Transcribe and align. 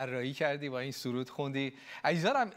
طراحی 0.00 0.32
کردی 0.32 0.68
با 0.68 0.78
این 0.78 0.92
سرود 0.92 1.30
خوندی. 1.30 1.72
عزیزانم 2.04 2.50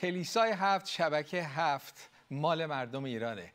کلیسای 0.00 0.50
هفت 0.50 0.86
شبکه 0.86 1.42
هفت 1.42 2.10
مال 2.30 2.66
مردم 2.66 3.04
ایرانه. 3.04 3.52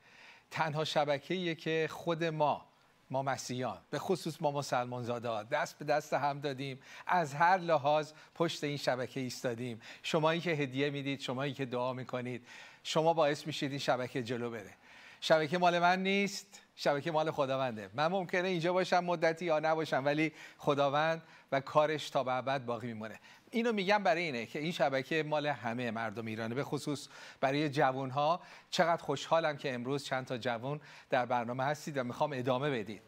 تنها 0.52 0.86
شبکه 0.86 1.56
که 1.56 1.88
خود 1.92 2.24
ما 2.24 2.66
ما 3.10 3.24
مسیحیان 3.24 3.78
به 3.90 4.00
خصوص 4.00 4.42
ما 4.42 4.52
مسلمان 4.52 5.04
زاده 5.04 5.44
دست 5.44 5.80
به 5.80 5.86
دست 5.86 6.14
هم 6.14 6.40
دادیم. 6.40 6.80
از 7.08 7.34
هر 7.34 7.58
لحاظ 7.58 8.12
پشت 8.36 8.64
این 8.64 8.78
شبکه 8.78 9.20
ایستادیم. 9.20 9.82
شمایی 10.04 10.42
که 10.42 10.52
هدیه 10.52 10.90
می‌دید 10.90 11.20
شمایی 11.20 11.54
که 11.54 11.66
دعا 11.66 11.94
می‌کنید 11.94 12.48
شما 12.84 13.14
باعث 13.14 13.48
میشید 13.48 13.72
این 13.72 13.80
شبکه 13.80 14.24
جلو 14.24 14.50
بره. 14.52 14.74
شبکه 15.22 15.58
مال 15.58 15.80
من 15.80 16.04
نیست. 16.04 16.62
شبکه 16.82 17.12
مال 17.12 17.32
خداونده. 17.32 17.90
من 17.94 18.08
ممکنه 18.08 18.48
اینجا 18.48 18.74
باشم 18.74 19.04
مدتی 19.04 19.46
یا 19.46 19.60
نباشم 19.60 20.06
ولی 20.06 20.34
خداوند 20.58 21.24
و 21.52 21.60
کارش 21.60 22.10
تا 22.10 22.24
به 22.24 22.34
ابد 22.34 22.66
باقی 22.66 22.88
میمونه. 22.88 23.20
اینو 23.52 23.72
میگم 23.72 24.04
برای 24.04 24.24
اینه 24.24 24.46
که 24.46 24.60
این 24.60 24.72
شبکه 24.72 25.24
مال 25.24 25.48
همه 25.48 25.92
مردم 25.92 26.26
ایرانه 26.26 26.56
به 26.56 26.64
خصوص 26.64 27.08
برای 27.42 27.70
جوان 27.70 28.10
ها 28.10 28.42
چقدر 28.70 29.04
خوشحالم 29.04 29.58
که 29.58 29.74
امروز 29.74 30.04
چند 30.04 30.26
تا 30.26 30.38
جوان 30.38 30.82
در 31.10 31.26
برنامه 31.26 31.64
هستید 31.64 31.98
و 31.98 32.04
می‌خوام 32.04 32.34
ادامه 32.34 32.70
بدید. 32.70 33.02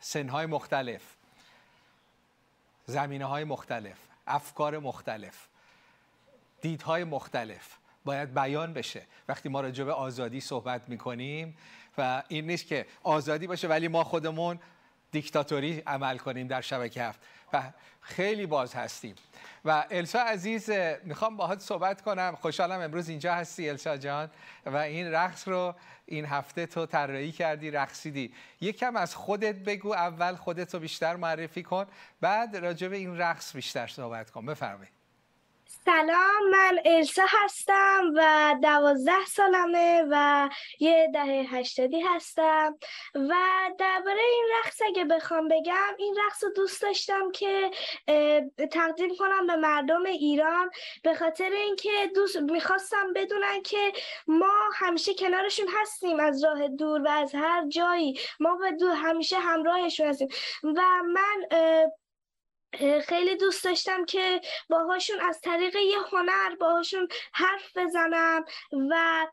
سنهای 0.00 0.46
مختلف 0.46 1.02
زمینه 2.86 3.24
های 3.24 3.44
مختلف 3.44 3.98
افکار 4.26 4.78
مختلف 4.78 5.48
دیدهای 6.60 7.04
مختلف. 7.04 7.76
باید 8.04 8.34
بیان 8.34 8.72
بشه. 8.72 9.02
وقتی 9.28 9.48
ما 9.48 9.60
راجع 9.60 9.84
به 9.84 9.92
آزادی 9.92 10.40
صحبت 10.40 10.88
می‌کنیم 10.88 11.56
و 11.98 12.22
این 12.28 12.46
نیست 12.46 12.66
که 12.66 12.86
آزادی 13.02 13.46
باشه 13.46 13.68
ولی 13.68 13.88
ما 13.88 14.04
خودمون 14.04 14.60
دیکتاتوری 15.10 15.82
عمل 15.86 16.18
کنیم 16.18 16.46
در 16.46 16.60
شبکه 16.60 17.02
هفت. 17.02 17.20
و 17.52 17.62
خیلی 18.00 18.46
باز 18.46 18.74
هستیم. 18.74 19.14
و 19.64 19.84
السا 19.90 20.20
عزیز 20.20 20.70
می‌خوام 21.04 21.36
باهات 21.36 21.60
صحبت 21.60 22.02
کنم. 22.02 22.36
خوشحالم 22.40 22.80
امروز 22.80 23.08
اینجا 23.08 23.34
هستی 23.34 23.68
السا 23.68 23.96
جان. 23.96 24.30
و 24.66 24.76
این 24.76 25.12
رقص 25.12 25.48
رو 25.48 25.74
این 26.06 26.24
هفته 26.24 26.66
تو 26.66 26.86
طراحی 26.86 27.32
کردی 27.32 27.70
رقصیدی. 27.70 28.34
یکم 28.60 28.96
از 28.96 29.14
خودت 29.14 29.54
بگو 29.54 29.92
اول 29.92 30.36
خودت 30.36 30.74
رو 30.74 30.80
بیشتر 30.80 31.16
معرفی 31.16 31.62
کن 31.62 31.86
بعد 32.20 32.56
راجع 32.56 32.88
به 32.88 32.96
این 32.96 33.18
رقص 33.18 33.56
بیشتر 33.56 33.86
صحبت 33.86 34.30
کن. 34.30 34.46
بفرمایید. 34.46 35.01
سلام 35.84 36.50
من 36.50 36.78
السا 36.84 37.22
هستم 37.28 38.12
و 38.16 38.54
دوازده 38.62 39.24
سالمه 39.26 40.04
و 40.10 40.48
یه 40.80 41.10
دهه 41.14 41.46
هشتادی 41.50 42.00
هستم 42.00 42.78
و 43.14 43.34
درباره 43.78 44.20
این 44.20 44.44
رقص 44.58 44.82
اگه 44.86 45.04
بخوام 45.04 45.48
بگم 45.48 45.94
این 45.98 46.16
رقص 46.26 46.44
رو 46.44 46.50
دوست 46.50 46.82
داشتم 46.82 47.30
که 47.30 47.70
تقدیم 48.70 49.16
کنم 49.18 49.46
به 49.46 49.56
مردم 49.56 50.04
ایران 50.04 50.70
به 51.02 51.14
خاطر 51.14 51.50
اینکه 51.50 52.10
دوست 52.14 52.36
می‌خواستم 52.36 53.12
بدونن 53.12 53.62
که 53.62 53.92
ما 54.26 54.54
همیشه 54.74 55.14
کنارشون 55.14 55.66
هستیم 55.80 56.20
از 56.20 56.44
راه 56.44 56.68
دور 56.68 57.02
و 57.02 57.08
از 57.08 57.34
هر 57.34 57.68
جایی. 57.68 58.20
ما 58.40 58.56
به 58.56 58.72
دور 58.72 58.94
همیشه 58.94 59.38
همراهشون 59.38 60.06
هستیم. 60.06 60.28
و 60.62 60.82
من 61.12 61.46
خیلی 63.08 63.36
دوست 63.36 63.64
داشتم 63.64 64.04
که 64.04 64.40
باهاشون 64.70 65.20
از 65.20 65.40
طریق 65.40 65.76
یه 65.76 65.98
هنر 66.12 66.56
باهاشون 66.60 67.08
حرف 67.32 67.76
بزنم 67.76 68.44
و 68.90 69.26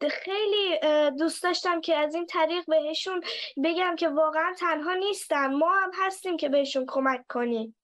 خیلی 0.24 0.78
دوست 1.18 1.42
داشتم 1.42 1.80
که 1.80 1.96
از 1.96 2.14
این 2.14 2.26
طریق 2.26 2.64
بهشون 2.66 3.20
بگم 3.64 3.96
که 3.96 4.08
واقعا 4.08 4.54
تنها 4.58 4.94
نیستن. 4.94 5.54
ما 5.54 5.74
هم 5.74 5.90
هستیم 6.06 6.36
که 6.36 6.48
بهشون 6.48 6.84
کمک 6.88 7.20
کنیم. 7.28 7.76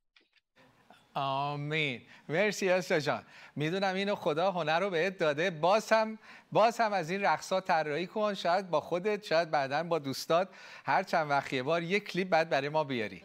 آمین. 1.14 2.02
مرسی 2.28 2.70
استا 2.70 3.00
جان. 3.00 3.22
می‌دونم 3.56 3.94
اینو 3.94 4.14
خدا 4.14 4.50
هنر 4.50 4.80
رو 4.80 4.90
بهت 4.90 5.18
داده. 5.18 5.50
باز 5.50 5.92
هم 5.92 6.18
باز 6.52 6.80
هم 6.80 6.92
از 6.92 7.10
این 7.10 7.22
رقصا 7.22 7.60
طراحی 7.60 8.06
کن. 8.06 8.34
شاید 8.34 8.70
با 8.70 8.80
خودت 8.80 9.24
شاید 9.24 9.50
بعدا 9.50 9.82
با 9.82 9.98
دوستات. 9.98 10.48
هر 10.84 11.02
چند 11.02 11.30
وقت 11.30 11.52
یه 11.52 11.62
بار 11.62 11.82
یک 11.82 12.04
کلیپ 12.04 12.28
بعد 12.28 12.48
برای 12.48 12.68
ما 12.68 12.84
بیاری. 12.84 13.22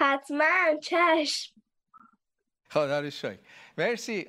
حتما 0.00 0.76
چشم. 0.82 1.52
خدا 2.70 3.00
رو 3.00 3.10
شکر 3.10 3.38
مرسی 3.78 4.26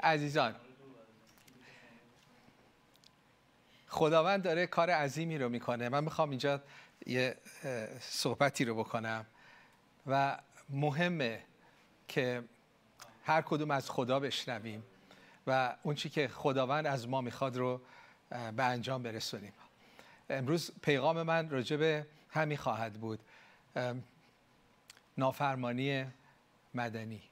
عزیزان. 0.00 0.56
خداوند 3.88 4.42
داره 4.42 4.66
کار 4.66 4.90
عظیمی 4.90 5.38
رو 5.38 5.48
می‌کنه. 5.48 5.88
من 5.88 6.04
می‌خوام 6.04 6.30
اینجا 6.30 6.62
یه 7.06 7.36
صحبتی 8.00 8.64
رو 8.64 8.74
بکنم 8.74 9.26
و 10.06 10.38
مهمه 10.68 11.44
که 12.08 12.44
هر 13.24 13.42
کدوم 13.42 13.70
از 13.70 13.90
خدا 13.90 14.20
بشنویم 14.20 14.84
و 15.46 15.76
اون 15.82 15.94
چی 15.94 16.08
که 16.08 16.28
خداوند 16.28 16.86
از 16.86 17.08
ما 17.08 17.20
می‌خواد 17.20 17.56
رو 17.56 17.80
به 18.30 18.64
انجام 18.64 19.02
برسونیم. 19.02 19.52
امروز 20.30 20.70
پیغام 20.82 21.22
من 21.22 21.50
راجع 21.50 21.76
به 21.76 22.06
همین 22.30 22.56
خواهد 22.56 22.92
بود. 22.92 23.20
نافرمانی 25.18 26.04
مدنی. 26.74 27.22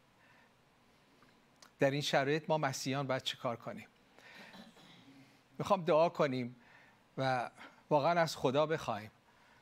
در 1.78 1.90
این 1.90 2.00
شرایط 2.00 2.44
ما 2.48 2.58
مسیحیان 2.58 3.06
باید 3.06 3.22
چه 3.22 3.36
کار 3.36 3.56
کنیم؟ 3.56 3.86
می‌خوام 5.58 5.84
دعا 5.84 6.08
کنیم 6.08 6.56
و 7.18 7.50
واقعا 7.90 8.20
از 8.20 8.36
خدا 8.36 8.66
بخوایم 8.66 9.10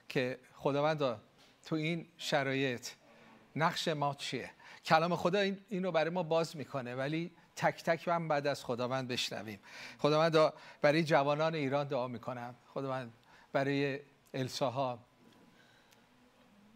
که 0.09 0.39
خداوند 0.55 1.21
تو 1.65 1.77
این 1.77 2.09
شرایط 2.17 2.89
نقش 3.57 3.89
ما 3.89 4.15
چیه؟ 4.15 4.51
کلام 4.85 5.17
خدا 5.17 5.39
این, 5.39 5.59
این 5.69 5.85
رو 5.85 5.93
برای 5.93 6.11
ما 6.11 6.23
باز 6.23 6.57
می‌کنه 6.57 6.95
ولی 6.95 7.33
تک 7.57 7.83
تک 7.83 8.09
من 8.09 8.29
بعد 8.29 8.47
از 8.47 8.65
خداوند 8.65 9.09
بشنویم. 9.09 9.61
خداوند 9.99 10.53
برای 10.83 11.05
جوانان 11.05 11.55
ایران 11.55 11.89
دعا 11.89 12.09
می‌کنم 12.09 12.55
خداوند 12.75 13.13
برای 13.53 14.01
الساها 14.35 14.99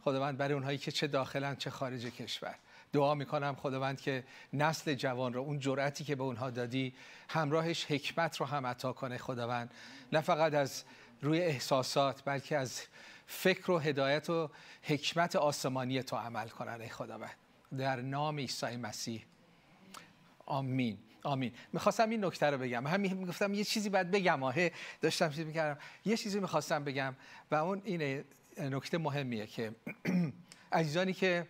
خداوند 0.05 0.39
برای 0.39 0.55
اونهایی 0.55 0.79
که 0.79 0.93
چه 0.93 1.07
داخلن 1.07 1.57
چه 1.57 1.71
خارج 1.71 2.07
کشور. 2.07 2.55
دعا 2.93 3.15
می‌کنم 3.15 3.55
خداوند 3.55 4.01
که 4.01 4.25
نسل 4.53 4.95
جوان 4.95 5.33
رو 5.33 5.41
اون 5.41 5.59
جرأتی 5.59 6.05
که 6.05 6.17
به 6.17 6.23
اونها 6.23 6.51
دادی 6.51 6.95
همراهش 7.29 7.85
حکمت 7.85 8.37
رو 8.37 8.47
هم 8.47 8.67
عطا 8.67 8.93
کنه 8.93 9.19
خداوند. 9.19 9.71
نه 10.13 10.21
فقط 10.21 10.55
از 10.55 10.85
روی 11.23 11.41
احساسات 11.41 12.23
بلکه 12.25 12.59
از 12.59 12.83
فکر 13.27 13.71
و 13.71 13.79
هدایت 13.79 14.31
و 14.31 14.51
حکمت 14.83 15.37
آسمانی 15.37 16.03
تو 16.03 16.17
عمل 16.17 16.49
کنن 16.49 16.81
ای 16.81 16.89
خداوند. 16.89 17.35
در 17.79 18.01
نام 18.01 18.37
عیسی 18.39 18.77
مسیح. 18.77 19.25
آمین. 20.47 20.99
آمین. 21.23 21.53
می‌خواستم 21.73 22.11
این 22.11 22.25
نکته 22.25 22.47
رو 22.47 22.59
بگم. 22.59 22.87
همین 22.87 23.15
می‌گفتم 23.15 23.55
یه 23.55 23.65
چیزی 23.65 23.89
باید 23.89 24.11
بگم. 24.11 24.43
آهه 24.43 24.73
داشتم 25.01 25.29
چیزی 25.29 25.45
می‌کردم. 25.45 25.81
یه 26.05 26.17
چیزی 26.17 26.41
می‌خواستم 26.41 26.85
بگم 26.85 27.15
و 27.51 27.55
اون 27.55 27.83
اینه 27.85 28.25
نکته 28.59 28.99
مهمیه 28.99 29.47
که 29.47 29.73
عزیزانی 30.73 31.13
که 31.13 31.47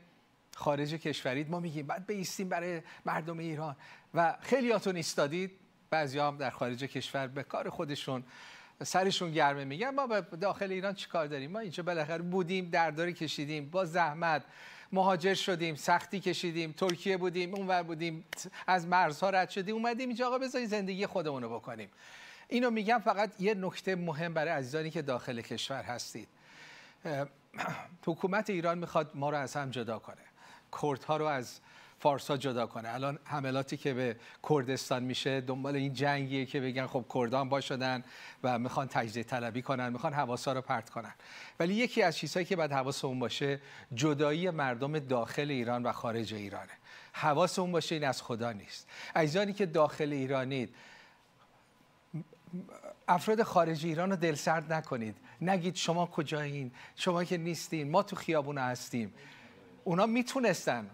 خارج 0.55 0.95
کشورید 0.95 1.51
ما 1.51 1.61
میگیم 1.61 1.87
بعد 1.87 2.07
بیستیم 2.07 2.49
برای 2.49 2.83
مردم 3.05 3.39
ایران. 3.39 3.77
و 4.15 4.37
خیلی 4.41 4.71
هاتون 4.71 4.97
ایستادید. 4.97 5.51
بعضی 5.91 6.19
هم 6.19 6.37
در 6.37 6.51
خارج 6.51 6.85
کشور 6.85 7.27
به 7.27 7.43
کار 7.43 7.71
خودشون 7.71 8.25
سرشون 8.83 9.33
گرمه 9.33 9.65
میگن. 9.65 9.91
ما 9.91 10.07
به 10.07 10.37
داخل 10.37 10.73
ایران 10.73 10.95
چی 10.95 11.09
کار 11.09 11.27
داریم؟ 11.27 11.51
ما 11.51 11.59
اینجا 11.59 11.83
بالاخره 11.83 12.23
بودیم 12.23 12.71
درداری 12.71 13.13
کشیدیم 13.13 13.71
با 13.71 13.85
زحمت 13.85 14.45
مهاجر 14.93 15.35
شدیم 15.35 15.75
سختی 15.75 16.21
کشیدیم 16.21 16.73
ترکیه 16.73 17.17
بودیم 17.17 17.55
اونور 17.55 17.83
بودیم 17.83 18.25
از 18.67 18.87
مرزها 18.87 19.31
رد 19.31 19.51
شدیم 19.51 19.75
اومدیم 19.75 20.09
اینجا 20.09 20.27
آقا 20.27 20.39
بذارید 20.39 20.69
زندگی 20.69 21.07
خودمونو 21.07 21.49
بکنیم. 21.49 21.89
اینو 22.49 22.71
میگم 22.71 22.99
فقط 22.99 23.41
یه 23.41 23.55
نکته 23.55 23.97
مهم 23.97 24.35
برای 24.35 24.53
عزیزانی 24.53 24.91
که 24.91 25.03
داخل 25.03 25.41
کشور 25.41 25.83
هستید. 25.83 26.29
حکومت 28.07 28.51
ایران 28.51 28.79
می‌خواد 28.79 29.11
ما 29.15 29.31
رو 29.31 29.37
از 29.37 29.57
هم 29.57 29.71
جدا 29.71 29.99
کنه. 29.99 30.17
کردها 30.83 31.17
رو 31.17 31.25
از 31.25 31.61
فارسا 31.99 32.37
جدا 32.37 32.67
کنه. 32.67 32.95
الان 32.95 33.19
حملاتی 33.25 33.77
که 33.77 33.95
به 33.95 34.17
کردستان 34.49 35.03
میشه 35.03 35.41
دنبال 35.41 35.77
این 35.77 35.93
جنگیه 35.93 36.47
که 36.47 36.61
بگن 36.61 36.87
خب 36.87 37.05
کردان 37.15 37.49
با 37.49 37.61
شدن 37.61 38.05
و 38.43 38.59
می‌خوان 38.59 38.89
تجزیه 38.89 39.23
طلبی 39.23 39.63
کنن 39.63 39.93
می‌خوان 39.93 40.13
حواسا 40.13 40.53
رو 40.53 40.61
پرت 40.61 40.91
کنن. 40.91 41.15
ولی 41.61 41.75
یکی 41.75 42.03
از 42.03 42.17
چیزهایی 42.17 42.47
که 42.47 42.57
باید 42.57 42.73
حواسمون 42.73 43.19
باشه 43.19 43.61
جدایی 43.95 44.51
مردم 44.51 44.99
داخل 44.99 45.51
ایران 45.51 45.83
و 45.83 45.93
خارج 45.93 46.35
ایرانه. 46.35 46.73
حواسمون 47.13 47.73
باشه 47.73 47.95
این 47.95 48.05
از 48.05 48.23
خدا 48.23 48.53
نیست. 48.53 48.89
عزیزانی 49.17 49.53
که 49.53 49.67
داخل 49.67 50.13
ایرانید 50.13 50.75
افراد 53.09 53.43
خارج 53.43 53.87
ایران 53.87 54.11
رو 54.11 54.17
دلسرد 54.17 54.73
نکنید. 54.73 55.17
نگید 55.41 55.75
شما 55.75 56.07
کجایین؟ 56.07 56.73
شما 56.97 57.25
که 57.25 57.37
نیستین. 57.37 57.91
ما 57.91 58.03
تو 58.03 58.17
خیابون 58.17 58.59
هستیم. 58.59 59.15
اونا 59.85 60.07
می‌تونستن. 60.07 60.91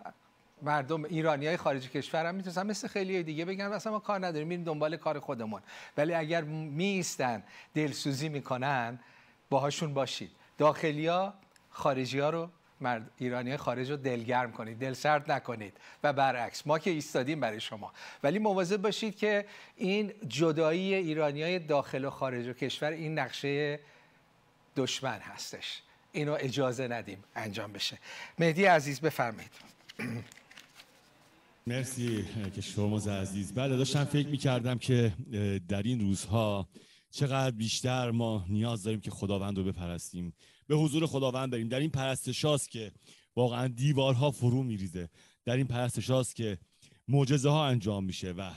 مردم 0.62 1.04
ایرانی 1.04 1.46
های 1.46 1.56
خارج 1.56 1.90
کشور 1.90 2.26
هم 2.26 2.34
می‌تونستن. 2.34 2.66
مثل 2.66 2.88
خیلی 2.88 3.22
دیگه 3.22 3.44
بگن 3.44 3.64
اصلا 3.64 3.92
ما 3.92 3.98
کار 3.98 4.26
نداریم. 4.26 4.48
میریم 4.48 4.64
دنبال 4.64 4.96
کار 4.96 5.18
خودمون. 5.18 5.62
ولی 5.96 6.14
اگر 6.14 6.44
میستن 6.44 7.42
دلسوزی 7.74 8.28
می‌کنن 8.28 8.98
باهاشون 9.50 9.94
باشید. 9.94 10.30
داخلی 10.58 11.06
ها 11.06 11.34
خارجی 11.70 12.18
ها 12.18 12.30
رو 12.30 12.50
مرد 12.82 13.10
ایرانی 13.18 13.56
خارج 13.56 13.90
رو 13.90 13.96
دلگرم 13.96 14.52
کنید 14.52 14.78
دل 14.78 14.92
سرد 14.92 15.32
نکنید 15.32 15.72
و 16.02 16.12
برعکس 16.12 16.66
ما 16.66 16.78
که 16.78 16.90
ایستادیم 16.90 17.40
برای 17.40 17.60
شما. 17.60 17.92
ولی 18.22 18.38
مواظب 18.38 18.82
باشید 18.82 19.16
که 19.16 19.44
این 19.76 20.12
جدایی 20.28 20.94
ایرانی 20.94 21.42
های 21.42 21.58
داخل 21.58 22.04
و 22.04 22.10
خارج 22.10 22.46
و 22.46 22.52
کشور 22.52 22.90
این 22.90 23.18
نقشه 23.18 23.80
دشمن 24.76 25.18
هستش. 25.18 25.82
اینو 26.12 26.36
اجازه 26.40 26.88
ندیم 26.88 27.24
انجام 27.34 27.72
بشه. 27.72 27.98
مهدی 28.38 28.64
عزیز 28.64 29.00
بفرمایید. 29.00 29.50
مرسی 31.66 32.24
که 32.54 32.60
شما 32.60 32.96
عزیز. 32.96 33.54
بله 33.54 33.76
داشتم 33.76 34.04
فکر 34.04 34.28
می‌کردم 34.28 34.78
که 34.78 35.12
در 35.68 35.82
این 35.82 36.00
روزها 36.00 36.68
چقدر 37.10 37.50
بیشتر 37.50 38.10
ما 38.10 38.44
نیاز 38.48 38.82
داریم 38.82 39.00
که 39.00 39.10
خداوند 39.10 39.58
رو 39.58 39.64
بپرستیم. 39.64 40.32
به 40.70 40.76
حضور 40.76 41.06
خداوند 41.06 41.52
بریم 41.52 41.68
در 41.68 41.80
این 41.80 41.90
پرستشاست 41.90 42.70
که 42.70 42.92
واقعا 43.36 43.68
دیوارها 43.68 44.30
فرو 44.30 44.62
میریزه. 44.62 45.08
در 45.44 45.56
این 45.56 45.66
پرستشاست 45.66 46.36
که 46.36 46.58
معجزه 47.08 47.48
ها 47.48 47.66
انجام 47.66 48.04
میشه 48.04 48.32
و 48.32 48.50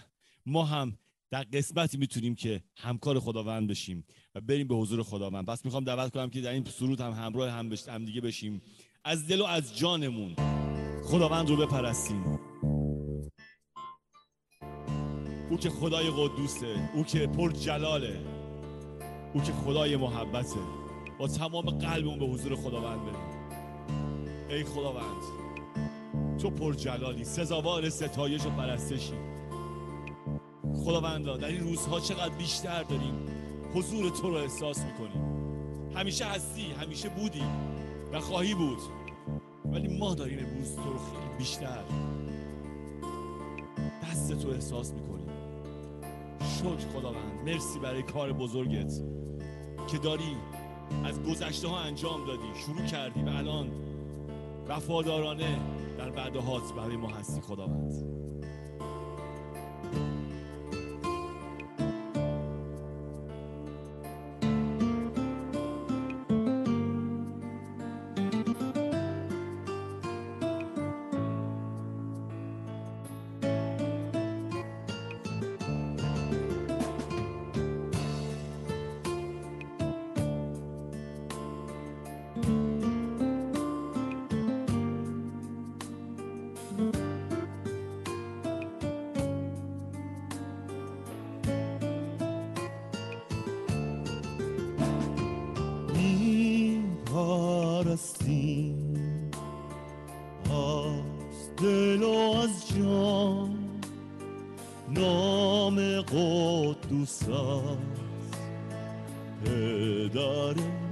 ما 0.45 0.65
هم 0.65 0.97
در 1.31 1.43
قسمتی 1.43 1.97
می‌تونیم 1.97 2.35
که 2.35 2.63
همکار 2.77 3.19
خداوند 3.19 3.67
بشیم 3.69 4.05
و 4.35 4.41
بریم 4.41 4.67
به 4.67 4.75
حضور 4.75 5.03
خداوند. 5.03 5.45
پس 5.45 5.65
می‌خوام 5.65 5.83
دعوت 5.83 6.13
کنم 6.13 6.29
که 6.29 6.41
در 6.41 6.51
این 6.51 6.65
سرود 6.65 7.01
هم 7.01 7.11
همراه 7.11 7.49
هم, 7.49 7.73
هم 7.87 8.05
دیگه 8.05 8.21
بشیم. 8.21 8.61
از 9.03 9.27
دل 9.27 9.41
و 9.41 9.45
از 9.45 9.77
جانمون 9.77 10.35
خداوند 11.03 11.49
رو 11.49 11.57
بپرستیم. 11.57 12.39
او 15.49 15.57
که 15.57 15.69
خدای 15.69 16.09
قدوسه 16.09 16.89
او 16.95 17.03
که 17.03 17.27
پر 17.27 17.51
جلاله 17.51 18.21
او 19.33 19.41
که 19.41 19.51
خدای 19.51 19.95
محبته. 19.95 20.82
با 21.23 21.29
تمام 21.29 21.69
قلبمون 21.69 22.19
به 22.19 22.25
حضور 22.25 22.55
خداوند 22.55 22.99
بریم 23.01 23.15
ای 24.49 24.63
خداوند 24.63 25.23
تو 26.41 26.49
پر 26.49 26.73
جلالی 26.73 27.23
سزاوار 27.23 27.89
ستایش 27.89 28.45
و 28.45 28.49
پرستشی. 28.49 29.13
خداوندا 30.75 31.37
در 31.37 31.47
این 31.47 31.59
روزها 31.59 31.99
چقدر 31.99 32.35
بیشتر 32.35 32.83
داریم 32.83 33.13
حضور 33.73 34.09
تو 34.09 34.29
رو 34.29 34.35
احساس 34.35 34.85
می‌کنیم. 34.85 35.23
همیشه 35.95 36.25
هستی 36.25 36.71
همیشه 36.81 37.09
بودی 37.09 37.43
و 38.13 38.19
خواهی 38.19 38.53
بود. 38.53 38.79
ولی 39.65 39.97
ما 39.99 40.15
داریم 40.15 40.39
امروز 40.39 40.75
تو 40.75 40.93
رو 40.93 40.99
خیلی 40.99 41.37
بیشتر 41.37 41.83
دست 44.03 44.33
تو 44.33 44.49
احساس 44.49 44.93
می‌کنیم. 44.93 45.29
شکر 46.59 46.99
خداوند 46.99 47.43
مرسی 47.45 47.79
برای 47.79 48.03
کار 48.03 48.33
بزرگت 48.33 48.93
که 49.87 49.97
داری. 49.97 50.37
از 51.05 51.23
گذشته 51.23 51.67
ها 51.67 51.79
انجام 51.79 52.25
دادی. 52.25 52.59
شروع 52.65 52.85
کردی 52.85 53.23
و 53.23 53.29
الان. 53.29 53.71
وفادارانه 54.67 55.59
در 55.97 56.09
بعد 56.09 56.35
هات 56.35 56.73
برای 56.73 56.97
ما 56.97 57.07
هستی. 57.07 57.41
خداوند. 57.41 58.22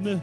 ne 0.01 0.19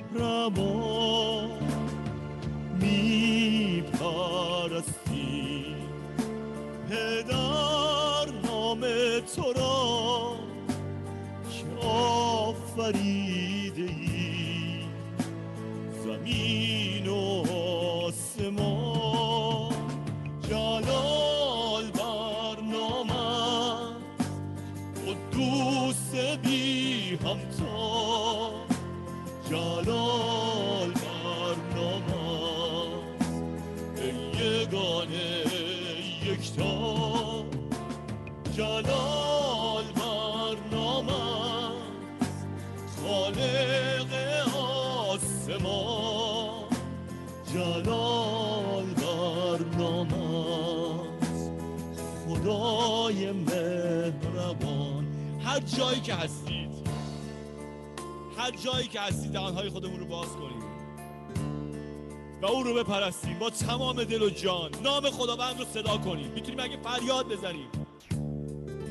بپرستیم 62.89 63.39
با 63.39 63.51
تمام 63.51 64.05
دل 64.05 64.23
و 64.23 64.31
جان. 64.31 64.71
نام 64.83 65.11
خداوند 65.11 65.59
رو 65.59 65.65
صدا 65.65 65.99
کنیم. 65.99 66.31
می‌تونیم 66.31 66.61
اگه 66.61 66.77
فریاد 66.83 67.29
بزنیم. 67.29 67.69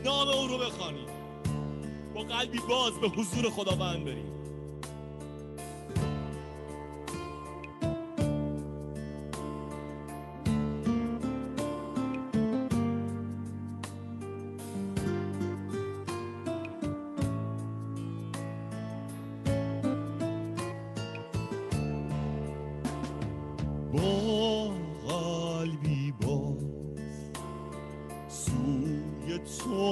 نام 0.06 0.28
او 0.28 0.48
رو 0.48 0.58
بخوانیم. 0.58 1.08
با 2.16 2.24
قلبی 2.24 2.60
باز 2.70 2.94
به 2.94 3.08
حضور 3.08 3.50
خداوند 3.50 4.06
بریم. 4.06 4.37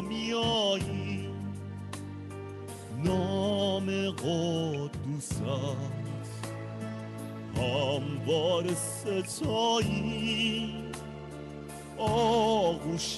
میایی 0.01 1.29
نام 3.03 3.85
قدوست 4.11 5.41
هموار 7.57 8.65
ستایی. 8.73 10.75
آغوش 11.97 13.17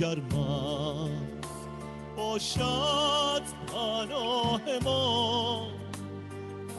گرمم 0.00 1.10
باشد 2.16 3.42
پناه 3.66 4.60
ما. 4.84 5.66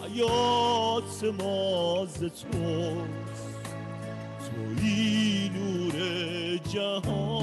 حیات 0.04 1.24
ما 1.40 2.06
ز 2.06 2.20
توست. 2.20 3.56
توی 4.46 5.50
نور 5.50 6.58
جهان. 6.58 7.35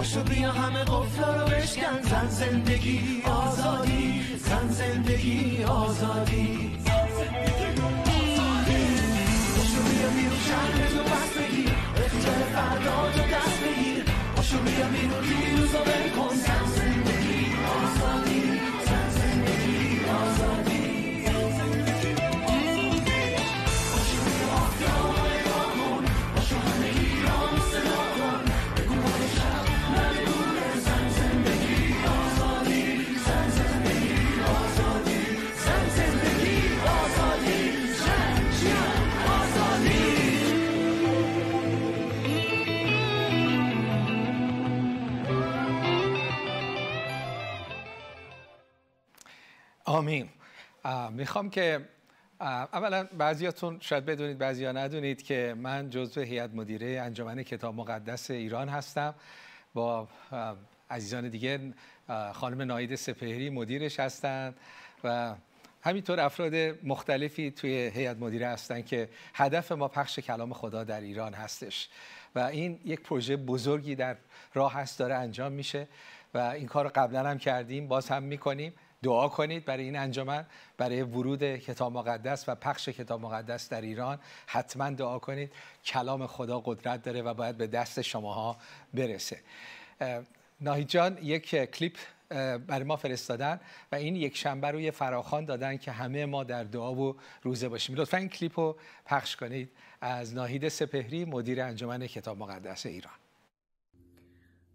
پاشو 0.00 0.22
بیا 0.22 0.52
همه 0.52 0.84
قفلا 0.84 1.34
رو 1.36 1.44
بشکن. 1.50 2.02
زن 2.02 2.28
زندگی 2.28 3.22
آزادی 3.24 4.22
زن 4.36 4.68
زندگی 4.68 5.64
آزادی. 5.64 6.70
پاشو 9.56 9.80
بیا 9.88 10.08
بیرون 10.14 10.40
شهر 10.48 10.88
تو 10.88 11.02
پس 11.02 11.30
بگیر. 11.38 11.72
اختیار 12.04 12.40
فردا 12.54 13.12
تو 13.14 13.22
دست 13.34 13.58
بگیر. 13.62 14.04
پاشو 14.36 14.58
بیا 14.58 14.86
بیرون 14.86 15.24
دیروز 15.24 15.74
رو 15.74 15.80
ول 15.80 16.08
کن. 16.16 16.34
زن 16.36 16.64
زندگی 16.76 16.89
آمین. 50.00 50.28
می‌خوام 51.10 51.50
که 51.50 51.88
اولا 52.40 53.08
بعضیاتون 53.18 53.76
شاید 53.80 54.04
بدونید 54.04 54.38
بعضیا 54.38 54.72
ندونید 54.72 55.22
که 55.22 55.54
من 55.58 55.90
جزو 55.90 56.20
هیئت 56.20 56.50
مدیره 56.54 57.00
انجمن 57.00 57.42
کتاب 57.42 57.74
مقدس 57.74 58.30
ایران 58.30 58.68
هستم. 58.68 59.14
با 59.74 60.08
عزیزان 60.90 61.28
دیگه 61.28 61.74
خانم 62.32 62.62
ناید 62.62 62.94
سپهری 62.94 63.50
مدیرش 63.50 64.00
هستند 64.00 64.56
و 65.04 65.34
همینطور 65.82 66.20
افراد 66.20 66.54
مختلفی 66.84 67.50
توی 67.50 67.70
هیئت 67.70 68.16
مدیره 68.16 68.46
هستن 68.46 68.82
که 68.82 69.08
هدف 69.34 69.72
ما 69.72 69.88
پخش 69.88 70.18
کلام 70.18 70.52
خدا 70.52 70.84
در 70.84 71.00
ایران 71.00 71.34
هستش. 71.34 71.88
و 72.34 72.38
این 72.38 72.80
یک 72.84 73.00
پروژه 73.00 73.36
بزرگی 73.36 73.94
در 73.94 74.16
راه 74.54 74.74
هست 74.74 74.98
داره 74.98 75.14
انجام 75.14 75.52
میشه 75.52 75.88
و 76.34 76.38
این 76.38 76.66
کار 76.66 76.88
قبلا 76.88 77.28
هم 77.30 77.38
کردیم 77.38 77.88
باز 77.88 78.08
هم 78.08 78.22
می‌کنیم. 78.22 78.72
دعا 79.02 79.28
کنید 79.28 79.64
برای 79.64 79.84
این 79.84 79.96
انجمن 79.96 80.46
برای 80.76 81.02
ورود 81.02 81.56
کتاب 81.56 81.92
مقدس 81.92 82.48
و 82.48 82.54
پخش 82.54 82.88
کتاب 82.88 83.20
مقدس 83.20 83.68
در 83.68 83.80
ایران. 83.80 84.18
حتما 84.46 84.90
دعا 84.90 85.18
کنید. 85.18 85.52
کلام 85.84 86.26
خدا 86.26 86.60
قدرت 86.60 87.02
داره 87.02 87.22
و 87.22 87.34
باید 87.34 87.56
به 87.56 87.66
دست 87.66 88.02
شماها 88.02 88.56
برسه. 88.94 89.40
اه، 90.00 90.22
ناهید 90.60 90.88
جان 90.88 91.18
یک 91.22 91.50
کلیپ 91.50 91.98
برای 92.66 92.84
ما 92.84 92.96
فرستادن 92.96 93.60
و 93.92 93.94
این 93.96 94.16
یک 94.16 94.36
شنبه 94.36 94.70
روی 94.70 94.90
فراخان 94.90 95.44
دادن 95.44 95.76
که 95.76 95.92
همه 95.92 96.26
ما 96.26 96.44
در 96.44 96.64
دعا 96.64 96.94
و 96.94 97.16
روزه 97.42 97.68
باشیم. 97.68 97.96
لطفا 97.96 98.16
این 98.16 98.28
کلیپ 98.28 98.60
رو 98.60 98.76
پخش 99.06 99.36
کنید 99.36 99.72
از 100.00 100.34
ناهید 100.34 100.68
سپهری 100.68 101.24
مدیر 101.24 101.62
انجمن 101.62 102.06
کتاب 102.06 102.38
مقدس 102.38 102.86
ایران. 102.86 103.14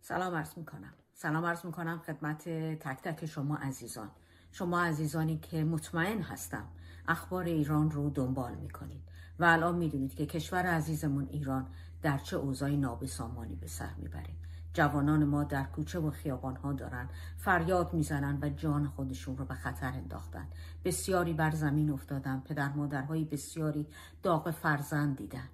سلام 0.02 0.36
عرض 0.36 0.58
می‌کنم. 0.58 0.94
سلام 1.26 1.46
عرض 1.46 1.66
می‌کنم 1.66 2.00
خدمت 2.00 2.50
تک 2.80 3.02
تک 3.02 3.26
شما 3.26 3.56
عزیزان. 3.56 4.10
شما 4.52 4.82
عزیزانی 4.82 5.38
که 5.38 5.64
مطمئن 5.64 6.22
هستم 6.22 6.68
اخبار 7.08 7.44
ایران 7.44 7.92
رو 7.92 8.10
دنبال 8.10 8.56
می‌کنید 8.56 9.02
و 9.40 9.46
الان 9.46 9.76
می‌دونید 9.76 10.16
که 10.16 10.26
کشور 10.26 10.66
عزیزمون 10.66 11.28
ایران 11.32 11.68
در 12.02 12.18
چه 12.18 12.38
اوضاعی 12.38 12.78
نابسامانی 12.78 13.56
به 13.56 13.68
سر 13.68 13.94
می‌بره. 13.98 14.34
جوانان 14.74 15.24
ما 15.24 15.44
در 15.44 15.64
کوچه 15.64 16.00
و 16.00 16.12
خیابان 16.12 16.56
ها 16.56 16.74
دارن 16.74 17.10
فریاد 17.38 17.94
می‌زنن 17.94 18.40
و 18.42 18.50
جان 18.50 18.88
خودشون 18.88 19.38
رو 19.38 19.46
به 19.46 19.54
خطر 19.54 19.90
انداختن. 19.90 20.48
بسیاری 20.84 21.34
بر 21.34 21.52
زمین 21.52 21.90
افتادن 21.90 22.40
پدر 22.46 22.70
مادرهای 22.70 23.24
بسیاری 23.24 23.88
داغ 24.24 24.52
فرزند 24.52 25.18
دیدن. 25.18 25.50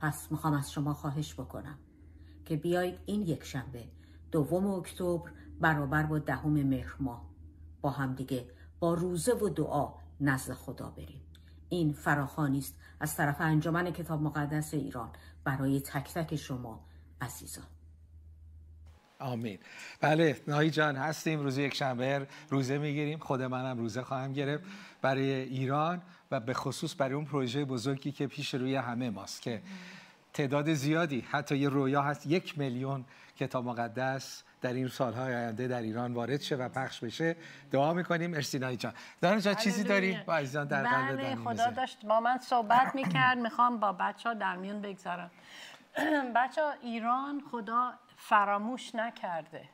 پس 0.00 0.32
می‌خوام 0.32 0.54
از 0.54 0.72
شما 0.72 0.94
خواهش 0.94 1.34
بکنم 1.34 1.78
که 2.44 2.56
بیایید 2.56 2.98
این 3.06 3.22
یک 3.22 3.44
شنبه 3.44 3.84
دوم 4.32 4.66
اکتبر 4.66 5.30
برابر 5.60 6.02
با 6.02 6.18
دهم 6.18 6.52
مهر 6.52 6.94
ماه. 7.00 7.30
با 7.80 7.90
همدیگه 7.90 8.46
با 8.80 8.94
روزه 8.94 9.32
و 9.32 9.48
دعا 9.48 9.94
نزد 10.20 10.52
خدا 10.52 10.90
بریم. 10.90 11.20
این 11.68 11.92
فراخانی 11.92 12.58
است 12.58 12.76
از 13.00 13.16
طرف 13.16 13.36
انجمن 13.40 13.90
کتاب 13.90 14.22
مقدس 14.22 14.74
ایران. 14.74 15.10
برای 15.44 15.80
تک 15.80 16.14
تک 16.14 16.36
شما 16.36 16.84
عزیزان. 17.20 17.64
آمین. 19.18 19.58
بله 20.00 20.40
ناهی 20.48 20.70
جان 20.70 20.96
هستیم. 20.96 21.40
روز 21.40 21.58
یک 21.58 21.74
شنبه 21.74 22.26
روزه 22.50 22.78
می‌گیریم. 22.78 23.18
خود 23.18 23.42
منم 23.42 23.78
روزه 23.78 24.02
خواهم 24.02 24.32
گرفت 24.32 24.64
برای 25.02 25.30
ایران 25.30 26.02
و 26.30 26.40
به 26.40 26.54
خصوص 26.54 26.94
برای 26.98 27.14
اون 27.14 27.24
پروژه 27.24 27.64
بزرگی 27.64 28.12
که 28.12 28.26
پیش 28.26 28.54
روی 28.54 28.76
همه 28.76 29.10
ماست 29.10 29.42
که 29.42 29.62
تعداد 30.32 30.74
زیادی 30.74 31.20
حتی 31.20 31.58
یه 31.58 31.68
رویا 31.68 32.02
هست 32.02 32.26
یک 32.26 32.58
میلیون 32.58 33.04
کتاب 33.40 33.64
مقدس 33.64 34.42
در 34.60 34.72
این 34.72 34.88
سالهای 34.88 35.34
آینده 35.34 35.68
در 35.68 35.82
ایران 35.82 36.12
وارد 36.14 36.40
شه 36.40 36.56
و 36.56 36.68
پخش 36.68 37.04
بشه. 37.04 37.36
دعا 37.70 37.92
می‌کنیم. 37.92 38.30
مرسی 38.30 38.58
ناهی 38.58 38.76
جان. 38.76 38.92
دانا 39.20 39.40
جان 39.40 39.54
چیزی. 39.54 39.84
داری؟ 39.84 40.18
با 40.26 40.34
عزیزان 40.34 40.66
در 40.66 40.82
قلب 40.82 41.16
بله 41.16 41.34
خدا 41.34 41.50
می‌ذاری؟ 41.50 41.74
داشت 41.74 42.06
با 42.06 42.20
من 42.20 42.38
صحبت 42.38 42.94
می‌کرد. 42.94 43.38
می‌خوام 43.38 43.80
با 43.80 43.92
بچه 43.92 44.28
ها 44.28 44.34
در 44.34 44.56
میون 44.56 44.80
بگذارم. 44.80 45.30
بچه 46.36 46.62
ها 46.62 46.72
ایران 46.82 47.42
خدا 47.50 47.92
فراموش 48.16 48.94
نکرده. 48.94 49.68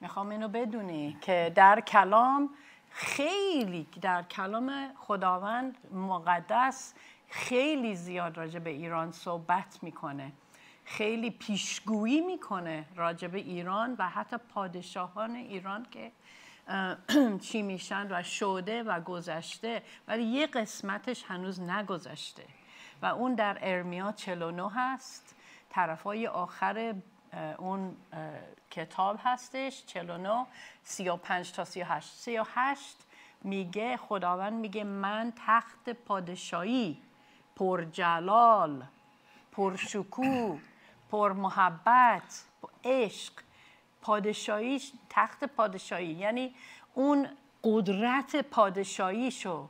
می‌خوام 0.00 0.28
اینو 0.28 0.48
بدونی 0.48 1.16
که 1.20 1.52
در 1.54 1.80
کلام 1.80 2.50
خیلی 2.90 3.88
در 4.00 4.22
کلام 4.22 4.94
خداوند 4.96 5.78
مقدس 5.92 6.94
خیلی 7.28 7.94
زیاد 7.94 8.36
راجع 8.36 8.58
به 8.58 8.70
ایران 8.70 9.12
صحبت 9.12 9.78
می‌کنه. 9.82 10.32
خیلی 10.84 11.30
پیشگویی 11.30 12.20
می‌کنه 12.20 12.84
راجع 12.96 13.28
به 13.28 13.38
ایران 13.38 13.96
و 13.98 14.08
حتی 14.08 14.36
پادشاهان 14.54 15.34
ایران 15.36 15.86
که 15.90 16.12
چی 17.46 17.62
میشن 17.62 18.06
و 18.10 18.22
شده 18.22 18.82
و 18.82 19.00
گذشته 19.00 19.82
ولی 20.08 20.22
یه 20.22 20.46
قسمتش 20.46 21.24
هنوز 21.24 21.60
نگذشته. 21.60 22.44
و 23.02 23.06
اون 23.06 23.34
در 23.34 23.58
ارمیا 23.60 24.12
49 24.12 24.70
هست. 24.74 25.34
طرفای 25.70 26.26
آخر 26.26 26.94
اه، 27.32 27.54
اون 27.58 27.96
کتاب 28.70 29.20
هستش 29.24 29.86
49 29.86 30.46
35 30.82 31.52
تا 31.52 31.64
38 31.64 32.08
38 32.12 32.96
میگه 33.44 33.96
خداوند 33.96 34.52
میگه 34.52 34.84
من 34.84 35.32
تخت 35.46 35.90
پادشاهی 35.90 36.98
پرجلال 37.56 38.84
پرشکوه 39.52 40.60
پر 41.12 41.32
محبت 41.32 42.44
عشق 42.84 43.32
پادشاهیش 44.02 44.92
تخت 45.10 45.44
پادشاهی. 45.44 46.06
یعنی 46.06 46.54
اون 46.94 47.28
قدرت 47.64 48.36
پادشاهیشو 48.36 49.68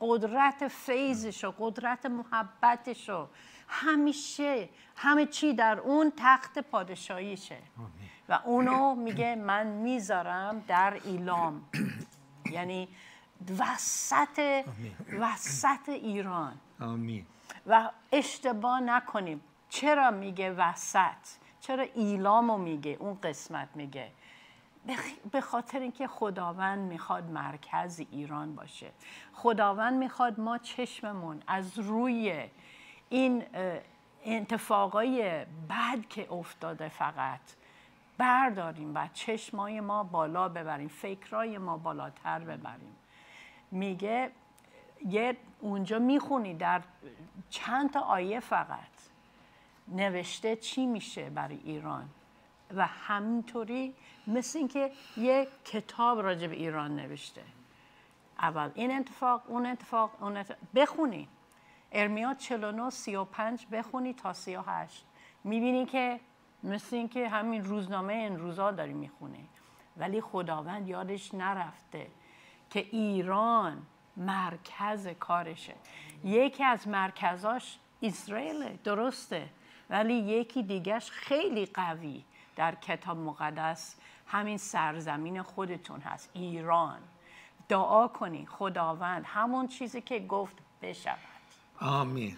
قدرت 0.00 0.68
فیضشو 0.68 1.54
قدرت 1.58 2.06
محبتشو 2.06 3.28
همیشه 3.68 4.68
همه 4.96 5.26
چی 5.26 5.54
در 5.54 5.78
اون 5.78 6.12
تخت 6.16 6.58
پادشاهیشه. 6.58 7.58
و 8.28 8.38
اونو 8.44 8.94
میگه 8.94 9.34
من 9.34 9.66
می‌ذارم 9.66 10.64
در 10.68 11.00
ایلام. 11.04 11.62
یعنی 12.56 12.88
وسط 13.58 14.64
وسط 15.20 15.88
ایران. 15.88 16.60
آمین. 16.80 17.26
و 17.66 17.90
اشتباه 18.12 18.80
نکنیم. 18.80 19.40
چرا 19.72 20.10
میگه 20.10 20.50
وسط؟ 20.50 21.38
چرا 21.60 21.86
ایلامو 21.94 22.58
میگه؟ 22.58 22.96
اون 23.00 23.18
قسمت 23.22 23.68
میگه. 23.74 24.10
به 25.32 25.40
خاطر 25.40 25.80
اینکه 25.80 26.06
خداوند 26.06 26.78
می‌خواد 26.78 27.30
مرکز 27.30 28.00
ایران 28.10 28.54
باشه. 28.54 28.90
خداوند 29.32 29.98
می‌خواد 29.98 30.40
ما 30.40 30.58
چشممون 30.58 31.42
از 31.46 31.78
روی 31.78 32.48
این 33.08 33.44
اه، 33.54 33.78
اتفاقای 34.26 35.44
بد 35.44 36.08
که 36.08 36.32
افتاده 36.32 36.88
فقط 36.88 37.40
برداریم 38.18 38.94
و 38.94 39.08
چشمای 39.14 39.80
ما 39.80 40.04
بالا 40.04 40.48
ببریم 40.48 40.88
فکرای 40.88 41.58
ما 41.58 41.76
بالاتر 41.76 42.38
ببریم. 42.38 42.96
میگه 43.70 44.30
یه 45.04 45.36
اونجا 45.60 45.98
می‌خونی 45.98 46.54
در 46.54 46.82
چند 47.50 47.90
تا 47.90 48.00
آیه 48.00 48.40
فقط. 48.40 48.91
نوشته 49.88 50.56
چی 50.56 50.86
میشه 50.86 51.30
برای 51.30 51.58
ایران؟ 51.64 52.08
و 52.74 52.86
همینطوری 52.86 53.94
مثل 54.26 54.58
اینکه 54.58 54.92
یه 55.16 55.48
کتاب 55.64 56.20
راجع 56.20 56.46
به 56.46 56.56
ایران 56.56 56.96
نوشته. 56.96 57.42
اول 58.38 58.70
این 58.74 58.98
اتفاق 58.98 59.42
اون 59.46 59.66
اتفاق 59.66 60.10
اون 60.20 60.36
اتفاق. 60.36 60.58
بخونی. 60.74 61.28
ارمیا 61.92 62.34
49 62.34 62.90
35 62.90 63.66
بخونی 63.72 64.14
تا 64.14 64.32
38 64.32 65.04
می‌بینی 65.44 65.86
که 65.86 66.20
مثل 66.62 66.96
اینکه 66.96 67.28
همین 67.28 67.64
روزنامه 67.64 68.12
این 68.12 68.38
روزا 68.38 68.70
داری 68.70 68.92
می‌خونی. 68.92 69.48
ولی 69.96 70.20
خداوند 70.20 70.88
یادش 70.88 71.34
نرفته 71.34 72.06
که 72.70 72.80
ایران 72.90 73.86
مرکز 74.16 75.08
کارشه. 75.08 75.74
یکی 76.24 76.64
از 76.64 76.88
مرکزاش 76.88 77.78
اسرائیل 78.02 78.76
درسته. 78.84 79.48
ولی 79.92 80.14
یکی 80.14 80.62
دیگهش 80.62 81.10
خیلی 81.10 81.66
قوی 81.66 82.24
در 82.56 82.74
کتاب 82.74 83.18
مقدس 83.18 83.96
همین 84.26 84.58
سرزمین 84.58 85.42
خودتون 85.42 86.00
هست 86.00 86.30
ایران. 86.34 87.00
دعا 87.68 88.08
کنی 88.08 88.46
خداوند 88.46 89.22
همون 89.26 89.68
چیزی 89.68 90.00
که 90.00 90.18
گفت 90.18 90.56
بشود. 90.82 91.18
آمین. 91.80 92.36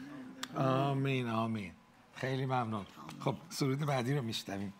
آمین 0.56 1.28
آمین. 1.28 1.73
خیلی 2.14 2.46
ممنون. 2.46 2.87
خب 3.20 3.34
سرود 3.49 3.78
بعدی 3.78 4.14
رو 4.14 4.23
میشنویم. 4.23 4.75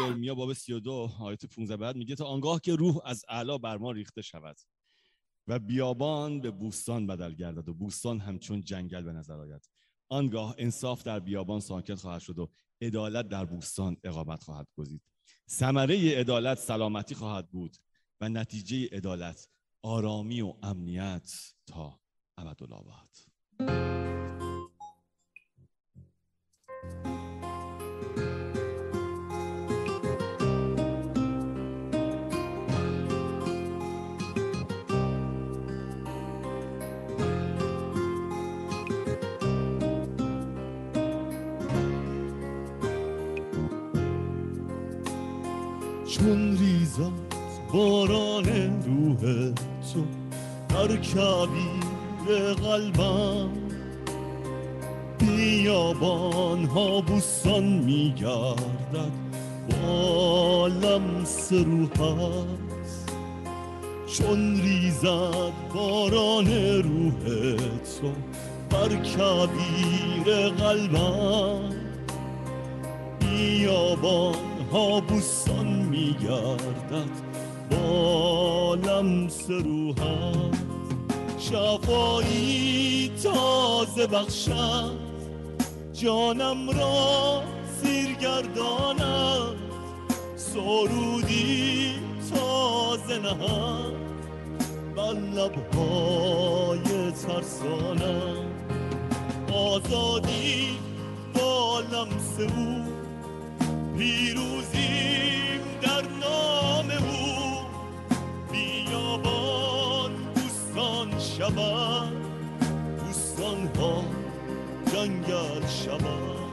ارمیا 0.00 0.34
باب 0.34 0.52
32 0.52 1.10
آیت 1.20 1.46
15 1.46 1.76
بعد 1.76 1.96
میگه 1.96 2.14
تا 2.14 2.26
آنگاه 2.26 2.60
که 2.60 2.74
روح 2.76 2.96
از 3.04 3.24
اعلا 3.28 3.58
بر 3.58 3.76
ما 3.76 3.90
ریخته 3.92 4.22
شود. 4.22 4.56
و 5.48 5.58
بیابان 5.58 6.40
به 6.40 6.50
بوستان 6.50 7.06
بدل 7.06 7.34
گردد 7.34 7.68
و 7.68 7.74
بوستان 7.74 8.20
همچون 8.20 8.62
جنگل 8.62 9.02
به 9.02 9.12
نظر 9.12 9.40
آید. 9.40 9.68
آنگاه 10.08 10.54
انصاف 10.58 11.02
در 11.02 11.20
بیابان 11.20 11.60
ساکت 11.60 11.94
خواهد 11.94 12.20
شد 12.20 12.38
و 12.38 12.50
عدالت 12.80 13.28
در 13.28 13.44
بوستان 13.44 13.96
اقامت 14.04 14.42
خواهد 14.42 14.66
گزید. 14.76 15.02
ثمره 15.50 16.18
عدالت 16.18 16.58
سلامتی 16.58 17.14
خواهد 17.14 17.50
بود 17.50 17.76
و 18.20 18.28
نتیجه 18.28 18.88
عدالت 18.92 19.48
آرامی 19.82 20.40
و 20.40 20.54
امنیت 20.62 21.32
تا 21.66 22.00
ابدالآباد. 22.38 23.08
چون 46.24 46.58
ریزد 46.58 47.12
باران 47.72 48.44
روح 48.82 49.52
تو 49.92 50.04
در 50.68 50.96
کبیر 50.96 52.52
قلبم. 52.62 53.48
بیابان 55.18 56.64
ها 56.64 57.00
بوستان 57.00 57.64
میگردد 57.64 59.12
با 59.70 60.66
لمس 60.66 61.52
روحت 61.52 63.14
چون 64.06 64.60
ریزد 64.60 65.52
باران 65.74 66.46
روح 66.82 67.56
تو 68.00 68.12
بر 68.70 68.88
کبیر 68.88 70.48
قلبم. 70.48 71.70
بیابان 73.20 74.34
ها 74.72 75.00
بوستان 75.00 75.83
میگردد 75.94 77.10
با 77.70 78.74
لمس 78.74 79.50
روحت 79.50 80.54
شفایی 81.38 83.12
تازه 83.22 84.06
بخشد. 84.06 84.98
جانم 85.92 86.70
را 86.70 87.42
سیرگرداند. 87.82 89.56
سرودی 90.36 91.94
تازه 92.34 93.18
نهد. 93.18 93.94
بر 94.96 95.12
لبهای 95.12 97.10
ترسانم. 97.10 98.36
آزادی 99.52 100.78
با 101.34 101.80
لمس 101.80 102.40
پیروزیم 103.98 105.60
در 105.82 106.02
نام 106.20 106.90
او. 106.90 107.64
بیابان 108.52 110.12
بوستان 110.34 111.18
شود 111.18 112.12
بوستان 112.98 113.70
ها 113.78 114.04
جنگل 114.92 115.66
شود 115.66 116.43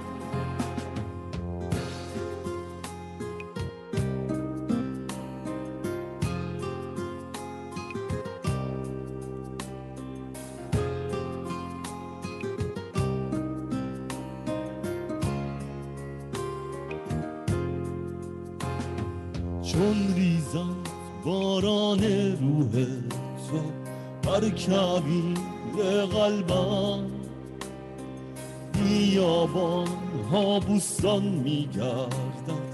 بوستان 31.11 31.23
میگردد 31.23 32.71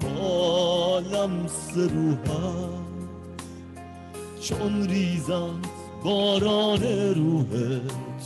با 0.00 0.98
لمس 0.98 1.76
روحت 1.76 2.78
چون 4.40 4.88
ریزد 4.88 5.66
باران 6.04 6.82
روح 7.14 7.46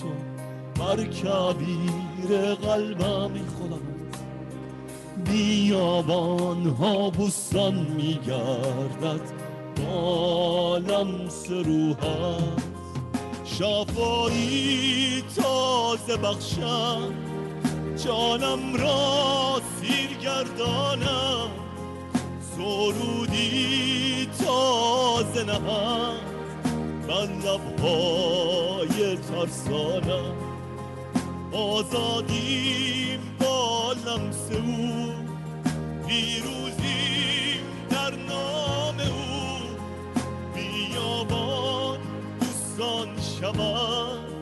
تو 0.00 0.08
بر 0.80 1.04
کبیر 1.04 2.54
قلبم 2.54 3.30
خدا 3.34 3.78
بیابان 5.24 6.66
ها 6.66 7.10
بوستان 7.10 7.74
میگردد 7.74 9.20
با 9.76 10.78
لمس 10.78 11.50
روحت 11.50 12.62
شفایی 13.44 15.22
تازه 15.36 16.16
بخشم 16.16 17.31
جانم 17.96 18.74
را 18.74 19.60
سیر 19.80 20.16
گردانم. 20.22 21.50
سرودی 22.56 24.28
تازه 24.44 25.44
نهد 25.44 26.32
بر 27.08 27.28
لبهای 27.44 29.16
ترسانم. 29.16 30.34
آزادیم 31.52 33.20
با 33.40 33.92
لمس 33.92 34.50
او. 34.52 35.12
پیروزیم 36.06 37.64
در 37.90 38.10
نام 38.10 38.96
او. 39.00 39.42
بیابان 40.54 41.98
بوستان 42.40 43.08
شود 43.40 44.32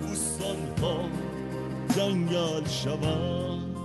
بوستان 0.00 0.56
ها 0.82 1.19
جنگل 1.96 2.66
شود. 2.66 3.76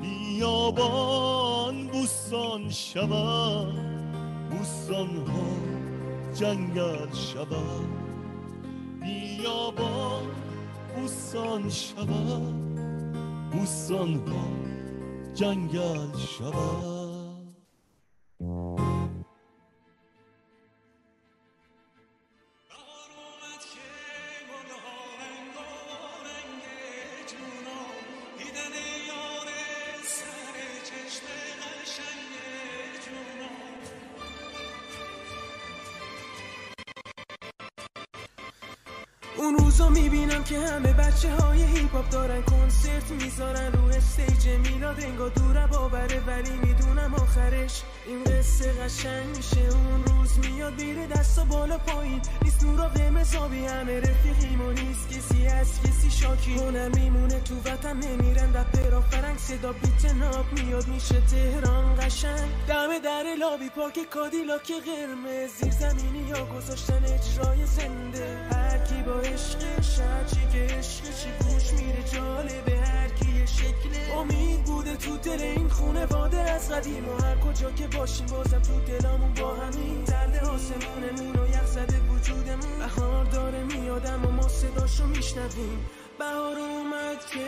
بیابان 0.00 1.86
بوستان 1.86 2.70
شود. 2.70 3.74
بوستان 4.50 5.16
ها 5.26 5.46
جنگل 6.34 7.12
شود. 7.12 7.88
بیابان 9.00 10.26
بوستان 10.96 11.70
شود. 11.70 12.54
بوستان 13.52 14.14
ها 14.14 14.48
جنگل 15.34 16.16
شود. 16.18 16.97
اون 39.38 39.58
روزا 39.58 39.88
می‌بینم 39.88 40.44
که 40.44 40.58
همه 40.58 40.92
بچه 40.92 41.34
های 41.34 41.62
هیپ 41.62 41.92
هاپ 41.92 42.10
دارن 42.10 42.42
کنسرت 42.42 43.10
می‌ذارن 43.10 43.72
رو 43.72 43.84
stage 43.84 44.48
میلاد 44.48 45.00
انگار 45.00 45.28
دوره 45.28 45.66
باوره 45.66 46.20
ولی 46.26 46.50
می‌دونم 46.62 47.14
آخرش 47.14 47.82
این 48.06 48.24
قصه 48.24 48.72
قشنگ 48.72 49.36
میشه. 49.36 49.60
اون 49.60 50.04
روز 50.04 50.38
میاد 50.38 50.82
میره 50.82 51.06
دستا 51.06 51.44
بالا 51.44 51.78
پایین. 51.78 52.20
نیست 52.42 52.62
نورا 52.64 52.88
قرمز 52.88 53.34
آبی 53.34 53.66
همه 53.66 54.00
رفیقیم 54.00 54.60
و 54.60 54.70
نیست 54.70 55.08
کسی 55.08 55.46
از 55.46 55.82
کسی 55.82 56.10
شاکی. 56.10 56.54
اونم 56.54 56.90
میمونه 56.94 57.40
تو 57.40 57.54
وطن 57.64 57.96
نمیرن 57.96 58.54
رپرا 58.54 59.00
فرنگ 59.00 59.38
صدا 59.38 59.72
beat 59.72 60.14
ناب 60.14 60.46
میاد 60.52 60.86
میشه 60.88 61.20
تهران 61.20 61.96
قشنگ. 62.00 62.48
دم 62.68 62.98
در 63.04 63.24
لابی 63.40 63.68
پاک 63.68 63.98
کادیلاک 64.10 64.72
قرمز. 64.86 65.50
زیر 65.60 65.72
زمینیا 65.72 66.46
گذاشتن 66.46 67.02
اجرای 67.04 67.66
زنده. 67.66 68.67
هر 68.68 68.78
کی 68.78 69.02
با 69.02 69.20
عشقش 69.20 69.98
هرچی 69.98 70.42
که 70.52 70.74
عشقشی 70.74 71.30
گوش 71.40 71.72
میره 71.72 72.02
جالبه 72.12 72.80
هر 72.80 73.08
کی 73.08 73.30
یه 73.38 73.46
شکل 73.46 74.12
امید 74.18 74.64
بوده 74.64 74.96
تو 74.96 75.16
دل 75.16 75.42
این 75.42 75.68
خونه. 75.68 76.06
واده 76.06 76.40
از 76.40 76.72
قدیم 76.72 77.08
و 77.08 77.22
هر 77.22 77.36
کجا 77.36 77.70
که 77.70 77.86
باشیم 77.86 78.26
بازم 78.26 78.62
تو 78.62 78.80
دلامون 78.80 79.34
با 79.34 79.54
همین. 79.54 80.04
تله 80.04 80.40
آسمونمون 80.40 81.36
و 81.36 81.48
یخ 81.48 81.66
زده 81.66 82.00
وجودمون. 82.00 82.78
بهار 82.78 83.24
داره 83.24 83.64
میادم 83.64 84.24
و 84.24 84.30
ما 84.30 84.48
صداشو 84.48 85.06
میشنویم. 85.06 85.86
بهار 86.18 86.58
اومد 86.58 87.20
که 87.32 87.44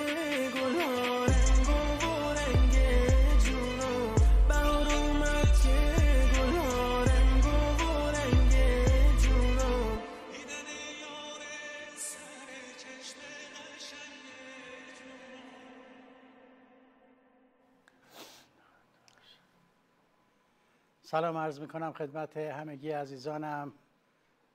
سلام 21.11 21.37
عرض 21.37 21.61
می 21.61 21.69
کنم 21.69 21.93
خدمت 21.93 22.37
همگی 22.37 22.91
عزیزانم. 22.91 23.73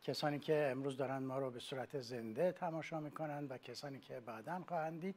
کسانی 0.02 0.40
که 0.40 0.68
امروز 0.72 0.98
دارن 0.98 1.18
ما 1.18 1.40
رو 1.40 1.52
به 1.52 1.60
صورت 1.60 2.02
زنده 2.02 2.52
تماشا 2.52 3.00
می‌کنن 3.00 3.48
و 3.48 3.58
کسانی 3.58 4.00
که 4.00 4.20
بعدا 4.20 4.64
خواهند 4.68 5.02
دید 5.02 5.16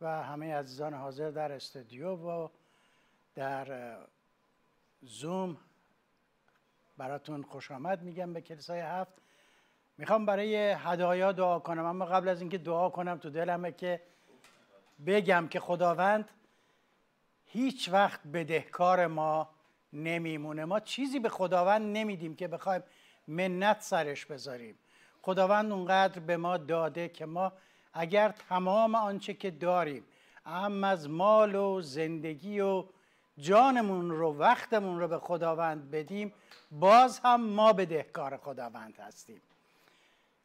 و 0.00 0.22
همه 0.22 0.54
عزیزان 0.54 0.94
حاضر 0.94 1.30
در 1.30 1.52
استودیو 1.52 2.08
و 2.08 2.48
در 3.34 3.96
زوم 5.02 5.56
براتون 6.96 7.42
خوش 7.42 7.70
آمد 7.70 8.02
میگم 8.02 8.32
به 8.32 8.40
کلیسای 8.40 8.80
هفت. 8.80 9.14
می‌خوام 9.98 10.26
برای 10.26 10.56
هدایا 10.56 11.32
دعا 11.32 11.58
کنم 11.58 11.84
اما 11.84 12.04
قبل 12.04 12.28
از 12.28 12.40
اینکه 12.40 12.58
دعا 12.58 12.90
کنم 12.90 13.18
تو 13.18 13.30
دلمه 13.30 13.72
که 13.72 14.02
بگم 15.06 15.48
که 15.48 15.60
خداوند 15.60 16.30
هیچ 17.44 17.88
وقت 17.88 18.20
بدهکار 18.26 19.06
ما 19.06 19.59
نمیمونه. 19.92 20.64
ما 20.64 20.80
چیزی 20.80 21.18
به 21.18 21.28
خداوند 21.28 21.96
نمیدیم 21.96 22.36
که 22.36 22.48
بخوایم 22.48 22.82
منت 23.28 23.82
سرش 23.82 24.26
بذاریم. 24.26 24.78
خداوند 25.22 25.72
اونقدر 25.72 26.20
به 26.20 26.36
ما 26.36 26.56
داده 26.56 27.08
که 27.08 27.26
ما 27.26 27.52
اگر 27.92 28.34
تمام 28.48 28.94
آنچه 28.94 29.34
که 29.34 29.50
داریم 29.50 30.04
اهم 30.46 30.84
از 30.84 31.10
مال 31.10 31.54
و 31.54 31.82
زندگی 31.82 32.60
و 32.60 32.84
جانمون 33.38 34.10
رو 34.10 34.38
وقتمون 34.38 35.00
رو 35.00 35.08
به 35.08 35.18
خداوند 35.18 35.90
بدیم 35.90 36.32
باز 36.70 37.20
هم 37.24 37.40
ما 37.40 37.72
بدهکار 37.72 38.36
خداوند 38.36 38.98
هستیم. 38.98 39.42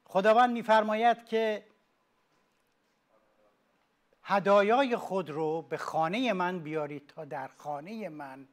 خداوند 0.05 0.51
میفرماید 0.51 1.25
که 1.25 1.63
هدایای 4.23 4.95
خود 4.95 5.29
رو 5.29 5.61
به 5.61 5.77
خانه 5.77 6.33
من 6.33 6.59
بیارید 6.59 7.07
تا 7.07 7.25
در 7.25 7.47
خانه 7.47 8.09
من 8.09 8.47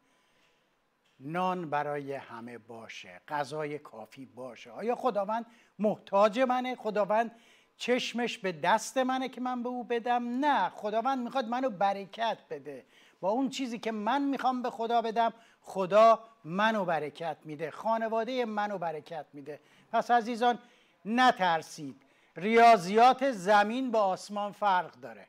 نان 1.24 1.70
برای 1.70 2.12
همه 2.12 2.58
باشه 2.58 3.20
غذای 3.28 3.78
کافی 3.78 4.26
باشه. 4.26 4.70
آیا 4.70 4.94
خداوند 4.94 5.46
محتاج 5.78 6.40
منه؟ 6.40 6.76
خداوند 6.76 7.30
چشمش 7.76 8.38
به 8.38 8.52
دست 8.52 8.98
منه 8.98 9.28
که 9.28 9.40
من 9.40 9.62
به 9.62 9.68
او 9.68 9.84
بدم؟ 9.84 10.44
نه 10.44 10.68
خداوند 10.68 11.18
می‌خواد 11.18 11.48
منو 11.48 11.70
برکت 11.70 12.38
بده. 12.50 12.86
با 13.20 13.30
اون 13.30 13.48
چیزی 13.48 13.78
که 13.78 13.92
من 13.92 14.22
می‌خوام 14.22 14.62
به 14.62 14.70
خدا 14.70 15.02
بدم 15.02 15.32
خدا 15.60 16.24
منو 16.44 16.84
برکت 16.84 17.36
میده 17.44 17.70
خانواده 17.70 18.44
منو 18.44 18.78
برکت 18.78 19.26
میده. 19.32 19.60
پس 19.92 20.10
عزیزان 20.10 20.58
نترسید. 21.04 22.02
ریاضیات 22.36 23.30
زمین 23.30 23.90
با 23.90 24.00
آسمان 24.00 24.52
فرق 24.52 24.92
داره. 24.92 25.26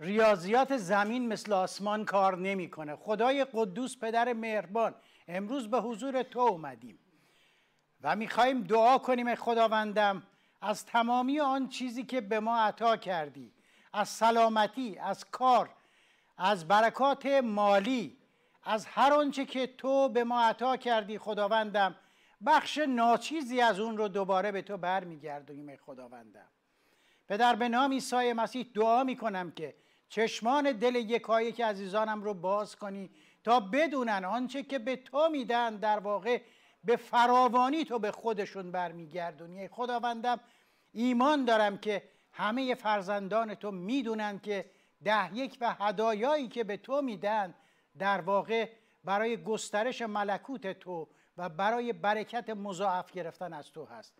ریاضیات 0.00 0.76
زمین 0.76 1.28
مثل 1.28 1.52
آسمان 1.52 2.04
کار 2.04 2.36
نمی‌کنه. 2.36 2.96
خدای 2.96 3.46
قدوس 3.52 3.96
پدر 3.96 4.32
مهربان 4.32 4.94
امروز 5.28 5.70
به 5.70 5.80
حضور 5.80 6.22
تو 6.22 6.40
اومدیم. 6.40 6.98
و 8.02 8.16
می‌خواهیم 8.16 8.62
دعا 8.62 8.98
کنیم 8.98 9.34
خداوندم 9.34 10.22
از 10.60 10.86
تمامی 10.86 11.40
آن 11.40 11.68
چیزی 11.68 12.04
که 12.04 12.20
به 12.20 12.40
ما 12.40 12.58
عطا 12.58 12.96
کردی 12.96 13.52
از 13.92 14.08
سلامتی 14.08 14.98
از 14.98 15.24
کار 15.24 15.70
از 16.38 16.68
برکات 16.68 17.26
مالی 17.26 18.16
از 18.64 18.86
هر 18.86 19.12
آنچه 19.12 19.44
که 19.44 19.66
تو 19.66 20.08
به 20.08 20.24
ما 20.24 20.42
عطا 20.42 20.76
کردی 20.76 21.18
خداوندم 21.18 21.96
بخش 22.46 22.78
ناچیزی 22.78 23.60
از 23.60 23.80
اون 23.80 23.96
رو 23.96 24.08
دوباره 24.08 24.52
به 24.52 24.62
تو 24.62 24.76
برمیگردونیم 24.76 25.76
خداوندم. 25.76 26.48
پدر 27.28 27.54
به 27.54 27.68
نام 27.68 27.92
عیسی 27.92 28.32
مسیح 28.32 28.70
دعا 28.74 29.04
می‌کنم 29.04 29.50
که 29.50 29.74
چشمان 30.08 30.72
دل 30.72 30.94
یکایی 30.94 31.52
که 31.52 31.64
عزیزانم 31.64 32.22
رو 32.22 32.34
باز 32.34 32.76
کنی 32.76 33.10
تا 33.44 33.60
بدونن 33.60 34.24
آنچه 34.24 34.62
که 34.62 34.78
به 34.78 34.96
تو 34.96 35.28
میدن 35.28 35.76
در 35.76 35.98
واقع 35.98 36.40
به 36.84 36.96
فراوانی 36.96 37.84
تو 37.84 37.98
به 37.98 38.10
خودشون 38.10 38.72
برمیگردونی. 38.72 39.68
خداوندم 39.68 40.40
ایمان 40.92 41.44
دارم 41.44 41.78
که 41.78 42.02
همه 42.32 42.74
فرزندان 42.74 43.54
تو 43.54 43.70
می‌دونن 43.70 44.38
که 44.38 44.70
ده 45.04 45.36
یک 45.36 45.58
و 45.60 45.74
هدایایی 45.78 46.48
که 46.48 46.64
به 46.64 46.76
تو 46.76 47.02
میدن 47.02 47.54
در 47.98 48.20
واقع 48.20 48.70
برای 49.04 49.42
گسترش 49.42 50.02
ملکوت 50.02 50.78
تو 50.78 51.08
و 51.36 51.48
برای 51.48 51.92
برکت 51.92 52.50
مضاعف 52.50 53.12
گرفتن 53.12 53.52
از 53.52 53.72
تو 53.72 53.84
هست. 53.84 54.18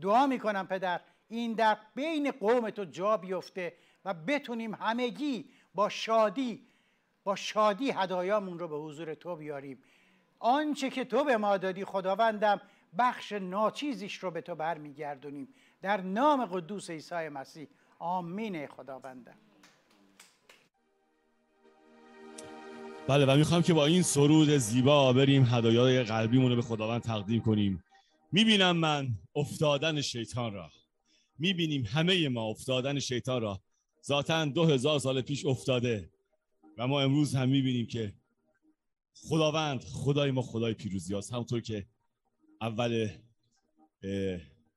دعا 0.00 0.26
می‌کنم 0.26 0.66
پدر 0.66 1.00
این 1.28 1.52
در 1.52 1.78
بین 1.94 2.30
قوم 2.30 2.70
تو 2.70 2.84
جا 2.84 3.16
بیفته 3.16 3.76
و 4.04 4.14
بتونیم 4.14 4.74
همگی 4.74 5.44
با 5.74 5.88
شادی 5.88 6.62
با 7.24 7.36
شادی 7.36 7.90
هدایامون 7.90 8.58
رو 8.58 8.68
به 8.68 8.76
حضور 8.76 9.14
تو 9.14 9.36
بیاریم. 9.36 9.78
آنچه 10.38 10.90
که 10.90 11.04
تو 11.04 11.24
به 11.24 11.36
ما 11.36 11.56
دادی 11.56 11.84
خداوندم 11.84 12.60
بخش 12.98 13.32
ناچیزیش 13.32 14.14
رو 14.16 14.30
به 14.30 14.40
تو 14.40 14.54
برمیگردونیم. 14.54 15.48
در 15.82 16.00
نام 16.00 16.44
قدوس 16.44 16.90
عیسی 16.90 17.28
مسیح. 17.28 17.66
آمین 17.98 18.66
خداوندم. 18.66 19.34
بله 23.08 23.26
و 23.26 23.36
می‌خوام 23.36 23.62
که 23.62 23.74
با 23.74 23.86
این 23.86 24.02
سرود 24.02 24.48
زیبا 24.48 25.12
بریم 25.12 25.44
هدایای 25.44 26.02
قلبیمون 26.02 26.50
رو 26.50 26.56
به 26.56 26.62
خداوند 26.62 27.02
تقدیم 27.02 27.40
کنیم. 27.40 27.84
می‌بینم 28.32 28.76
من 28.76 29.08
افتادن 29.36 30.00
شیطان 30.00 30.54
را. 30.54 30.70
می‌بینیم 31.38 31.84
همه 31.84 32.28
ما 32.28 32.42
افتادن 32.42 32.98
شیطان 32.98 33.42
را. 33.42 33.60
ذاتا 34.06 34.44
دو 34.44 34.64
هزار 34.64 34.98
سال 34.98 35.20
پیش 35.20 35.46
افتاده 35.46 36.10
و 36.78 36.86
ما 36.88 37.00
امروز 37.00 37.34
هم 37.34 37.48
می‌بینیم 37.48 37.86
که 37.86 38.14
خداوند 39.14 39.80
خدای 39.80 40.30
ما 40.30 40.42
خدای 40.42 40.74
پیروزی 40.74 41.14
هست 41.14 41.32
همونطور 41.32 41.60
که 41.60 41.86
اول 42.60 43.08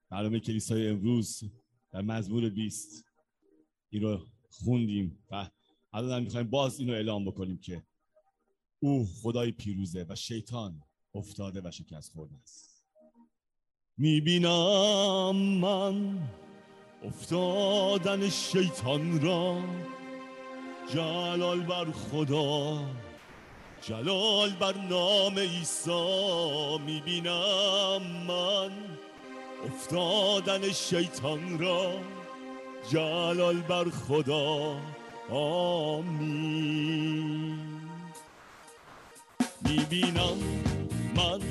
برنامه 0.10 0.40
کلیسای 0.40 0.88
امروز 0.88 1.44
در 1.92 2.02
مزمور 2.02 2.50
20 2.50 3.06
این 3.90 4.02
رو 4.02 4.28
خوندیم 4.50 5.24
و 5.32 5.50
الان 5.94 6.12
هم 6.12 6.24
می‌خوایم 6.24 6.50
باز 6.50 6.80
اینو 6.80 6.94
اعلام 6.94 7.26
بکنیم 7.26 7.58
که 7.58 7.84
او 8.80 9.06
خدای 9.22 9.52
پیروزه 9.52 10.06
و 10.10 10.16
شیطان 10.16 10.84
افتاده 11.16 11.62
و 11.63 11.72
شکست 11.72 12.12
خورده 12.12 12.36
است. 12.36 12.86
می‌بینم 13.98 15.36
من 15.36 16.30
افتادن 17.04 18.30
شیطان 18.30 19.22
را 19.22 19.58
جلال 20.94 21.60
بر 21.60 21.86
خدا 21.92 22.80
جلال 23.82 24.50
بر 24.50 24.74
نام 24.90 25.40
عیسی 25.40 26.78
می‌بینم 26.86 28.02
من. 28.28 28.72
افتادن 29.66 30.72
شیطان 30.72 31.60
را 31.60 31.94
جلال 32.92 33.56
بر 33.56 33.86
خدا 33.90 34.76
آمین. 35.32 36.80
می‌بینم 39.62 40.38
من 41.16 41.42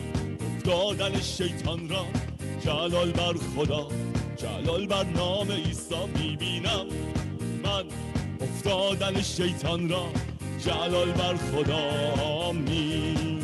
افتادن 0.40 1.20
شیطان 1.20 1.88
را 1.88 2.06
جلال 2.64 3.12
بر 3.12 3.34
خدا 3.56 3.88
جلال 4.36 4.86
بر 4.86 5.04
نام 5.04 5.52
عیسی 5.52 5.94
می‌بینم. 6.18 6.86
من 7.64 7.84
افتادن 8.40 9.22
شیطان 9.22 9.88
را 9.88 10.06
جلال 10.64 11.12
بر 11.12 11.34
خدا 11.36 11.82
آمین 12.22 13.42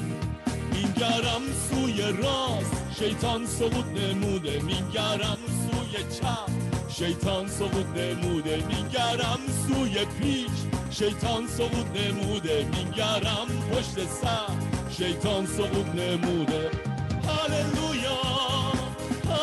میگرم 0.73 1.43
سوی 1.71 2.03
راست 2.03 2.83
شیطان 2.99 3.47
سقوط 3.47 3.85
نموده. 3.87 4.63
میگرم 4.63 5.39
سوی 5.47 6.05
چپ 6.21 6.51
شیطان 6.89 7.49
سقوط 7.49 7.87
نموده. 7.97 8.57
میگرم 8.57 9.41
سوی 9.69 10.05
پیش 10.05 10.51
شیطان 10.91 11.47
سقوط 11.47 11.87
نموده. 11.97 12.67
میگرم 12.77 13.49
پشت 13.71 13.95
سر 13.95 14.53
شیطان 14.99 15.47
سقوط 15.47 15.87
نموده. 15.87 16.71
هاللویا 17.29 18.22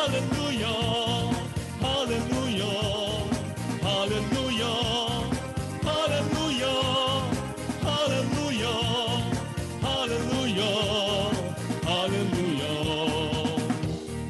هاللویا 0.00 0.80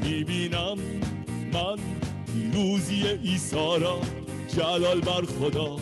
می‌بینم 0.03 0.79
من 1.53 1.77
را 3.81 4.01
جلال 4.57 5.01
بر 5.01 5.25
خدا 5.25 5.77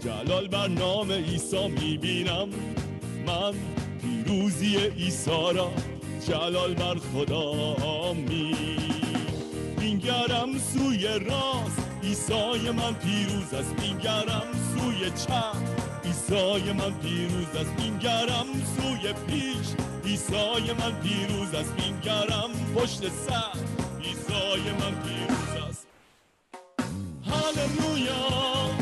جلال 0.00 0.48
بر 0.48 0.68
نام 0.68 1.12
عیسی 1.12 1.68
می‌بینم. 1.68 2.48
من 3.26 3.54
پیروزی 4.02 4.76
عیسی 4.76 5.30
را 5.30 5.70
جلال 6.28 6.74
بر 6.74 6.94
خدا 6.94 7.50
آمین 7.84 9.13
مینگرم 9.84 10.58
سوی 10.58 11.06
راست. 11.06 11.78
عیسی 12.02 12.70
من 12.70 12.94
پیروز 12.94 13.54
است 13.54 13.80
مینگرم 13.80 14.46
سوی 14.74 15.10
چپ. 15.10 15.56
عیسی 16.04 16.72
من 16.72 16.92
پیروز 17.02 17.56
است 17.56 17.80
مینگرم 17.80 18.46
سوی 18.76 19.12
پیش. 19.12 19.66
عیسی 20.04 20.72
من 20.72 20.92
پیروز 21.02 21.54
است 21.54 21.74
مینگرم 21.80 22.50
پشت 22.76 23.00
سر. 23.00 23.58
عیسی 24.04 24.70
من 24.80 24.94
پیروز 25.02 25.68
است. 25.68 25.86
هاللویا 27.26 28.73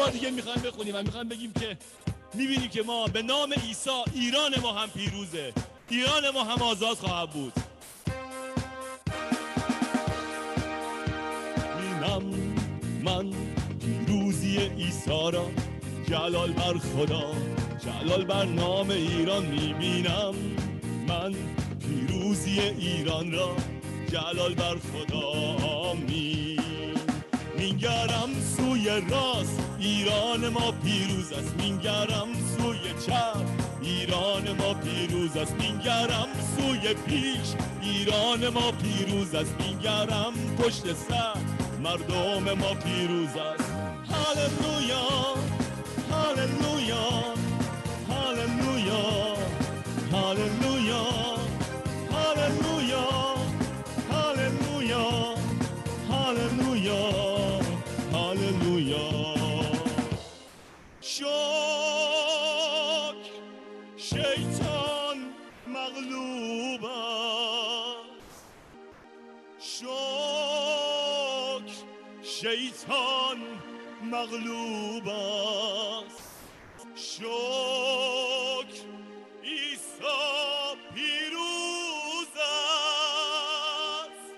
بار 0.00 0.10
دیگه 0.10 0.30
می‌خوایم 0.30 0.60
بخونیم 0.60 0.94
و 0.96 1.02
می‌خوایم 1.02 1.28
بگیم 1.28 1.52
که 1.52 1.76
می‌بینیم 2.34 2.68
که 2.68 2.82
ما 2.82 3.06
به 3.06 3.22
نام 3.22 3.52
عیسی 3.52 3.90
ایران 4.14 4.60
ما 4.62 4.72
هم 4.72 4.88
پیروزه. 4.90 5.52
ایران 5.88 6.30
ما 6.34 6.44
هم 6.44 6.62
آزاد 6.62 6.96
خواهد 6.96 7.30
بود. 7.30 7.52
بینم 11.78 12.22
من 13.04 13.30
پیروزی 13.80 14.58
عیسی 14.58 15.10
را 15.10 15.50
جلال 16.08 16.52
بر 16.52 16.78
خدا 16.78 17.34
جلال 17.84 18.24
بر 18.24 18.44
نام 18.44 18.90
ایران 18.90 19.46
می‌بینم. 19.46 20.34
من 21.08 21.34
پیروزی 21.80 22.60
ایران 22.60 23.32
را 23.32 23.56
جلال 24.12 24.54
بر 24.54 24.76
خدا 24.76 25.28
آمین 25.66 26.69
مینگرم 27.60 28.30
سوی 28.56 28.86
راست 29.10 29.60
ایران 29.78 30.48
ما 30.48 30.72
پیروز 30.72 31.32
است. 31.32 31.54
مینگرم 31.58 32.28
سوی 32.56 32.78
چپ 33.06 33.36
ایران 33.82 34.52
ما 34.52 34.74
پیروز 34.74 35.36
است. 35.36 35.54
مینگرم 35.60 36.28
سوی 36.56 36.94
پیش 36.94 37.48
ایران 37.82 38.48
ما 38.48 38.72
پیروز 38.72 39.34
است. 39.34 39.54
مینگرم 39.60 40.32
پشت 40.58 40.82
سر 40.82 41.34
مردم 41.82 42.58
ما 42.58 42.74
پیروز 42.74 43.36
است. 43.36 43.70
هاللویا 44.10 45.34
هاللویا 46.10 46.69
مغلوب 74.20 75.08
است 75.08 76.52
شکر 76.94 78.84
عیسی 79.42 80.02
پیروز 80.94 82.28
است. 82.36 84.34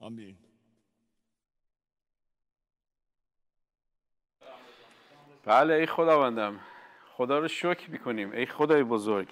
آمین. 0.00 0.36
بله 5.44 5.74
ای 5.74 5.86
خداوندم. 5.86 6.60
خدا 7.16 7.38
رو 7.38 7.48
شکر 7.48 7.90
می‌کنیم. 7.90 8.32
ای 8.32 8.46
خدای 8.46 8.82
بزرگ. 8.82 9.28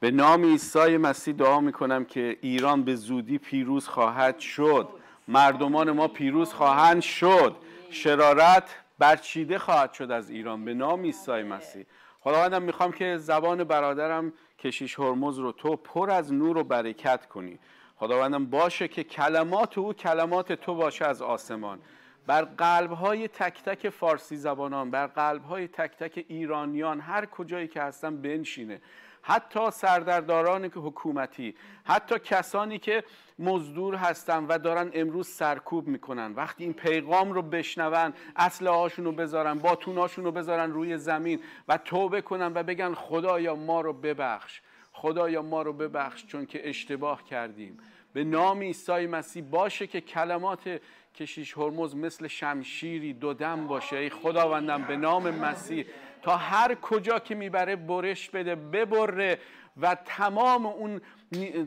به 0.00 0.10
نام 0.10 0.44
عیسی 0.44 0.96
مسیح 0.96 1.34
دعا 1.34 1.60
می‌کنم 1.60 2.04
که 2.04 2.38
ایران 2.40 2.82
به 2.82 2.94
زودی 2.94 3.38
پیروز 3.38 3.88
خواهد 3.88 4.38
شد. 4.38 5.01
مردمان 5.28 5.90
ما 5.90 6.08
پیروز 6.08 6.52
خواهند 6.52 7.02
شد. 7.02 7.56
شرارت 7.90 8.76
برچیده 8.98 9.58
خواهد 9.58 9.92
شد 9.92 10.10
از 10.10 10.30
ایران 10.30 10.64
به 10.64 10.74
نام 10.74 11.02
عیسی 11.02 11.42
مسیح. 11.42 11.86
خداوندم 12.20 12.62
می‌خوام 12.62 12.92
که 12.92 13.16
زبان 13.16 13.64
برادرم 13.64 14.32
کشیش 14.58 14.98
هرمز 14.98 15.38
رو 15.38 15.52
تو 15.52 15.76
پر 15.76 16.10
از 16.10 16.32
نور 16.32 16.58
و 16.58 16.64
برکت 16.64 17.26
کنی. 17.26 17.58
خداوندم 17.96 18.46
باشه 18.46 18.88
که 18.88 19.04
کلمات 19.04 19.78
او 19.78 19.92
کلمات 19.92 20.52
تو 20.52 20.74
باشه 20.74 21.04
از 21.04 21.22
آسمان. 21.22 21.78
بر 22.26 22.42
قلبهای 22.42 23.28
تک 23.28 23.62
تک 23.62 23.88
فارسی 23.88 24.36
زبانان 24.36 24.90
بر 24.90 25.06
قلبهای 25.06 25.68
تک 25.68 25.96
تک 25.96 26.24
ایرانیان 26.28 27.00
هر 27.00 27.26
کجایی 27.26 27.68
که 27.68 27.82
هستن 27.82 28.22
بنشینه. 28.22 28.80
حتی 29.22 29.70
سردرداران 29.70 30.68
که 30.68 30.80
حکومتی 30.80 31.54
حتی 31.84 32.18
کسانی 32.18 32.78
که 32.78 33.04
مزدور 33.38 33.94
هستن 33.94 34.44
و 34.44 34.58
دارن 34.58 34.90
امروز 34.94 35.28
سرکوب 35.28 35.88
می‌کنن. 35.88 36.32
وقتی 36.32 36.64
این 36.64 36.72
پیغام 36.72 37.32
رو 37.32 37.42
بشنون 37.42 38.12
اسلحه 38.36 38.74
هاشون 38.74 39.04
رو 39.04 39.12
بذارن 39.12 39.58
باتوناشون 39.58 40.24
رو 40.24 40.32
بذارن 40.32 40.72
روی 40.72 40.98
زمین 40.98 41.40
و 41.68 41.78
توبه 41.78 42.20
کنن 42.20 42.52
و 42.54 42.62
بگن 42.62 42.94
خدایا 42.94 43.54
ما 43.54 43.80
رو 43.80 43.92
ببخش. 43.92 44.60
خدایا 44.92 45.42
ما 45.42 45.62
رو 45.62 45.72
ببخش 45.72 46.26
چون 46.26 46.46
که 46.46 46.68
اشتباه 46.68 47.24
کردیم. 47.24 47.78
به 48.12 48.24
نام 48.24 48.60
عیسی 48.60 49.06
مسیح 49.06 49.44
باشه 49.44 49.86
که 49.86 50.00
کلمات 50.00 50.80
کشیش 51.14 51.58
هرمز 51.58 51.96
مثل 51.96 52.26
شمشیری 52.26 53.12
دودم 53.12 53.66
باشه. 53.66 53.96
ای 53.96 54.10
خداوندم 54.10 54.82
به 54.82 54.96
نام 54.96 55.30
مسیح 55.30 55.86
تا 56.22 56.36
هر 56.36 56.74
کجا 56.74 57.18
که 57.18 57.34
می‌بره 57.34 57.76
برش 57.76 58.30
بده 58.30 58.54
ببره 58.54 59.38
و 59.80 59.94
تمام 59.94 60.66
اون 60.66 61.00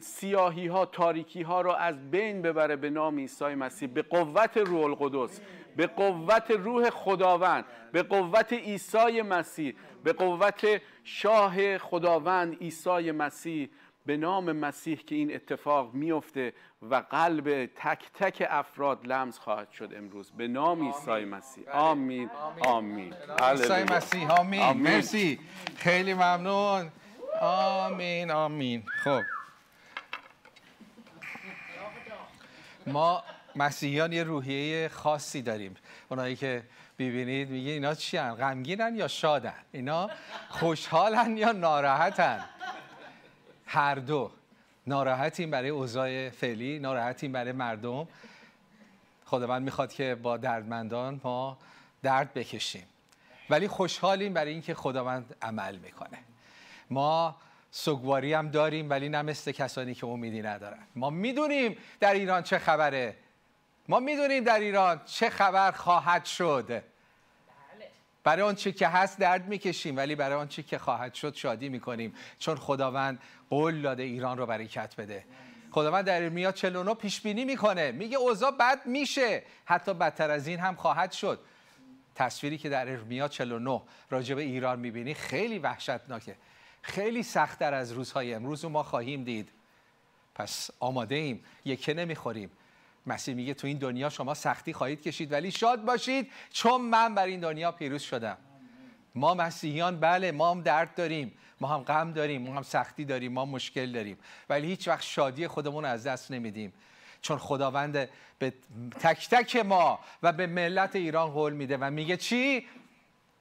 سیاهی 0.01 0.67
ها 0.67 0.85
تاریکی 0.85 1.41
ها 1.41 1.61
رو 1.61 1.71
از 1.71 2.11
بین 2.11 2.41
ببره 2.41 2.75
به 2.75 2.89
نام 2.89 3.17
عیسی 3.19 3.45
مسیح. 3.45 3.89
به 3.89 4.01
قوت 4.01 4.57
روح 4.57 4.83
القدس 4.83 5.41
به 5.75 5.87
قوت 5.87 6.51
روح 6.51 6.89
خداوند 6.89 7.65
به 7.91 8.03
قوت 8.03 8.53
عیسی 8.53 9.21
مسیح 9.21 9.75
به 10.03 10.13
قوت 10.13 10.81
شاه 11.03 11.77
خداوند 11.77 12.61
عیسی 12.61 13.11
مسیح. 13.11 13.69
به 14.05 14.17
نام 14.17 14.51
مسیح 14.51 14.97
که 14.97 15.15
این 15.15 15.35
اتفاق 15.35 15.93
میفته 15.93 16.53
و 16.81 16.95
قلب 16.95 17.65
تک 17.65 17.99
تک 18.13 18.47
افراد 18.49 19.07
لمس 19.07 19.39
خواهد 19.39 19.71
شد 19.71 19.93
امروز. 19.95 20.31
به 20.31 20.47
نام 20.47 20.85
عیسی 20.87 21.25
مسیح. 21.25 21.69
آمین. 21.69 22.29
آمین. 22.59 23.13
عیسی. 23.39 23.83
مسیح. 23.83 24.31
آمین. 24.31 24.61
آمین. 24.61 24.83
مرسی. 24.83 25.39
خیلی 25.77 26.13
ممنون. 26.13 26.91
آمین. 27.41 28.31
آمین. 28.31 28.83
خب. 29.03 29.21
ما 32.87 33.23
مسیحیان 33.55 34.13
یه 34.13 34.23
روحیه 34.23 34.87
خاصی 34.87 35.41
داریم. 35.41 35.75
اونایی 36.09 36.35
که 36.35 36.63
ببینید 36.99 37.49
میگه 37.49 37.71
اینا 37.71 37.93
چی 37.93 38.17
هن؟ 38.17 38.35
غمگینن 38.35 38.95
یا 38.95 39.07
شادن؟ 39.07 39.53
اینا 39.71 40.09
خوشحالن 40.49 41.37
یا 41.37 41.51
ناراحتن؟ 41.51 42.45
هر 43.65 43.95
دو. 43.95 44.31
ناراحتیم 44.87 45.51
برای 45.51 45.69
اوضاع 45.69 46.29
فعلی 46.29 46.79
ناراحتیم 46.79 47.31
برای 47.31 47.51
مردم. 47.51 48.07
خداوند 49.25 49.61
می‌خواد 49.61 49.93
که 49.93 50.15
با 50.15 50.37
دردمندان 50.37 51.21
ما 51.23 51.57
درد 52.03 52.33
بکشیم. 52.33 52.85
ولی 53.49 53.67
خوشحالیم 53.67 54.33
برای 54.33 54.51
اینکه 54.51 54.73
خداوند 54.73 55.35
عمل 55.41 55.75
می‌کنه. 55.75 56.17
ما 56.89 57.35
سوگواری 57.71 58.33
هم 58.33 58.49
داریم 58.49 58.89
ولی 58.89 59.09
نه 59.09 59.21
مثل 59.21 59.51
کسانی 59.51 59.95
که 59.95 60.07
امیدی 60.07 60.41
ندارن. 60.41 60.83
ما 60.95 61.09
می‌دونیم 61.09 61.77
در 61.99 62.13
ایران 62.13 62.43
چه 62.43 62.59
خبره. 62.59 63.15
ما 63.87 63.99
می‌دونیم 63.99 64.43
در 64.43 64.59
ایران 64.59 65.01
چه 65.05 65.29
خبر 65.29 65.71
خواهد 65.71 66.25
شد. 66.25 66.83
برای 68.25 68.41
آن 68.41 68.55
چی 68.55 68.71
که 68.71 68.87
هست 68.87 69.19
درد 69.19 69.47
می‌کشیم 69.47 69.97
ولی 69.97 70.15
برای 70.15 70.37
آن 70.37 70.47
چی 70.47 70.63
که 70.63 70.77
خواهد 70.77 71.13
شد 71.13 71.35
شادی 71.35 71.69
می‌کنیم. 71.69 72.13
چون 72.39 72.55
خداوند 72.55 73.19
قول 73.49 73.81
داده 73.81 74.03
ایران 74.03 74.37
رو 74.37 74.45
برکت 74.45 74.95
بده. 74.95 75.25
خداوند 75.71 76.05
در 76.05 76.23
ارمیا 76.23 76.51
49 76.51 76.93
پیش 76.93 77.21
بینی 77.21 77.45
می‌کنه. 77.45 77.91
میگه 77.91 78.17
اوضاع 78.17 78.51
بد 78.51 78.85
میشه. 78.85 79.43
حتی 79.65 79.93
بدتر 79.93 80.31
از 80.31 80.47
این 80.47 80.59
هم 80.59 80.75
خواهد 80.75 81.11
شد. 81.11 81.39
تصویری 82.15 82.57
که 82.57 82.69
در 82.69 82.91
ارمیا 82.91 83.27
49 83.27 83.81
راجع 84.09 84.35
به 84.35 84.41
ایران 84.41 84.79
می‌بینی 84.79 85.13
خیلی 85.13 85.59
وحشتناکه. 85.59 86.35
خیلی 86.81 87.23
سختتر 87.23 87.73
از 87.73 87.91
روزهای 87.91 88.33
امروز 88.33 88.63
رو 88.63 88.69
ما 88.69 88.83
خواهیم 88.83 89.23
دید. 89.23 89.49
پس 90.35 90.69
آماده 90.79 91.15
ایم. 91.15 91.43
یکه 91.65 91.93
نمی‌خوریم. 91.93 92.51
مسیح 93.07 93.35
میگه 93.35 93.53
تو 93.53 93.67
این 93.67 93.77
دنیا 93.77 94.09
شما 94.09 94.33
سختی 94.33 94.73
خواهید 94.73 95.01
کشید 95.01 95.31
ولی 95.31 95.51
شاد 95.51 95.85
باشید 95.85 96.31
چون 96.49 96.81
من 96.81 97.15
بر 97.15 97.25
این 97.25 97.39
دنیا 97.39 97.71
پیروز 97.71 98.01
شدم. 98.01 98.37
ما 99.15 99.33
مسیحیان 99.33 99.99
بله 99.99 100.31
ما 100.31 100.51
هم 100.51 100.61
درد 100.61 100.95
داریم 100.95 101.33
ما 101.61 101.67
هم 101.67 101.83
غم 101.83 102.11
داریم 102.11 102.41
ما 102.41 102.53
هم 102.53 102.63
سختی 102.63 103.05
داریم 103.05 103.31
ما 103.31 103.45
مشکل 103.45 103.91
داریم 103.91 104.17
ولی 104.49 104.67
هیچ 104.67 104.87
وقت 104.87 105.03
شادی 105.03 105.47
خودمون 105.47 105.85
از 105.85 106.03
دست 106.03 106.31
نمیدیم. 106.31 106.73
چون 107.21 107.37
خداوند 107.37 108.09
به 108.39 108.53
تک 108.99 109.29
تک 109.29 109.55
ما 109.55 109.99
و 110.23 110.33
به 110.33 110.47
ملت 110.47 110.95
ایران 110.95 111.29
قول 111.29 111.53
میده 111.53 111.77
و 111.77 111.91
میگه 111.91 112.17
چی؟ 112.17 112.67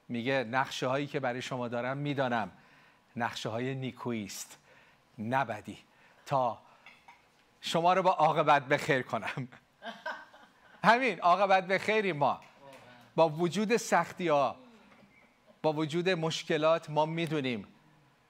میگه 0.08 0.44
نقشه 0.50 0.86
هایی 0.86 1.06
که 1.06 1.20
برای 1.20 1.42
شما 1.42 1.68
دارم 1.68 1.96
می‌دانم. 1.96 2.50
نقشه 3.16 3.48
های 3.48 3.74
نیکویی 3.74 4.24
است 4.24 4.58
نه 5.18 5.44
بدی. 5.44 5.78
تا 6.26 6.58
شما 7.66 7.92
رو 7.92 8.02
با 8.02 8.10
عاقبت 8.10 8.66
به 8.66 8.76
خیر 8.76 9.02
کنم. 9.02 9.48
همین 10.84 11.20
عاقبت 11.20 11.66
به 11.66 11.78
خیری 11.78 12.12
ما. 12.12 12.40
با 13.16 13.28
وجود 13.28 13.76
سختی 13.76 14.28
ها 14.28 14.56
با 15.62 15.72
وجود 15.72 16.08
مشکلات 16.08 16.90
ما 16.90 17.06
می‌دونیم 17.06 17.66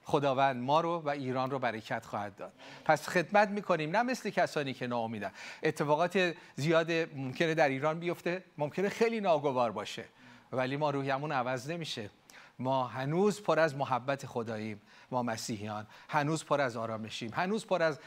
خداوند 0.04 0.62
ما 0.62 0.80
رو 0.80 0.98
و 0.98 1.08
ایران 1.08 1.50
رو 1.50 1.58
برکت 1.58 2.06
خواهد 2.06 2.36
داد. 2.36 2.52
پس 2.84 3.08
خدمت 3.08 3.48
می‌کنیم 3.48 3.90
نه 3.90 4.02
مثل 4.02 4.30
کسانی 4.30 4.74
که 4.74 4.86
ناامیدن. 4.86 5.30
اتفاقات 5.62 6.34
زیاد 6.56 6.92
ممکنه 6.92 7.54
در 7.54 7.68
ایران 7.68 7.98
بیفته 7.98 8.44
ممکنه 8.58 8.88
خیلی 8.88 9.20
ناگوار 9.20 9.72
باشه. 9.72 10.04
ولی 10.52 10.76
ما 10.76 10.90
روحیمون 10.90 11.32
عوض 11.32 11.70
نمیشه. 11.70 12.10
ما 12.58 12.86
هنوز 12.86 13.42
پر 13.42 13.58
از 13.60 13.76
محبت 13.76 14.26
خداییم 14.26 14.82
ما 15.10 15.22
مسیحیان. 15.22 15.86
هنوز 16.08 16.44
پر 16.44 16.60
از 16.60 16.76
آرامشیم. 16.76 17.30
هنوز 17.34 17.66
پر 17.66 17.82
از 17.82 17.98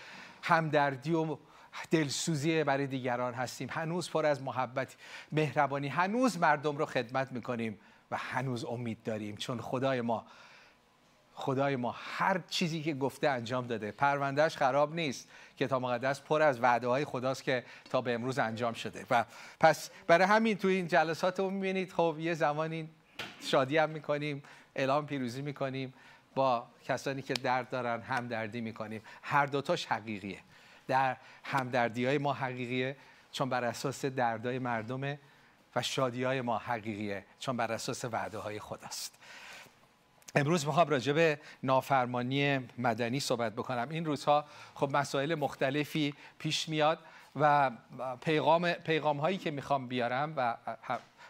همدردی 0.44 1.14
و 1.14 1.38
دلسوزی 1.92 2.64
برای 2.64 2.88
دیگران 2.88 3.34
هستیم. 3.34 3.70
هنوز 3.72 4.10
پر 4.10 4.26
از 4.26 4.42
محبت 4.42 4.96
مهربانی. 5.32 5.88
هنوز 5.88 6.38
مردم 6.38 6.78
رو 6.78 6.86
خدمت 6.86 7.32
می‌کنیم 7.32 7.80
و 8.12 8.18
هنوز 8.18 8.66
امید 8.66 9.04
داریم. 9.04 9.38
چون 9.38 9.62
خدای 9.62 10.02
ما 10.02 10.26
خدای 11.34 11.76
ما 11.76 11.96
هر 11.98 12.42
چیزی 12.50 12.84
که 12.84 12.94
گفته 12.94 13.30
انجام 13.30 13.68
داده. 13.68 13.92
پروندهش 13.92 14.58
خراب 14.58 14.96
نیست. 14.96 15.30
کتاب 15.60 15.82
مقدس 15.82 16.22
پر 16.22 16.42
از 16.42 16.62
وعده 16.62 16.88
های 16.88 17.06
خداست 17.06 17.44
که 17.44 17.64
تا 17.90 18.02
به 18.02 18.14
امروز 18.14 18.40
انجام 18.40 18.74
شده. 18.74 19.06
و 19.10 19.26
پس 19.60 19.90
برای 20.08 20.28
همین 20.28 20.58
تو 20.58 20.68
این 20.68 20.88
جلسات 20.88 21.40
رو 21.40 21.50
می‌بینید 21.50 21.94
خب 21.94 22.16
یه 22.20 22.34
زمانی 22.34 22.90
شادی 23.42 23.78
هم 23.78 23.90
می‌کنیم 23.90 24.44
اعلام 24.76 25.06
پیروزی 25.06 25.42
می‌کنیم. 25.42 25.94
با 26.38 26.68
کسانی 26.86 27.22
که 27.22 27.34
درد 27.34 27.70
دارن 27.70 28.02
همدردی 28.02 28.62
می‌کنیم. 28.62 29.02
هر 29.22 29.46
دوتاش 29.46 29.86
حقیقیه. 29.86 30.40
در 30.88 31.18
همدردی 31.44 32.06
های 32.06 32.18
ما 32.18 32.34
حقیقیه 32.34 32.96
چون 33.32 33.50
بر 33.50 33.64
اساس 33.64 34.06
دردای 34.06 34.60
مردمه 34.60 35.20
و 35.76 35.82
شادی 35.82 36.24
های 36.24 36.42
ما 36.42 36.58
حقیقیه 36.58 37.26
چون 37.40 37.58
بر 37.58 37.72
اساس 37.72 38.06
وعده 38.06 38.38
های 38.38 38.60
خداست. 38.60 39.16
امروز 40.36 40.66
می‌خوام 40.68 40.90
راجع 40.90 41.14
به 41.14 41.40
نافرمانی 41.64 42.70
مدنی 42.78 43.20
صحبت 43.20 43.54
بکنم. 43.54 43.90
این 43.90 44.06
روزها 44.06 44.46
خب 44.76 44.90
مسائل 44.98 45.36
مختلفی 45.36 46.14
پیش 46.40 46.70
میاد 46.70 47.00
و 47.36 47.72
پیغام 48.22 48.72
پیغام 48.72 49.18
هایی 49.18 49.38
که 49.38 49.52
می‌خوام 49.52 49.88
بیارم 49.88 50.34
و 50.38 50.58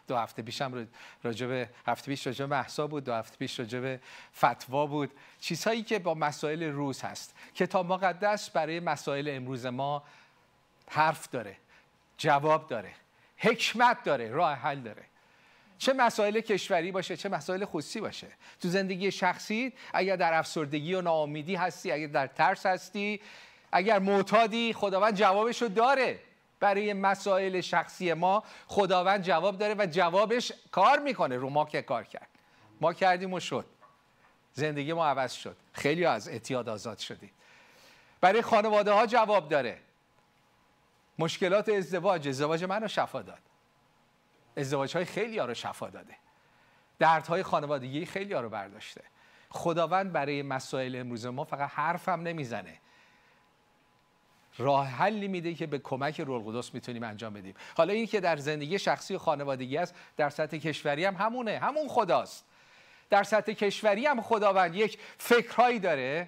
دو 0.07 0.17
هفته 0.17 0.41
پیشم 0.41 0.87
راجع 1.23 1.47
به 1.47 1.69
هفته 1.87 2.07
پیش 2.07 2.27
راجع 2.27 2.45
به 2.45 2.87
بود 2.87 3.03
دو 3.03 3.13
هفته 3.13 3.37
پیش 3.37 3.59
راجع 3.59 3.79
به 3.79 3.99
فتوا 4.37 4.85
بود. 4.85 5.11
چیزهایی 5.39 5.83
که 5.83 5.99
با 5.99 6.13
مسائل 6.13 6.63
روز 6.63 7.01
هست. 7.01 7.35
کتاب 7.55 7.85
مقدس 7.85 8.49
برای 8.49 8.79
مسائل 8.79 9.29
امروز 9.31 9.65
ما 9.65 10.03
حرف 10.89 11.29
داره 11.29 11.57
جواب 12.17 12.67
داره 12.67 12.91
حکمت 13.37 14.03
داره 14.03 14.29
راه 14.31 14.53
حل 14.53 14.79
داره. 14.79 15.03
چه 15.77 15.93
مسائل 15.93 16.39
کشوری 16.39 16.91
باشه 16.91 17.17
چه 17.17 17.29
مسائل 17.29 17.65
خصوصی 17.65 17.99
باشه. 17.99 18.27
تو 18.61 18.69
زندگی 18.69 19.11
شخصی 19.11 19.73
اگر 19.93 20.15
در 20.15 20.33
افسردگی 20.33 20.93
و 20.93 21.01
ناامیدی 21.01 21.55
هستی 21.55 21.91
اگر 21.91 22.07
در 22.07 22.27
ترس 22.27 22.65
هستی 22.65 23.21
اگر 23.71 23.99
معتادی 23.99 24.73
خداوند 24.73 25.15
جوابش 25.15 25.61
رو 25.61 25.67
داره. 25.67 26.19
برای 26.59 26.93
مسائل 26.93 27.61
شخصی 27.61 28.13
ما 28.13 28.43
خداوند 28.67 29.21
جواب 29.21 29.57
داره 29.57 29.75
و 29.77 29.85
جوابش 29.85 30.51
کار 30.71 30.99
می‌کنه 30.99 31.37
رو 31.37 31.49
ما 31.49 31.65
که 31.65 31.81
کار 31.81 32.03
کرد. 32.03 32.27
ما 32.81 32.93
کردیم 32.93 33.33
و 33.33 33.39
شد. 33.39 33.65
زندگی 34.53 34.93
ما 34.93 35.07
عوض 35.07 35.33
شد. 35.33 35.57
خیلی 35.73 36.05
از 36.05 36.29
اعتیاد 36.29 36.69
آزاد 36.69 36.97
شدیم. 36.97 37.31
برای 38.21 38.41
خانواده 38.41 38.91
ها 38.91 39.05
جواب 39.05 39.49
داره. 39.49 39.79
مشکلات 41.19 41.69
ازدواج 41.69 42.27
ازدواج 42.27 42.63
من 42.63 42.81
رو 42.81 42.87
شفا 42.87 43.21
داد. 43.21 43.39
ازدواج 44.57 44.95
های 44.95 45.05
خیلی 45.05 45.37
ها 45.37 45.45
رو 45.45 45.53
شفا 45.53 45.89
داده. 45.89 46.15
دردهای 46.99 47.43
خانوادگی 47.43 48.05
خیلی 48.05 48.33
ها 48.33 48.41
رو 48.41 48.49
برداشته. 48.49 49.03
خداوند 49.49 50.11
برای 50.11 50.41
مسائل 50.41 50.95
امروز 50.95 51.25
ما 51.25 51.43
فقط 51.43 51.69
حرفم 51.69 52.21
نمی‌زنه. 52.21 52.79
راه 54.57 54.87
حلی 54.87 55.27
میده 55.27 55.53
که 55.53 55.67
به 55.67 55.79
کمک 55.79 56.21
روح 56.21 56.47
القدس 56.47 56.73
می‌تونیم 56.73 57.03
انجام 57.03 57.33
بدیم. 57.33 57.53
حالا 57.77 57.93
این 57.93 58.07
که 58.07 58.19
در 58.19 58.37
زندگی 58.37 58.79
شخصی 58.79 59.15
و 59.15 59.17
خانوادگی 59.17 59.77
است 59.77 59.95
در 60.17 60.29
سطح 60.29 60.57
کشوری 60.57 61.05
هم 61.05 61.15
همونه 61.15 61.59
همون 61.63 61.87
خداست. 61.87 62.45
در 63.09 63.23
سطح 63.23 63.53
کشوری 63.53 64.05
هم 64.05 64.21
خداوند 64.21 64.75
یک 64.75 64.99
فکرهایی 65.17 65.79
داره 65.79 66.27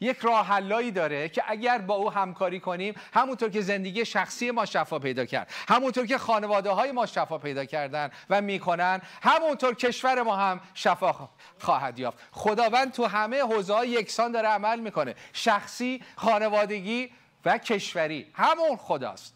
یک 0.00 0.18
راه 0.18 0.46
حلایی 0.46 0.90
داره 0.90 1.28
که 1.28 1.42
اگر 1.46 1.78
با 1.78 1.94
او 1.94 2.10
همکاری 2.10 2.60
کنیم 2.60 2.94
همونطور 3.14 3.50
که 3.50 3.60
زندگی 3.60 4.04
شخصی 4.04 4.50
ما 4.50 4.64
شفا 4.64 4.98
پیدا 4.98 5.24
کرد 5.24 5.50
همونطور 5.68 6.06
که 6.06 6.18
خانواده 6.18 6.70
های 6.70 6.92
ما 6.92 7.06
شفا 7.06 7.38
پیدا 7.38 7.64
کردن 7.64 8.10
و 8.30 8.40
می‌کنن 8.40 9.00
همونطور 9.22 9.74
کشور 9.74 10.22
ما 10.22 10.36
هم 10.36 10.60
شفا 10.74 11.28
خواهد 11.58 11.98
یافت. 11.98 12.18
خداوند 12.32 12.92
تو 12.92 13.06
همه 13.06 13.42
حوزه 13.42 13.86
یکسان 13.86 14.32
داره 14.32 14.48
عمل 14.48 14.80
می‌کنه. 14.80 15.14
شخصی 15.32 16.02
خانوادگی 16.16 17.10
و 17.44 17.58
کشوری. 17.58 18.26
همون 18.34 18.76
خداست. 18.76 19.34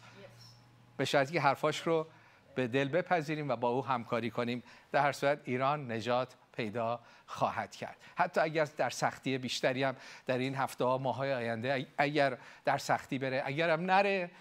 به 0.97 1.05
شرطی 1.05 1.33
که 1.33 1.41
حرفاش 1.41 1.87
رو 1.87 2.07
به 2.55 2.67
دل 2.67 2.87
بپذیریم 2.87 3.49
و 3.49 3.55
با 3.55 3.69
او 3.69 3.85
همکاری 3.85 4.29
کنیم. 4.29 4.63
در 4.91 5.01
هر 5.01 5.11
صورت 5.11 5.39
ایران 5.43 5.91
نجات 5.91 6.35
پیدا 6.55 6.99
خواهد 7.25 7.75
کرد. 7.75 7.97
حتی 8.15 8.41
اگر 8.41 8.65
در 8.77 8.89
سختی 8.89 9.37
بیشتری 9.37 9.83
هم 9.83 9.95
در 10.25 10.37
این 10.37 10.55
هفته 10.55 10.85
ها 10.85 10.97
آینده 11.15 11.87
اگر 11.97 12.37
در 12.65 12.77
سختی 12.77 13.17
بره 13.19 13.43
اگر 13.45 13.69
هم 13.69 13.81
نره 13.81 14.31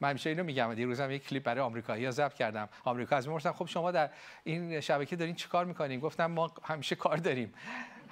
من 0.00 0.10
همیشه 0.10 0.30
اینو 0.30 0.44
میگم. 0.44 0.74
دیروزم 0.74 1.10
یک 1.10 1.28
کلیپ 1.28 1.42
برای 1.42 1.60
آمریکایی 1.60 2.04
ها 2.04 2.10
ضبط 2.10 2.34
کردم. 2.34 2.68
آمریکا 2.84 3.16
از 3.16 3.28
می‌پرسن 3.28 3.52
خب 3.52 3.66
شما 3.66 3.90
در 3.90 4.10
این 4.44 4.80
شبکه 4.80 5.16
دارین 5.16 5.34
چیکار 5.34 5.64
می‌کنین؟ 5.64 6.00
گفتم 6.00 6.26
ما 6.26 6.52
همیشه 6.64 6.94
کار 6.94 7.16
داریم. 7.16 7.54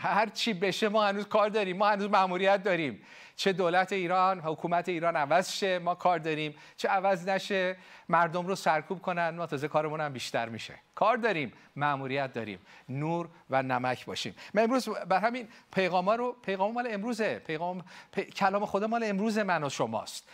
هر 0.03 0.27
چی 0.27 0.53
بشه 0.53 0.89
ما 0.89 1.07
هنوز 1.07 1.27
کار 1.29 1.49
داریم. 1.49 1.77
ما 1.77 1.89
هنوز 1.89 2.11
مأموریت 2.11 2.63
داریم. 2.63 3.03
چه 3.37 3.53
دولت 3.53 3.93
ایران 3.93 4.41
حکومت 4.41 4.89
ایران 4.89 5.17
عوض 5.17 5.53
شه 5.53 5.79
ما 5.79 5.95
کار 5.95 6.19
داریم. 6.19 6.55
چه 6.77 6.89
عوض 6.89 7.29
نشه 7.29 7.77
مردم 8.09 8.47
رو 8.47 8.55
سرکوب 8.55 9.03
کنن 9.03 9.31
ما 9.31 9.47
تازه 9.47 9.69
کارمون 9.69 10.01
هم 10.01 10.13
بیشتر 10.13 10.49
میشه. 10.49 10.75
کار 10.95 11.17
داریم 11.17 11.53
مأموریت 11.77 12.33
داریم. 12.33 12.59
نور 12.89 13.29
و 13.51 13.63
نمک 13.63 14.05
باشیم. 14.07 14.35
من 14.55 14.63
امروز 14.63 14.89
بر 14.89 15.19
همین 15.19 15.49
پیغام 15.75 16.11
رو 16.11 16.33
پیغام 16.33 16.73
مال 16.73 16.89
امروزه. 16.91 17.39
پیغام 17.39 17.85
پ- 18.17 18.21
کلام 18.21 18.67
خدا 18.67 18.87
مال 18.87 19.05
امروز 19.05 19.39
من 19.39 19.65
و 19.65 19.69
شماست. 19.69 20.29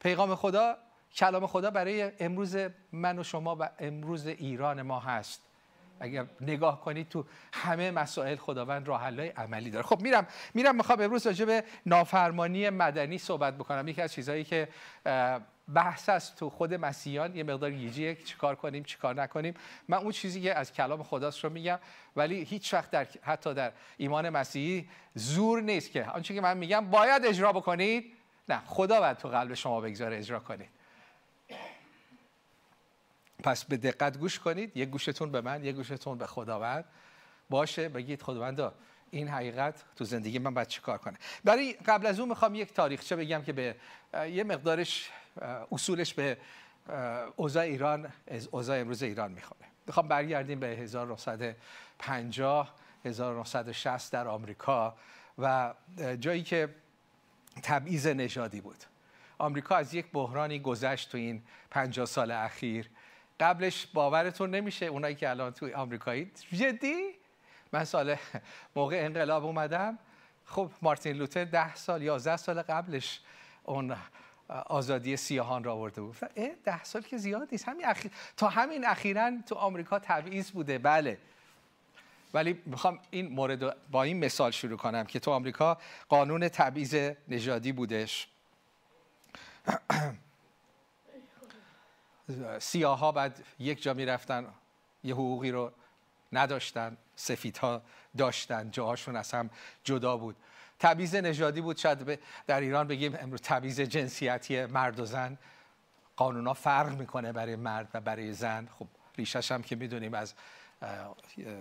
پیغام 0.00 0.34
خدا 0.34 0.76
کلام 1.16 1.46
خدا 1.46 1.70
برای 1.70 2.12
امروز 2.20 2.56
من 2.92 3.18
و 3.18 3.22
شما 3.22 3.56
و 3.60 3.68
امروز 3.78 4.26
ایران 4.26 4.82
ما 4.82 5.00
هست. 5.00 5.42
اگر 6.00 6.26
نگاه 6.40 6.80
کنید 6.80 7.08
تو 7.08 7.24
همه 7.52 7.90
مسائل 7.90 8.36
خداوند 8.36 8.88
راه 8.88 9.02
حل‌های 9.02 9.28
عملی 9.28 9.70
داره. 9.70 9.86
خب 9.86 10.02
میرم 10.02 10.26
میرم 10.54 10.76
می‌خوام 10.76 11.00
امروز 11.00 11.26
راجع 11.26 11.44
به 11.44 11.64
نافرمانی 11.86 12.70
مدنی 12.70 13.18
صحبت 13.18 13.54
بکنم. 13.54 13.88
یکی 13.88 14.02
از 14.02 14.12
چیزهایی 14.12 14.44
که 14.44 14.68
بحث 15.74 16.08
است 16.08 16.36
تو 16.36 16.50
خود 16.50 16.74
مسیحیان 16.74 17.36
یه 17.36 17.42
مقدار 17.42 17.70
گیجیه 17.70 18.14
چیکار 18.14 18.54
کنیم 18.54 18.84
چیکار 18.84 19.22
نکنیم. 19.22 19.54
من 19.88 19.98
اون 19.98 20.12
چیزی 20.12 20.42
که 20.42 20.54
از 20.54 20.72
کلام 20.72 21.02
خداست 21.02 21.44
رو 21.44 21.50
میگم 21.50 21.78
ولی 22.16 22.44
هیچ 22.44 22.74
وقت 22.74 22.90
در 22.90 23.06
حتی 23.22 23.54
در 23.54 23.72
ایمان 23.96 24.30
مسیحی 24.30 24.88
زور 25.14 25.62
نیست 25.62 25.90
که. 25.90 26.04
آنچه 26.04 26.34
که 26.34 26.40
من 26.40 26.56
میگم 26.56 26.90
باید 26.90 27.26
اجرا 27.26 27.52
بکنید؟ 27.52 28.12
نه 28.48 28.62
خدا 28.66 29.00
باید 29.00 29.16
تو 29.16 29.28
قلب 29.28 29.54
شما 29.54 29.80
بگذاره 29.80 30.18
اجرا 30.18 30.40
کنید. 30.40 30.68
پس 33.44 33.64
به 33.64 33.76
دقت 33.76 34.18
گوش 34.18 34.38
کنید. 34.38 34.76
یک 34.76 34.88
گوشتون 34.88 35.32
به 35.32 35.40
من 35.40 35.64
یک 35.64 35.74
گوشتون 35.74 36.18
به 36.18 36.26
خداوند. 36.26 36.84
باشه 37.50 37.88
بگید 37.88 38.22
خداوندا 38.22 38.74
این 39.10 39.28
حقیقت 39.28 39.84
تو 39.96 40.04
زندگی 40.04 40.38
من 40.38 40.54
باید 40.54 40.68
چیکار 40.68 40.98
کنه؟ 40.98 41.18
برای 41.44 41.72
قبل 41.72 42.06
از 42.06 42.20
اون 42.20 42.28
می‌خوام 42.28 42.54
یک 42.54 42.72
تاریخچه 42.72 43.16
بگم 43.16 43.42
که 43.42 43.52
به 43.52 43.76
یه 44.30 44.44
مقدارش 44.44 45.10
اصولش 45.72 46.14
به 46.14 46.36
اوضاع 47.36 47.62
ایران 47.62 48.12
از 48.26 48.48
اوضاع 48.50 48.80
امروز 48.80 49.02
ایران 49.02 49.32
می‌خوره. 49.32 49.66
می‌خوام 49.86 50.08
برگردیم 50.08 50.60
به 50.60 50.66
1950 50.66 52.74
1960 53.04 54.12
در 54.12 54.28
آمریکا 54.28 54.96
و 55.38 55.74
جایی 56.20 56.42
که 56.42 56.74
تبعیض 57.62 58.06
نژادی 58.06 58.60
بود. 58.60 58.84
آمریکا 59.38 59.76
از 59.76 59.94
یک 59.94 60.06
بحرانی 60.12 60.58
گذشت 60.58 61.10
تو 61.10 61.18
این 61.18 61.42
50 61.70 62.06
سال 62.06 62.30
اخیر. 62.30 62.90
قبلش 63.40 63.86
باورتون 63.86 64.50
نمیشه 64.50 64.86
اونایی 64.86 65.14
که 65.14 65.30
الان 65.30 65.52
توی 65.52 65.72
آمریکایی. 65.72 66.30
جدی؟ 66.52 67.10
من 67.72 67.84
سال 67.84 68.16
موقع 68.76 68.96
انقلاب 69.04 69.44
اومدم. 69.44 69.98
خب 70.44 70.70
مارتین 70.82 71.16
لوتر 71.16 71.44
ده 71.44 71.74
سال 71.74 72.02
یازده 72.02 72.36
سال 72.36 72.62
قبلش 72.62 73.20
اون 73.64 73.96
آزادی 74.48 75.16
سیاهان 75.16 75.64
را 75.64 75.72
آورده 75.72 76.00
بود. 76.00 76.16
ده 76.64 76.84
سال 76.84 77.02
که 77.02 77.16
زیاد 77.16 77.48
نیست. 77.52 77.68
همین 77.68 77.86
اخیر... 77.86 78.12
تا 78.36 78.48
همین 78.48 78.86
اخیرا 78.86 79.32
تو 79.46 79.54
آمریکا 79.54 79.98
تبعیض 79.98 80.50
بوده. 80.50 80.78
بله. 80.78 81.18
ولی 82.34 82.62
می‌خوام 82.66 82.98
این 83.10 83.28
مورد 83.28 83.88
با 83.90 84.02
این 84.02 84.24
مثال 84.24 84.50
شروع 84.50 84.76
کنم 84.76 85.04
که 85.04 85.20
تو 85.20 85.30
آمریکا 85.30 85.78
قانون 86.08 86.48
تبعیض 86.48 87.12
نژادی 87.28 87.72
بودش. 87.72 88.28
سیاها 92.58 93.12
بعد 93.12 93.44
یک 93.58 93.82
جا 93.82 93.94
می‌رفتن 93.94 94.46
یه 95.04 95.14
حقوقی 95.14 95.50
رو 95.50 95.72
نداشتن 96.32 96.96
سفیدها 97.16 97.82
داشتن 98.16 98.70
جاهاشون 98.70 99.16
از 99.16 99.32
هم 99.32 99.50
جدا 99.84 100.16
بود. 100.16 100.36
تبعیض 100.78 101.14
نژادی 101.14 101.60
بود. 101.60 101.76
شاید 101.76 102.20
در 102.46 102.60
ایران 102.60 102.86
بگیم 102.88 103.16
امروز 103.20 103.40
تبعیض 103.40 103.80
جنسیتی 103.80 104.66
مرد 104.66 105.00
و 105.00 105.04
زن. 105.04 105.38
قانونا 106.16 106.54
فرق 106.54 106.98
می‌کنه 106.98 107.32
برای 107.32 107.56
مرد 107.56 107.88
و 107.94 108.00
برای 108.00 108.32
زن. 108.32 108.68
خب 108.78 108.86
ریشش 109.16 109.52
هم 109.52 109.62
که 109.62 109.76
می‌دونیم 109.76 110.14
از 110.14 110.34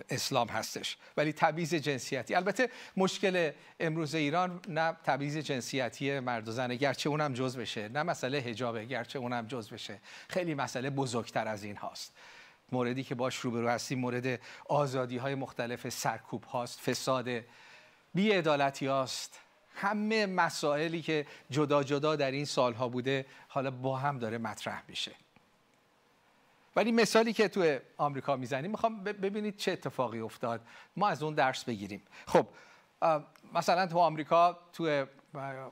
اسلام 0.09 0.47
هستش. 0.47 0.97
ولی 1.17 1.33
تبعیض 1.33 1.73
جنسیتی. 1.73 2.35
البته 2.35 2.69
مشکل 2.97 3.51
امروز 3.79 4.15
ایران 4.15 4.61
نه 4.67 4.97
تبعیض 5.03 5.37
جنسیتی 5.37 6.19
مرد 6.19 6.47
و 6.47 6.51
زنه 6.51 6.75
گرچه 6.75 7.09
اونم 7.09 7.33
جز 7.33 7.57
بشه. 7.57 7.89
نه 7.89 8.03
مسئله 8.03 8.39
حجابه 8.39 8.85
گرچه 8.85 9.19
اونم 9.19 9.47
جز 9.47 9.69
بشه. 9.69 9.99
خیلی 10.29 10.53
مسئله 10.53 10.89
بزرگتر 10.89 11.47
از 11.47 11.63
این 11.63 11.75
هاست. 11.75 12.13
موردی 12.71 13.03
که 13.03 13.15
باش 13.15 13.35
روبرو 13.35 13.69
هستیم 13.69 13.99
مورد 13.99 14.39
آزادی 14.65 15.17
های 15.17 15.35
مختلف 15.35 15.89
سرکوب 15.89 16.43
هاست 16.43 16.79
فساد 16.79 17.29
بیعدالتی 18.13 18.85
هاست. 18.85 19.39
همه 19.75 20.25
مسائلی 20.25 21.01
که 21.01 21.25
جدا 21.49 21.83
جدا 21.83 22.15
در 22.15 22.31
این 22.31 22.45
سالها 22.45 22.87
بوده 22.89 23.25
حالا 23.47 23.71
با 23.71 23.97
هم 23.97 24.19
داره 24.19 24.37
مطرح 24.37 24.83
میشه. 24.87 25.11
ولی 26.75 26.91
مثالی 26.91 27.33
که 27.33 27.47
تو 27.47 27.79
آمریکا 27.97 28.35
می‌زنیم 28.35 28.71
می‌خوام 28.71 29.03
ببینید 29.03 29.57
چه 29.57 29.71
اتفاقی 29.71 30.19
افتاد. 30.19 30.61
ما 30.95 31.07
از 31.07 31.23
اون 31.23 31.33
درس 31.33 31.63
بگیریم. 31.63 32.01
خب 32.27 32.47
مثلا 33.53 33.87
تو 33.87 33.99
آمریکا 33.99 34.59
تو 34.73 35.05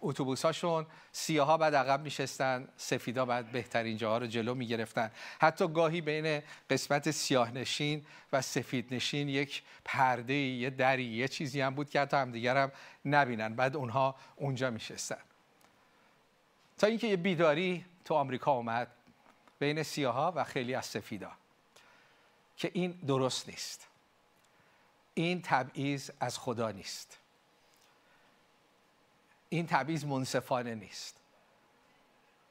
اتوبوس 0.02 0.46
هاشون 0.46 0.86
سیاها 1.12 1.58
بعد 1.58 1.76
عقب 1.76 2.02
میشستن 2.02 2.68
سفیدا 2.78 3.26
بعد 3.26 3.52
بهترین 3.52 3.98
جاها 3.98 4.18
رو 4.18 4.28
جلو 4.28 4.56
می‌گرفتن. 4.56 5.12
حتی 5.40 5.68
گاهی 5.68 6.02
بین 6.02 6.42
قسمت 6.70 7.12
سیاه 7.12 7.52
نشین 7.52 8.06
و 8.34 8.42
سفید 8.42 8.94
نشین 8.94 9.30
یک 9.30 9.64
پرده 9.86 10.34
یه 10.34 10.70
دری 10.70 11.04
یه 11.04 11.28
چیزی 11.28 11.62
هم 11.62 11.76
بود 11.76 11.90
که 11.90 12.02
حتی 12.02 12.18
همدیگر 12.18 12.58
هم 12.58 12.72
نبینن. 13.06 13.56
بعد 13.56 13.76
اونها 13.76 14.16
اونجا 14.36 14.70
میشستن. 14.70 15.22
تا 16.78 16.88
اینکه 16.88 17.08
یه 17.08 17.18
بیداری 17.18 17.86
تو 18.06 18.14
آمریکا 18.14 18.52
اومد. 18.52 18.88
بین 19.62 19.84
سیاها 19.84 20.34
و 20.36 20.44
خیلی 20.44 20.76
از 20.76 20.86
سفیدا 20.86 21.32
که 22.58 22.72
این 22.74 22.92
درست 22.92 23.50
نیست. 23.50 23.88
این 25.14 25.42
تبعیض 25.42 26.12
از 26.20 26.38
خدا 26.38 26.72
نیست. 26.72 27.18
این 29.50 29.68
تبعیض 29.68 30.06
منصفانه 30.06 30.76
نیست. 30.76 31.18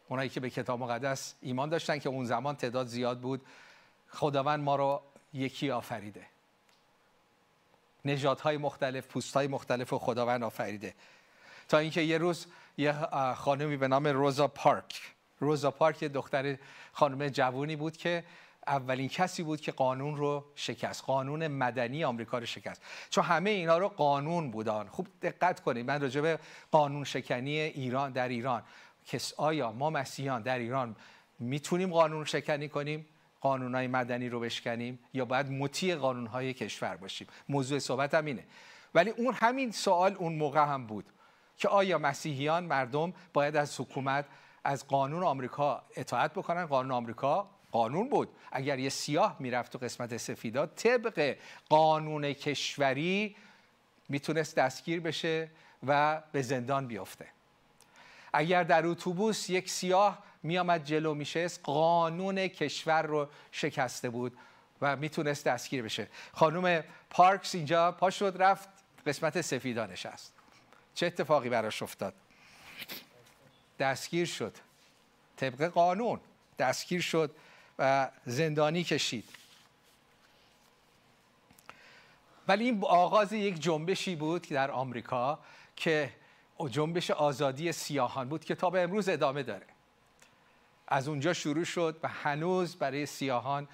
اونایی 0.09 0.29
که 0.29 0.41
به 0.41 0.51
کتاب 0.51 0.81
مقدس 0.81 1.35
ایمان 1.41 1.69
داشتن 1.69 1.99
که 1.99 2.09
اون 2.09 2.25
زمان 2.25 2.57
تعداد 2.57 2.87
زیاد 2.87 3.21
بود 3.21 3.47
خداوند 4.09 4.61
ما 4.61 4.77
رو 4.77 5.03
یکی 5.33 5.71
آفریده. 5.71 6.27
نژادهای 8.05 8.57
مختلف 8.57 9.07
پوستهای 9.07 9.47
مختلف 9.47 9.91
رو 9.91 9.99
خداوند 9.99 10.45
آفریده. 10.45 10.95
تا 11.69 11.79
اینکه 11.79 12.01
یه 12.01 12.19
روز 12.19 12.47
یه 12.79 12.93
خانمی 13.35 13.77
به 13.77 13.89
نام 13.89 14.07
روزا 14.07 14.49
پارک 14.49 15.15
روزا 15.41 15.71
پارک 15.71 16.05
دختر 16.05 16.57
خانم 16.93 17.29
جوونی 17.29 17.77
بود 17.77 17.97
که 17.97 18.25
اولین 18.67 19.09
کسی 19.09 19.43
بود 19.43 19.61
که 19.61 19.73
قانون 19.73 20.17
رو 20.17 20.45
شکست 20.55 21.05
قانون 21.05 21.49
مدنی 21.49 22.05
آمریکا 22.05 22.39
رو 22.39 22.47
شکست. 22.47 22.83
چون 23.11 23.25
همه 23.25 23.51
اینا 23.51 23.79
رو 23.79 23.89
قانون 23.89 24.51
بودن 24.51 24.85
خوب 24.85 25.07
دقت 25.23 25.61
کنید 25.61 25.87
من 25.87 26.01
راجع 26.01 26.21
به 26.21 26.39
قانون 26.71 27.05
شکنی 27.05 27.59
ایران 27.59 28.13
در 28.13 28.29
ایران 28.29 28.63
که 29.05 29.21
آیا 29.37 29.73
ما 29.73 29.91
مسیحیان 29.91 30.43
در 30.43 30.59
ایران 30.59 30.97
می‌تونیم 31.39 31.91
قانون 31.91 32.25
شکنی 32.25 32.69
کنیم؟ 32.69 33.07
قانونهای 33.41 33.87
مدنی 33.87 34.29
رو 34.29 34.41
بشکنیم؟ 34.41 34.99
یا 35.15 35.25
باید 35.25 35.51
مطیع 35.51 35.97
قانونهای 35.97 36.55
کشور 36.55 36.97
باشیم؟ 36.97 37.27
موضوع 37.49 37.79
صحبت 37.79 38.15
هم 38.15 38.25
اینه. 38.25 38.45
ولی 38.95 39.11
اون 39.11 39.35
همین 39.35 39.71
سوال 39.71 40.15
اون 40.15 40.33
موقع 40.33 40.65
هم 40.65 40.87
بود 40.87 41.05
که 41.57 41.69
آیا 41.69 41.99
مسیحیان 41.99 42.65
مردم 42.65 43.13
باید 43.33 43.57
از 43.57 43.81
حکومت 43.81 44.25
از 44.65 44.87
قانون 44.87 45.23
آمریکا 45.23 45.83
اطاعت 45.97 46.33
بکنن. 46.33 46.67
قانون 46.67 46.93
آمریکا 46.93 47.51
قانون 47.73 48.09
بود. 48.09 48.29
اگر 48.53 48.79
یه 48.79 48.89
سیاه 48.89 49.37
می‌رفت 49.39 49.73
تو 49.73 49.79
قسمت 49.79 50.17
سفیدا 50.17 50.67
طبق 50.67 51.37
قانون 51.69 52.33
کشوری 52.33 53.37
می‌تونست 54.09 54.57
دستگیر 54.57 55.01
بشه 55.01 55.51
و 55.87 56.23
به 56.33 56.43
زندان 56.43 56.87
بیفته. 56.87 57.27
اگر 58.33 58.63
در 58.63 58.87
اتوبوس 58.87 59.51
یک 59.51 59.71
سیاه 59.71 60.19
میآمد 60.43 60.85
جلو 60.85 61.15
میشست 61.15 61.61
قانون 61.63 62.49
کشور 62.49 63.03
رو 63.03 63.29
شکسته 63.53 64.11
بود 64.11 64.37
و 64.81 64.97
می‌تونست 64.97 65.45
دستگیر 65.45 65.83
بشه. 65.83 66.09
خانم 66.33 66.85
پارکس 67.11 67.55
اینجا 67.55 67.93
پا 67.93 68.11
شد 68.11 68.37
رفت 68.39 68.69
قسمت 69.07 69.41
سفیدا 69.41 69.87
نشست 69.87 70.33
چه 70.95 71.07
اتفاقی 71.07 71.49
براش 71.49 71.83
افتاد؟ 71.83 72.15
دستگیر 73.81 74.27
شد. 74.27 74.57
طبق 75.37 75.65
قانون 75.65 76.21
دستگیر 76.59 77.01
شد 77.01 77.31
و 77.79 78.11
زندانی 78.27 78.85
کشید. 78.85 79.29
ولی 82.49 82.65
این 82.65 82.85
آغاز 82.85 83.33
یک 83.33 83.61
جنبشی 83.61 84.17
بود 84.17 84.47
که 84.47 84.55
در 84.55 84.71
آمریکا 84.71 85.39
که 85.77 86.13
جنبش 86.71 87.11
آزادی 87.11 87.73
سیاهان 87.73 88.29
بود 88.29 88.45
که 88.45 88.55
تا 88.55 88.71
به 88.71 88.83
امروز 88.83 89.09
ادامه 89.09 89.43
داره. 89.43 89.67
از 90.89 91.09
اونجا 91.09 91.33
شروع 91.33 91.65
شد 91.65 92.01
و 92.03 92.09
هنوز 92.09 92.77
برای 92.77 93.07
سیاهان. 93.07 93.69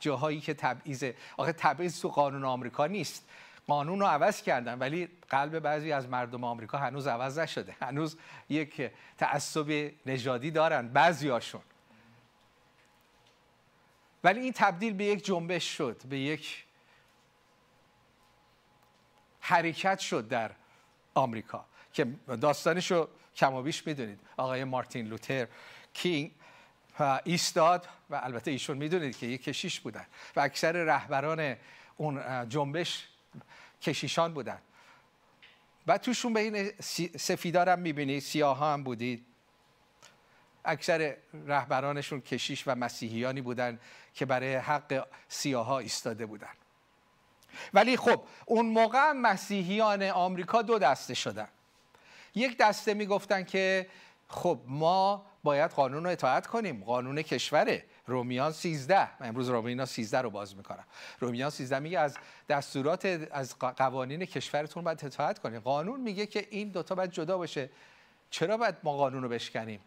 جاهایی 0.00 0.40
که 0.40 0.54
تبعیض 0.54 1.04
آخه 1.36 1.52
تبعیض 1.52 2.00
تو 2.00 2.08
قانون 2.08 2.44
آمریکا 2.44 2.86
نیست. 2.86 3.24
قانون 3.66 4.00
رو 4.00 4.06
عوض 4.06 4.42
کردن 4.42 4.78
ولی 4.78 5.08
قلب 5.28 5.58
بعضی 5.58 5.92
از 5.92 6.08
مردم 6.08 6.44
آمریکا 6.44 6.78
هنوز 6.78 7.06
عوض 7.06 7.38
نشده. 7.38 7.76
هنوز 7.82 8.16
یک 8.48 8.90
تعصب 9.18 9.90
نژادی 10.06 10.50
دارن 10.50 10.88
بعضی 10.88 11.28
هاشون 11.28 11.62
ولی 14.24 14.40
این 14.40 14.52
تبدیل 14.52 14.92
به 14.92 15.04
یک 15.04 15.24
جنبش 15.24 15.76
شد 15.76 16.02
به 16.08 16.18
یک 16.18 16.64
حرکت 19.40 19.98
شد 19.98 20.28
در 20.28 20.50
آمریکا 21.14 21.64
که 21.92 22.04
داستانش 22.40 22.90
رو 22.90 23.08
کم 23.36 23.54
و 23.54 23.62
بیش 23.62 23.86
می‌دونید. 23.86 24.20
آقای 24.36 24.64
مارتین 24.64 25.06
لوتر 25.06 25.46
کینگ 25.92 26.32
ایستاد 27.24 27.88
و 28.10 28.20
البته 28.22 28.50
ایشون 28.50 28.76
می‌دونید 28.76 29.18
که 29.18 29.26
یک 29.26 29.44
کشیش 29.44 29.80
بودن 29.80 30.06
و 30.36 30.40
اکثر 30.40 30.72
رهبران 30.72 31.56
اون 31.96 32.48
جنبش 32.48 33.08
کشیشان 33.82 34.34
بودن. 34.34 34.58
و 35.86 35.98
توشون 35.98 36.34
بین 36.34 36.72
سفیدار 37.18 37.68
هم 37.68 37.78
می‌بینید 37.78 38.22
سیاه 38.22 38.60
هم 38.60 38.82
بودید. 38.82 39.26
اکثر 40.64 41.16
رهبرانشون 41.46 42.20
کشیش 42.20 42.64
و 42.66 42.74
مسیحیانی 42.74 43.40
بودن 43.40 43.80
که 44.14 44.26
برای 44.26 44.54
حق 44.54 45.06
سیاها 45.28 45.78
ایستاده 45.78 46.26
بودن. 46.26 46.52
ولی 47.74 47.96
خب 47.96 48.22
اون 48.46 48.66
موقع 48.66 49.12
مسیحیان 49.12 50.02
آمریکا 50.02 50.62
دو 50.62 50.78
دسته 50.78 51.14
شدن. 51.14 51.48
یک 52.34 52.58
دسته 52.58 52.94
می‌گفتن 52.94 53.44
که 53.44 53.86
خب 54.28 54.60
ما 54.66 55.26
باید 55.42 55.70
قانون 55.70 56.04
رو 56.04 56.10
اطاعت 56.10 56.46
کنیم 56.46 56.84
قانون 56.84 57.22
کشوره. 57.22 57.84
رومیان 58.06 58.52
13 58.52 59.08
من 59.20 59.28
امروز 59.28 59.48
رومیان 59.48 59.86
13 59.86 60.18
رو 60.18 60.30
باز 60.30 60.56
می‌کنم. 60.56 60.84
رومیان 61.20 61.50
13 61.50 61.78
میگه 61.78 61.98
از 61.98 62.16
دستورات 62.48 63.28
از 63.30 63.58
قوانین 63.58 64.24
کشورتون 64.24 64.84
باید 64.84 65.04
اطاعت 65.04 65.38
کنیم 65.38 65.60
قانون 65.60 66.00
میگه 66.00 66.26
که 66.26 66.46
این 66.50 66.68
دوتا 66.68 66.94
باید 66.94 67.10
جدا 67.10 67.38
باشه. 67.38 67.70
چرا 68.30 68.56
باید 68.56 68.74
ما 68.82 68.96
قانون 68.96 69.22
رو 69.22 69.28
بشکنیم؟ 69.28 69.80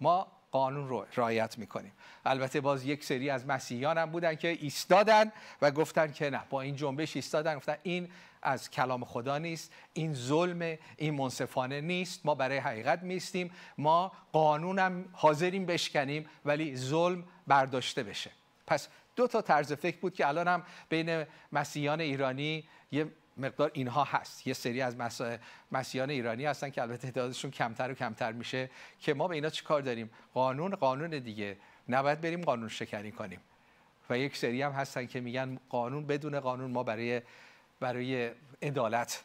ما 0.00 0.26
قانون 0.50 0.88
رو 0.88 1.06
رعایت 1.16 1.58
می‌کنیم. 1.58 1.92
البته 2.24 2.60
باز 2.60 2.84
یک 2.84 3.04
سری 3.04 3.30
از 3.30 3.46
مسیحیان 3.46 3.98
هم 3.98 4.10
بودن 4.10 4.34
که 4.34 4.48
ایستادن 4.48 5.32
و 5.62 5.70
گفتن 5.70 6.12
که 6.12 6.30
نه 6.30 6.42
با 6.50 6.60
این 6.60 6.76
جنبش 6.76 7.16
ایستادن 7.16 7.56
گفتن 7.56 7.76
این 7.82 8.08
از 8.42 8.70
کلام 8.70 9.04
خدا 9.04 9.38
نیست 9.38 9.72
این 9.92 10.14
ظلم 10.14 10.78
این 10.96 11.14
منصفانه 11.14 11.80
نیست 11.80 12.26
ما 12.26 12.34
برای 12.34 12.58
حقیقت 12.58 13.02
میستیم 13.02 13.50
ما 13.78 14.12
قانونم 14.32 15.04
حاضریم 15.12 15.66
بشکنیم 15.66 16.26
ولی 16.44 16.76
ظلم 16.76 17.24
برداشته 17.46 18.02
بشه. 18.02 18.30
پس 18.66 18.88
دو 19.16 19.26
تا 19.26 19.42
طرز 19.42 19.72
فکر 19.72 19.96
بود 19.96 20.14
که 20.14 20.28
الان 20.28 20.48
هم 20.48 20.62
بین 20.88 21.24
مسیحیان 21.52 22.00
ایرانی 22.00 22.64
یه 22.92 23.06
مقدار 23.36 23.70
اینها 23.74 24.04
هست. 24.04 24.46
یه 24.46 24.54
سری 24.54 24.80
از 24.80 24.96
مسیحیان 25.72 26.10
ایرانی 26.10 26.44
هستن 26.44 26.70
که 26.70 26.82
البته 26.82 27.10
تعدادشون 27.10 27.50
کمتر 27.50 27.90
و 27.90 27.94
کمتر 27.94 28.32
میشه 28.32 28.70
که 29.00 29.14
ما 29.14 29.28
به 29.28 29.34
اینا 29.34 29.50
چی 29.50 29.64
کار 29.64 29.80
داریم؟ 29.82 30.10
قانون 30.34 30.76
قانون 30.76 31.10
دیگه. 31.10 31.56
نباید 31.88 32.20
بریم 32.20 32.40
قانون 32.40 32.68
شکنی 32.68 33.12
کنیم. 33.12 33.40
و 34.10 34.18
یک 34.18 34.36
سری 34.36 34.62
هم 34.62 34.72
هستن 34.72 35.06
که 35.06 35.20
میگن 35.20 35.58
قانون 35.68 36.06
بدون 36.06 36.40
قانون 36.40 36.70
ما 36.70 36.82
برای 36.82 37.22
برای 37.80 38.30
عدالت 38.62 39.22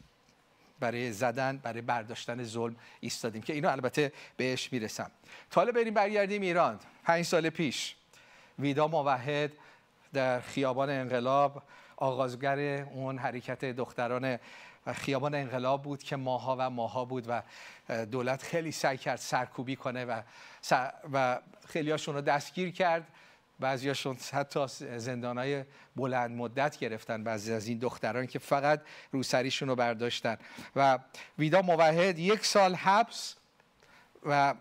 برای 0.80 1.12
زدن 1.12 1.58
برای 1.58 1.82
برداشتن 1.82 2.43
ظلم 2.43 2.76
ایستادیم 2.99 3.41
که 3.41 3.54
اینو 3.54 3.70
البته 3.70 4.12
بهش 4.38 4.74
می‌رسم. 4.74 5.12
حالا 5.56 5.72
بریم 5.72 5.93
برگردیم 5.93 6.41
ایران. 6.41 6.80
پنج 7.04 7.26
سال 7.26 7.49
پیش 7.49 7.95
ویدا 8.60 8.88
موحد 8.88 9.51
در 10.14 10.41
خیابان 10.41 10.89
انقلاب 10.89 11.64
آغازگر 11.97 12.60
اون 12.84 13.18
حرکت 13.18 13.66
دختران 13.66 14.39
خیابان 14.93 15.36
انقلاب 15.36 15.84
بود 15.84 16.04
که 16.04 16.16
ماها 16.16 16.56
و 16.60 16.70
ماها 16.70 17.06
بود 17.06 17.26
و 17.28 17.41
دولت 18.06 18.43
خیلی 18.43 18.72
سعی 18.72 18.97
کرد 18.97 19.20
سرکوبی 19.20 19.76
کنه 19.76 20.06
و, 20.06 20.22
و 21.14 21.39
خیلی 21.68 21.91
هاشون 21.91 22.16
رو 22.16 22.22
دستگیر 22.22 22.72
کرد. 22.72 23.08
بعضیاشون 23.60 24.18
حتی 24.32 24.68
زندانهای 24.97 25.64
بلند 25.95 26.32
مدت 26.32 26.78
گرفتن 26.78 27.24
بعضی 27.24 27.54
از 27.54 27.68
این 27.68 27.78
دختران 27.78 28.28
که 28.28 28.39
فقط 28.39 28.82
روسریشون 29.12 29.70
رو 29.70 29.76
برداشتن. 29.76 30.38
و 30.76 30.99
ویدا 31.39 31.62
موحد 31.62 32.20
یک 32.20 32.45
سال 32.45 32.76
حبس 32.76 33.36
و 34.26 34.56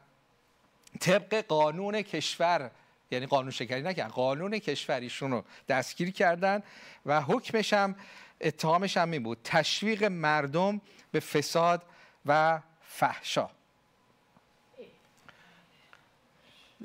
طبق 1.01 1.35
قانون 1.35 2.03
کشور 2.03 2.71
یعنی 3.11 3.27
قانون 3.27 3.51
شکری 3.51 3.83
نکردن 3.83 4.11
قانون 4.11 4.59
کشوریشون 4.59 5.31
رو 5.31 5.45
دستگیر 5.69 6.11
کردن 6.11 6.63
و 7.07 7.21
حکمش 7.21 7.73
هم 7.73 7.95
اتهامش 8.41 8.97
هم 8.97 9.11
این 9.11 9.23
بود. 9.23 9.39
تشویق 9.45 10.05
مردم 10.05 10.81
به 11.13 11.21
فساد 11.21 11.83
و 12.27 12.61
فحشا. 12.83 13.51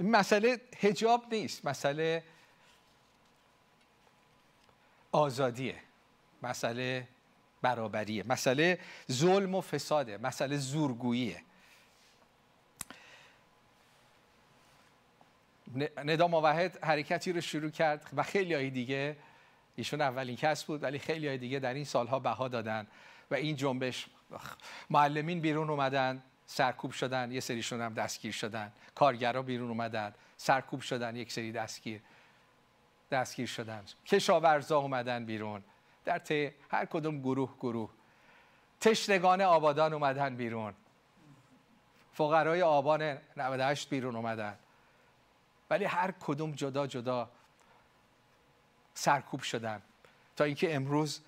مسئله 0.02 0.62
هجاب 0.80 1.34
نیست 1.34 1.66
مسئله 1.66 2.24
آزادیه 5.12 5.76
مسئله 6.44 7.08
برابریه 7.62 8.24
مسئله 8.24 8.80
ظلم 9.12 9.56
و 9.56 9.62
فساده 9.62 10.18
مسئله 10.18 10.58
زورگوییه. 10.58 11.42
ندا 16.06 16.28
موحد 16.28 16.84
حرکتی 16.84 17.32
رو 17.32 17.42
شروع 17.42 17.70
کرد 17.70 18.10
و 18.16 18.24
خیلی 18.24 18.54
های 18.54 18.70
دیگه 18.70 19.18
ایشون 19.76 20.02
اولین 20.02 20.36
کس 20.36 20.64
بود 20.64 20.84
ولی 20.84 21.00
خیلی 21.00 21.28
های 21.28 21.38
دیگه 21.38 21.60
در 21.60 21.74
این 21.74 21.86
سالها 21.86 22.20
بها 22.20 22.48
دادن 22.48 22.88
و 23.32 23.36
این 23.36 23.56
جنبش 23.56 24.08
معلمین 24.90 25.40
بیرون 25.40 25.70
اومدن. 25.70 26.24
سرکوب 26.48 26.92
شدن 26.92 27.32
یه 27.32 27.40
سریشون 27.40 27.82
هم 27.82 27.94
دستگیر 27.94 28.32
شدن. 28.32 28.72
کارگرا 28.96 29.42
بیرون 29.42 29.70
اومدن 29.70 30.14
سرکوب 30.38 30.82
شدن 30.82 31.16
یک 31.16 31.32
سری 31.32 31.52
دستگیر 31.52 32.02
دستگیر 33.12 33.48
شدن. 33.48 33.84
کشاورزا 34.06 34.80
اومدن 34.80 35.26
بیرون. 35.26 35.64
در 36.06 36.20
طی 36.20 36.52
هر 36.72 36.86
کدوم 36.86 37.20
گروه 37.20 37.56
گروه. 37.60 37.90
تشنگان 38.82 39.42
آبادان 39.42 39.94
اومدن 39.94 40.36
بیرون. 40.36 40.74
فقرای 42.14 42.62
آبان 42.62 43.18
98 43.38 43.90
بیرون 43.90 44.16
اومدن. 44.16 44.58
ولی 45.70 45.86
هر 45.86 46.12
کدوم 46.12 46.52
جدا 46.52 46.88
جدا 46.88 47.30
سرکوب 48.94 49.42
شدن. 49.42 49.82
تا 50.36 50.44
اینکه 50.44 50.76
امروز 50.76 51.22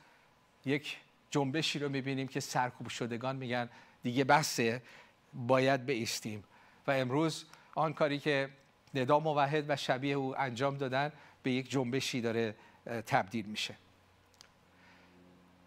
یک 0.65 0.97
جنبشی 1.31 1.79
رو 1.79 1.89
می‌بینیم 1.89 2.27
که 2.27 2.39
سرکوب 2.39 2.89
شدگان 2.89 3.35
میگن 3.35 3.69
دیگه 4.03 4.23
بسه. 4.23 4.81
باید 5.33 5.85
بیستیم 5.85 6.43
و 6.87 6.91
امروز 6.91 7.45
آن 7.75 7.93
کاری 7.93 8.19
که 8.19 8.49
ندا 8.95 9.19
موحد 9.19 9.65
و 9.69 9.75
شبیه 9.75 10.15
او 10.15 10.39
انجام 10.39 10.77
دادن 10.77 11.11
به 11.43 11.51
یک 11.51 11.69
جنبشی 11.69 12.21
داره 12.21 12.55
تبدیل 12.85 13.45
میشه. 13.45 13.75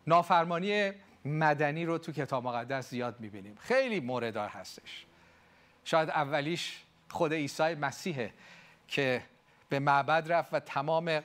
نافرمانی 0.06 0.92
مدنی 1.24 1.84
رو 1.84 1.98
تو 1.98 2.12
کتاب 2.12 2.44
مقدس 2.44 2.90
زیاد 2.90 3.20
می‌بینیم. 3.20 3.56
خیلی 3.60 4.00
موردار 4.00 4.48
هستش. 4.48 5.06
شاید 5.84 6.10
اولیش 6.10 6.82
خود 7.10 7.32
عیسی 7.32 7.74
مسیحه 7.74 8.32
که 8.88 9.22
به 9.68 9.78
معبد 9.78 10.32
رفت 10.32 10.54
و 10.54 10.60
تمام 10.60 11.20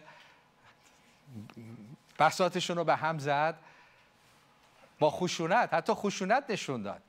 بساتشون 2.20 2.78
رو 2.78 2.84
به 2.84 2.96
هم 2.96 3.20
زد. 3.20 3.60
با 5.00 5.10
خشونت 5.10 5.74
حتی 5.74 5.94
خشونت 5.94 6.44
نشون 6.50 6.82
داد. 6.82 7.02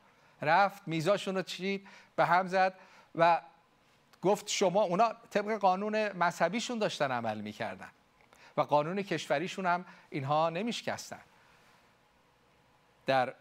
رفت 0.42 0.82
میزاشون 0.88 1.34
رو 1.34 1.42
چید 1.42 1.88
به 2.16 2.26
هم 2.26 2.46
زد 2.46 2.74
و 3.14 3.40
گفت 4.22 4.48
شما 4.48 4.82
اونا 4.82 5.12
طبق 5.30 5.58
قانون 5.58 6.12
مذهبیشون 6.12 6.78
داشتن 6.78 7.12
عمل 7.12 7.40
می‌کردن 7.40 7.88
و 8.56 8.60
قانون 8.60 9.02
کشوریشون 9.02 9.66
هم 9.66 9.84
اینها 10.10 10.50
نمیشکستن. 10.50 11.20
در 13.06 13.34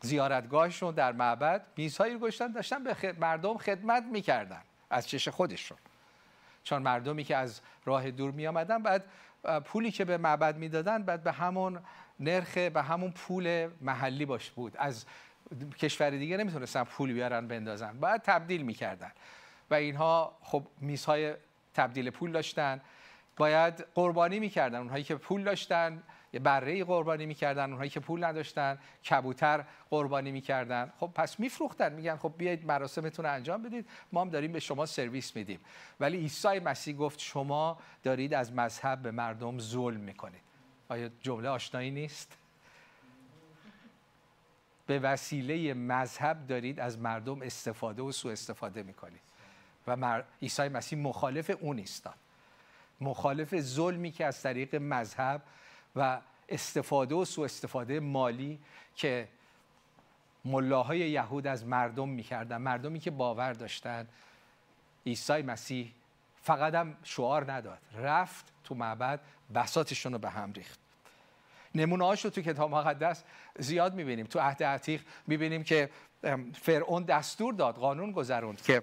زیارتگاهشون 0.00 0.94
در 0.94 1.12
معبد 1.12 1.66
میزهایی 1.76 2.14
رو 2.14 2.20
گشتن 2.20 2.52
داشتن 2.52 2.84
به 2.84 3.14
مردم 3.18 3.58
خدمت 3.58 4.02
می‌کردن 4.02 4.62
از 4.90 5.08
چش 5.08 5.28
خودشون. 5.28 5.78
چون 6.64 6.82
مردمی 6.82 7.24
که 7.24 7.36
از 7.36 7.60
راه 7.84 8.10
دور 8.10 8.30
می 8.30 8.46
آمدن 8.46 8.82
بعد 8.82 9.04
پولی 9.64 9.90
که 9.90 10.04
به 10.04 10.16
معبد 10.18 10.56
می‌دادن 10.56 11.02
بعد 11.02 11.22
به 11.22 11.32
همون 11.32 11.78
نرخ 12.20 12.58
به 12.58 12.82
همون 12.82 13.10
پول 13.10 13.70
محلی 13.80 14.26
باش 14.26 14.50
بود. 14.50 14.76
از 14.76 15.04
کشور 15.78 16.10
دیگه 16.10 16.36
نمی‌تونستن 16.36 16.84
پول 16.84 17.12
بیارن 17.12 17.48
بندازن. 17.48 18.00
باید 18.00 18.22
تبدیل 18.22 18.62
می‌کردن. 18.62 19.12
و 19.70 19.74
اینها 19.74 20.36
خب 20.42 20.66
میزهای 20.80 21.34
تبدیل 21.74 22.10
پول 22.10 22.32
داشتن. 22.32 22.80
باید 23.36 23.86
قربانی 23.94 24.40
می‌کردن 24.40 24.78
اونهایی 24.78 25.04
که 25.04 25.14
پول 25.14 25.44
داشتن. 25.44 26.02
یه 26.32 26.40
بره 26.40 26.84
قربانی 26.84 27.26
می‌کردن 27.26 27.64
اونهایی 27.64 27.90
که 27.90 28.00
پول 28.00 28.24
نداشتن. 28.24 28.78
کبوتر 29.10 29.64
قربانی 29.90 30.32
می‌کردن. 30.32 30.92
خب 30.98 31.10
پس 31.14 31.40
میفروختن. 31.40 31.92
میگن 31.92 32.16
خب 32.16 32.34
بیایید 32.38 32.66
مراسمتون 32.66 33.24
رو 33.24 33.32
انجام 33.32 33.62
بدید. 33.62 33.88
ما 34.12 34.20
هم 34.20 34.30
داریم 34.30 34.52
به 34.52 34.60
شما 34.60 34.86
سرویس 34.86 35.36
میدیم. 35.36 35.60
ولی 36.00 36.16
عیسی 36.16 36.58
مسیح 36.58 36.96
گفت 36.96 37.18
شما 37.18 37.78
دارید 38.02 38.34
از 38.34 38.52
مذهب 38.52 39.02
به 39.02 39.10
مردم 39.10 39.58
ظلم 39.58 40.00
می‌کنید. 40.00 40.42
آیا 40.88 41.10
جمله 41.20 41.48
آشنایی 41.48 41.90
نیست؟ 41.90 42.36
به 44.86 44.98
وسیله 44.98 45.74
مذهب 45.74 46.46
دارید 46.46 46.80
از 46.80 46.98
مردم 46.98 47.42
استفاده 47.42 48.02
و 48.02 48.12
سوء 48.12 48.32
استفاده 48.32 48.82
می‌کنید. 48.82 49.20
و 49.86 49.96
مر... 49.96 50.22
عیسی 50.42 50.68
مسیح 50.68 50.98
مخالف 50.98 51.50
اون 51.60 51.78
ایستاد. 51.78 52.14
مخالف 53.00 53.60
ظلمی 53.60 54.10
که 54.10 54.26
از 54.26 54.42
طریق 54.42 54.74
مذهب 54.74 55.42
و 55.96 56.20
استفاده 56.48 57.14
و 57.14 57.24
سوء 57.24 57.44
استفاده 57.44 58.00
مالی 58.00 58.58
که 58.94 59.28
ملاهای 60.44 60.98
یهود 60.98 61.46
از 61.46 61.66
مردم 61.66 62.08
می‌کردن 62.08 62.56
مردمی 62.56 63.00
که 63.00 63.10
باور 63.10 63.52
داشتن 63.52 64.08
عیسی 65.06 65.42
مسیح 65.42 65.92
فقط 66.42 66.74
هم 66.74 66.96
شعار 67.02 67.52
نداد. 67.52 67.78
رفت 67.94 68.52
تو 68.64 68.74
معبد 68.74 69.20
بساتشون 69.54 70.12
رو 70.12 70.18
به 70.18 70.30
هم 70.30 70.52
ریخت. 70.52 70.80
نمونه 71.76 72.10
رو 72.10 72.16
تو 72.30 72.42
کتاب 72.42 72.70
مقدس 72.70 73.24
زیاد 73.58 73.94
می‌بینیم. 73.94 74.26
تو 74.26 74.38
عهد 74.38 74.62
عتیق 74.62 75.02
می‌بینیم 75.26 75.64
که 75.64 75.90
فرعون 76.54 77.02
دستور 77.02 77.54
داد 77.54 77.74
قانون 77.74 78.12
گذروند 78.12 78.62
که 78.62 78.82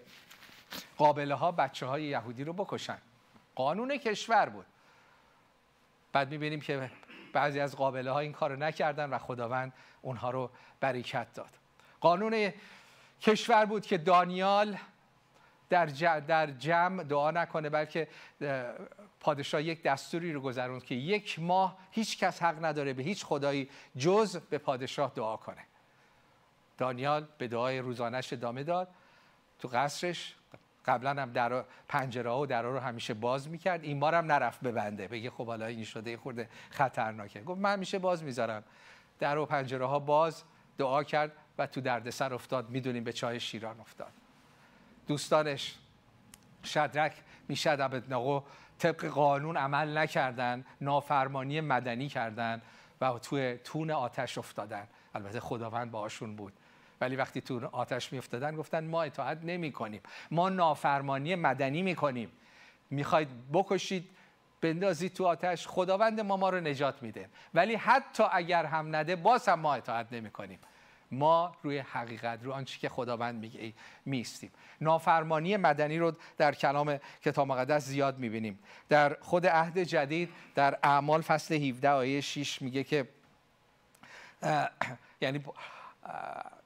قابله 0.97 1.35
ها 1.35 1.51
بچه 1.51 1.85
های 1.85 2.03
یهودی 2.03 2.43
رو 2.43 2.53
بکشن. 2.53 2.97
قانون 3.55 3.97
کشور 3.97 4.49
بود. 4.49 4.65
بعد 6.13 6.31
می‌بینیم 6.31 6.61
که 6.61 6.91
بعضی 7.33 7.59
از 7.59 7.75
قابله 7.75 8.11
ها 8.11 8.19
این 8.19 8.31
کار 8.31 8.51
رو 8.51 8.59
نکردن 8.59 9.09
و 9.09 9.17
خداوند 9.17 9.73
اونها 10.01 10.31
رو 10.31 10.49
بریکت 10.79 11.33
داد. 11.33 11.49
قانون 12.01 12.53
کشور 13.21 13.65
بود 13.65 13.85
که 13.85 13.97
دانیال 13.97 14.77
در, 15.73 16.19
در 16.19 16.47
جمع 16.47 17.03
دعا 17.03 17.31
نکنه 17.31 17.69
بلکه 17.69 18.07
اه، 18.41 18.65
پادشاه 19.19 19.63
یک 19.63 19.83
دستوری 19.83 20.33
رو 20.33 20.41
گذروند 20.41 20.83
که 20.83 20.95
یک 20.95 21.39
ماه 21.39 21.77
هیچ 21.91 22.17
کس 22.17 22.43
حق 22.43 22.65
نداره 22.65 22.93
به 22.93 23.03
هیچ 23.03 23.25
خدایی 23.25 23.69
جز 23.97 24.37
به 24.37 24.57
پادشاه 24.57 25.11
دعا 25.15 25.37
کنه. 25.37 25.61
دانیال 26.77 27.27
به 27.37 27.47
دعای 27.47 27.79
روزانش 27.79 28.33
ادامه 28.33 28.63
داد. 28.63 28.87
تو 29.59 29.67
قصرش 29.67 30.35
قبلا 30.85 31.09
هم 31.09 31.31
در 31.31 31.63
پنجره 31.87 32.31
و 32.31 32.45
درها 32.45 32.71
رو 32.71 32.79
همیشه 32.79 33.13
باز 33.13 33.49
می‌کرد. 33.49 33.83
این 33.83 33.99
بار 33.99 34.15
هم 34.15 34.31
نرفت 34.31 34.61
ببنده 34.61 35.07
بگه 35.07 35.29
خب 35.29 35.45
حالا 35.45 35.65
این 35.65 35.83
شده 35.83 36.11
یه 36.11 36.17
خورده 36.17 36.49
خطرناکه. 36.69 37.41
گفت 37.41 37.61
من 37.61 37.73
همیشه 37.73 37.99
باز 37.99 38.23
می‌ذارم. 38.23 38.63
در 39.19 39.37
و 39.37 39.45
پنجره 39.45 39.85
ها 39.85 39.99
باز 39.99 40.43
دعا 40.77 41.03
کرد 41.03 41.31
و 41.57 41.67
تو 41.67 41.81
دردسر 41.81 42.33
افتاد. 42.33 42.69
می‌دونیم 42.69 43.03
به 43.03 43.13
چای 43.13 43.39
شیران 43.39 43.79
افتاد. 43.79 44.13
دوستانش 45.07 45.75
شدرک 46.63 47.13
می‌شد 47.47 47.81
عبدناغو 47.81 48.43
طبق 48.79 49.05
قانون 49.05 49.57
عمل 49.57 49.97
نکردن 49.97 50.65
نافرمانی 50.81 51.61
مدنی 51.61 52.09
کردن 52.09 52.61
و 53.01 53.19
توی 53.19 53.57
تون 53.57 53.91
آتش 53.91 54.37
افتادن. 54.37 54.87
البته 55.15 55.39
خداوند 55.39 55.91
باهاشون 55.91 56.35
بود. 56.35 56.53
ولی 57.01 57.15
وقتی 57.15 57.41
تو 57.41 57.69
آتش 57.71 58.13
میافتادن 58.13 58.55
گفتن 58.55 58.87
ما 58.87 59.03
اطاعت 59.03 59.39
نمی 59.43 59.71
کنیم 59.71 60.01
ما 60.31 60.49
نافرمانی 60.49 61.35
مدنی 61.35 61.81
می‌کنیم. 61.81 62.31
می‌خواید 62.89 63.27
بکشید 63.53 64.09
بندازید 64.61 65.13
تو 65.13 65.25
آتش 65.25 65.67
خداوند 65.67 66.19
ما 66.19 66.37
ما 66.37 66.49
رو 66.49 66.59
نجات 66.59 67.03
میده. 67.03 67.29
ولی 67.53 67.75
حتی 67.75 68.23
اگر 68.31 68.65
هم 68.65 68.95
نده 68.95 69.15
باز 69.15 69.49
هم 69.49 69.59
ما 69.59 69.75
اطاعت 69.75 70.07
نمی 70.13 70.31
کنیم 70.31 70.59
ما 71.13 71.55
روی 71.63 71.77
حقیقت 71.77 72.43
رو 72.43 72.51
آنچه 72.51 72.79
که 72.79 72.89
خداوند 72.89 73.39
میگه 73.39 73.73
میستیم 74.05 74.51
نافرمانی 74.81 75.57
مدنی 75.57 75.97
رو 75.97 76.13
در 76.37 76.55
کلام 76.55 76.99
کتاب 77.21 77.47
مقدس 77.47 77.85
زیاد 77.85 78.19
می‌بینیم. 78.19 78.59
در 78.89 79.17
خود 79.21 79.47
عهد 79.47 79.79
جدید 79.79 80.29
در 80.55 80.79
اعمال 80.83 81.21
فصل 81.21 81.55
17 81.55 81.89
آیه 81.89 82.21
6 82.21 82.61
میگه 82.61 82.83
که 82.83 83.07
یعنی 85.21 85.43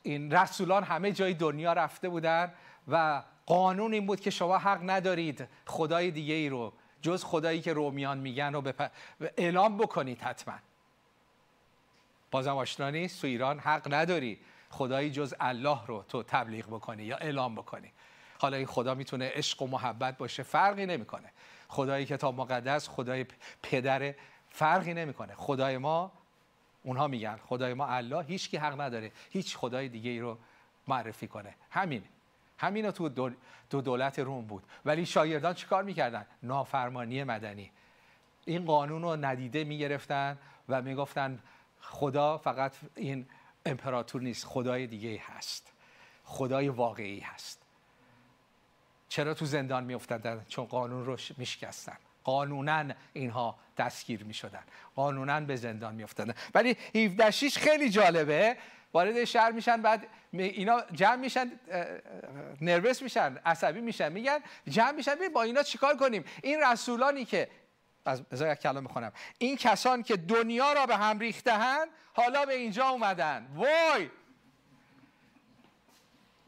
این 0.03 0.31
رسولان 0.31 0.83
همه 0.83 1.11
جای 1.11 1.33
دنیا 1.33 1.73
رفته 1.73 2.09
بودن 2.09 2.53
و 2.87 3.23
قانون 3.45 3.93
این 3.93 4.05
بود 4.05 4.19
که 4.19 4.29
شما 4.29 4.57
حق 4.57 4.89
ندارید 4.89 5.47
خدای 5.65 6.11
دیگه 6.11 6.33
ای 6.33 6.49
رو 6.49 6.73
جز 7.01 7.23
خدایی 7.23 7.61
که 7.61 7.73
رومیان 7.73 8.17
میگن 8.17 8.53
رو 8.53 8.73
اعلام 9.37 9.77
بکنید 9.77 10.21
حتما. 10.21 10.53
بازم 12.31 12.55
آشنا 12.57 12.89
نیست 12.89 13.21
تو 13.21 13.27
ایران 13.27 13.59
حق 13.59 13.93
نداری 13.93 14.39
خدایی 14.69 15.11
جز 15.11 15.33
الله 15.39 15.85
رو 15.85 16.05
تو 16.09 16.23
تبلیغ 16.23 16.65
بکنی 16.67 17.03
یا 17.03 17.17
اعلام 17.17 17.55
بکنی. 17.55 17.91
حالا 18.39 18.57
این 18.57 18.65
خدا 18.65 18.95
می‌تونه 18.95 19.31
عشق 19.33 19.61
و 19.61 19.67
محبت 19.67 20.17
باشه 20.17 20.43
فرقی 20.43 20.85
نمی‌کنه. 20.85 21.31
خدای 21.67 22.05
کتاب 22.05 22.35
مقدس 22.41 22.89
خدای 22.89 23.25
پدر 23.63 24.13
فرقی 24.49 24.93
نمی‌کنه. 24.93 25.33
خدای 25.35 25.77
ما 25.77 26.11
اونها 26.83 27.07
میگن 27.07 27.39
خدای 27.45 27.73
ما 27.73 27.87
الله 27.87 28.23
هیچ 28.23 28.49
کی 28.49 28.57
حق 28.57 28.81
نداره 28.81 29.11
هیچ 29.29 29.57
خدای 29.57 29.89
دیگه 29.89 30.11
ای 30.11 30.19
رو 30.19 30.37
معرفی 30.87 31.27
کنه. 31.27 31.55
همین. 31.71 32.03
همین 32.57 32.91
تو 32.91 33.09
دول- 33.09 33.35
تو 33.69 33.81
دولت 33.81 34.19
روم 34.19 34.45
بود. 34.45 34.63
ولی 34.85 35.05
شاگردان 35.05 35.53
چیکار 35.53 35.83
می‌کردن؟ 35.83 36.25
نافرمانی 36.43 37.23
مدنی. 37.23 37.71
این 38.45 38.65
قانون 38.65 39.01
رو 39.01 39.15
ندیده 39.15 39.63
می‌گرفتن 39.63 40.37
و 40.69 40.81
می‌گفتن 40.81 41.39
خدا 41.81 42.37
فقط 42.37 42.75
این 42.95 43.25
امپراتور 43.65 44.21
نیست 44.21 44.45
خدای 44.45 44.87
دیگه 44.87 45.21
هست. 45.27 45.71
خدای 46.23 46.69
واقعی 46.69 47.19
هست. 47.19 47.61
چرا 49.09 49.33
تو 49.33 49.45
زندان 49.45 49.83
میافتادن؟ 49.83 50.45
چون 50.49 50.65
قانون 50.65 51.05
رو 51.05 51.17
میشکستن. 51.37 51.97
قانونا 52.23 52.93
اینها 53.13 53.59
دستگیر 53.77 54.23
می‌شدن. 54.23 54.63
قانونا 54.95 55.39
به 55.39 55.55
زندان 55.55 55.95
میافتادن. 55.95 56.33
ولی 56.53 56.77
17 56.95 57.31
شیش 57.31 57.57
خیلی 57.57 57.89
جالبه. 57.89 58.57
وارد 58.93 59.23
شهر 59.23 59.51
میشن 59.51 59.81
بعد 59.81 60.07
اینا 60.33 60.81
جمع 60.91 61.15
میشن 61.15 61.51
نروس 62.61 63.01
میشن 63.01 63.37
عصبی 63.45 63.81
میشن 63.81 64.11
میگن 64.11 64.39
جمع 64.69 64.91
میشن 64.91 65.15
با 65.33 65.43
اینا 65.43 65.63
چیکار 65.63 65.97
کنیم؟ 65.97 66.23
این 66.43 66.63
رسولانی 66.63 67.25
که 67.25 67.49
از 68.07 68.23
بذار 68.23 68.51
یک 68.51 68.59
کلام 68.59 68.83
می‌خونم 68.83 69.11
این 69.37 69.57
کسان 69.57 70.03
که 70.03 70.17
دنیا 70.17 70.73
را 70.73 70.85
به 70.85 70.97
هم 70.97 71.19
ریختهن 71.19 71.87
حالا 72.13 72.45
به 72.45 72.53
اینجا 72.55 72.87
اومدن. 72.87 73.47
وای! 73.55 74.09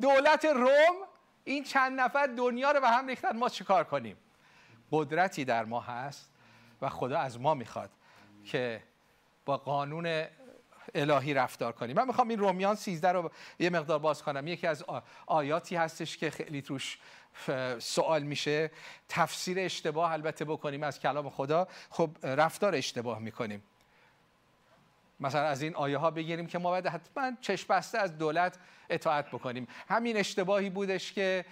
دولت 0.01 0.45
روم 0.45 0.95
این 1.43 1.63
چند 1.63 1.99
نفر 1.99 2.27
دنیا 2.27 2.71
رو 2.71 2.81
به 2.81 2.89
هم 2.89 3.07
ریختن. 3.07 3.37
ما 3.37 3.49
چیکار 3.49 3.83
کنیم؟ 3.83 4.17
قدرتی 4.91 5.45
در 5.45 5.65
ما 5.65 5.79
هست 5.79 6.31
و 6.81 6.89
خدا 6.89 7.19
از 7.19 7.39
ما 7.39 7.53
می‌خواد 7.53 7.89
که 8.45 8.83
با 9.45 9.57
قانون 9.57 10.25
الهی 10.95 11.33
رفتار 11.33 11.71
کنیم. 11.71 11.95
من 11.95 12.07
می‌خوام 12.07 12.29
این 12.29 12.39
رومیان 12.39 12.75
13 12.75 13.11
رو 13.11 13.31
یه 13.59 13.69
مقدار 13.69 13.99
باز 13.99 14.23
کنم. 14.23 14.47
یکی 14.47 14.67
از 14.67 14.85
آیاتی 15.25 15.75
هستش 15.75 16.17
که 16.17 16.29
خیلی 16.29 16.61
توش 16.61 16.97
سوال 17.79 18.23
میشه. 18.23 18.71
تفسیر 19.09 19.59
اشتباه 19.59 20.11
البته 20.11 20.45
بکنیم 20.45 20.83
از 20.83 20.99
کلام 20.99 21.29
خدا. 21.29 21.67
خب 21.89 22.09
رفتار 22.23 22.75
اشتباه 22.75 23.19
می‌کنیم. 23.19 23.63
مثلا 25.19 25.41
از 25.41 25.61
این 25.61 25.75
آیه 25.75 25.97
ها 25.97 26.11
بگیریم 26.11 26.47
که 26.47 26.57
ما 26.57 26.69
باید 26.69 26.87
حتما 26.87 27.31
چشم 27.41 27.65
بسته 27.69 27.97
از 27.97 28.17
دولت 28.17 28.57
اطاعت 28.89 29.27
بکنیم. 29.27 29.67
همین 29.87 30.17
اشتباهی 30.17 30.69
بودش 30.69 31.13
که 31.13 31.45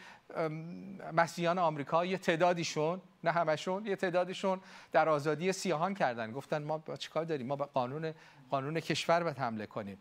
مسیحیان 1.13 1.57
آمریکا 1.57 2.05
یه 2.05 2.17
تعدادیشون 2.17 3.01
نه 3.23 3.31
همشون 3.31 3.85
یه 3.85 3.95
تعدادیشون 3.95 4.61
در 4.91 5.09
آزادی 5.09 5.51
سیاهان 5.51 5.93
کردن. 5.93 6.31
گفتن 6.31 6.63
ما 6.63 6.83
چیکار 6.99 7.23
داریم؟ 7.23 7.47
ما 7.47 7.55
به 7.55 7.65
قانون 7.65 8.13
قانون 8.49 8.79
کشور 8.79 9.23
باید 9.23 9.37
حمله 9.37 9.65
کنیم. 9.65 9.99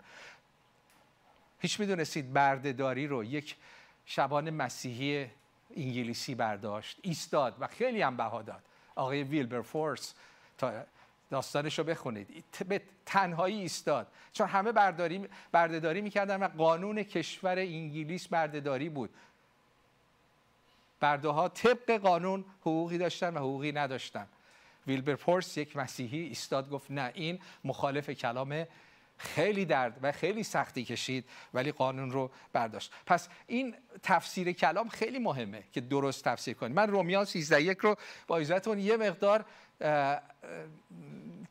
هیچ 1.58 1.80
می‌دونستید 1.80 2.32
بردهداری 2.32 3.06
رو 3.06 3.24
یک 3.24 3.56
شبان 4.06 4.50
مسیحی 4.50 5.30
انگلیسی 5.76 6.34
برداشت 6.34 6.98
ایستاد 7.02 7.56
و 7.60 7.66
خیلی 7.66 8.02
هم 8.02 8.16
بها 8.16 8.42
داد. 8.42 8.62
آقای 8.94 9.22
ویلبر 9.22 9.62
فورس 9.62 10.14
تا 10.58 10.72
داستانش 11.30 11.78
رو 11.78 11.84
بخونید 11.84 12.44
به 12.68 12.82
تنهایی 13.06 13.60
ایستاد. 13.60 14.06
چون 14.32 14.46
همه 14.46 14.72
برداری 14.72 15.28
بردهداری 15.52 16.00
می‌کردن 16.00 16.42
و 16.42 16.48
قانون 16.48 17.02
کشور 17.02 17.58
انگلیس 17.58 18.28
بردهداری 18.28 18.88
بود. 18.88 19.10
برده 21.00 21.28
ها 21.28 21.48
طبق 21.48 21.90
قانون 21.90 22.44
حقوقی 22.60 22.98
داشتن 22.98 23.34
و 23.34 23.38
حقوقی 23.38 23.72
نداشتن. 23.72 24.26
ویلبر 24.86 25.14
فورس 25.14 25.56
یک 25.56 25.76
مسیحی 25.76 26.18
ایستاد 26.18 26.70
گفت 26.70 26.90
نه 26.90 27.10
این 27.14 27.38
مخالف 27.64 28.10
کلام 28.10 28.66
خیلی 29.18 29.64
درد 29.64 29.98
و 30.02 30.12
خیلی 30.12 30.42
سختی 30.42 30.84
کشید 30.84 31.24
ولی 31.54 31.72
قانون 31.72 32.10
رو 32.10 32.30
برداشت. 32.52 32.92
پس 33.06 33.28
این 33.46 33.74
تفسیر 34.02 34.52
کلام 34.52 34.88
خیلی 34.88 35.18
مهمه 35.18 35.64
که 35.72 35.80
درست 35.80 36.24
تفسیر 36.24 36.54
کنیم 36.54 36.72
من 36.72 36.90
رومیان 36.90 37.24
13 37.24 37.62
یک 37.62 37.78
رو 37.78 37.96
با 38.26 38.36
اجازهتون 38.36 38.78
یه 38.78 38.96
مقدار 38.96 39.44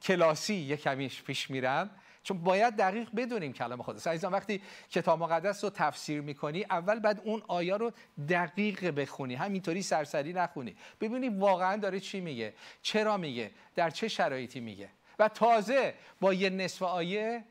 کلاسی 0.02 0.56
یه 0.56 0.78
کمیش 0.78 1.24
پیش 1.24 1.50
میرم. 1.50 1.89
چون 2.26 2.38
باید 2.38 2.76
دقیق 2.76 3.09
بدونیم 3.15 3.53
کلام 3.53 3.82
خدا 3.82 4.11
عزیزان 4.11 4.32
وقتی 4.32 4.61
کتاب 4.89 5.19
مقدس 5.19 5.63
رو 5.63 5.69
تفسیر 5.69 6.21
می‌کنی 6.21 6.63
اول 6.69 6.99
بعد 6.99 7.21
اون 7.23 7.43
آیا 7.47 7.78
رو 7.78 7.91
دقیق 8.30 8.86
بخونی. 8.86 9.36
همینطوری 9.36 9.82
سرسری 9.82 10.34
نخونی. 10.34 10.76
ببینی 11.01 11.30
واقعا 11.30 11.78
داره 11.78 11.99
چی 11.99 12.21
میگه 12.21 12.53
چرا 12.82 13.17
میگه 13.17 13.51
در 13.76 13.89
چه 13.89 14.07
شرایطی 14.07 14.59
میگه. 14.59 14.89
و 15.19 15.28
تازه 15.28 15.93
با 16.21 16.34
یه 16.34 16.49
نصف 16.49 16.82
آیه 16.82 17.43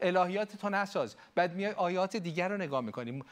الهیات 0.00 0.56
تو 0.56 0.68
نساز. 0.68 1.16
بعد 1.34 1.54
میای 1.54 1.72
آیات 1.72 2.16
دیگر 2.16 2.48
رو 2.48 2.56
نگاه 2.56 2.80
می‌کنی. 2.80 3.22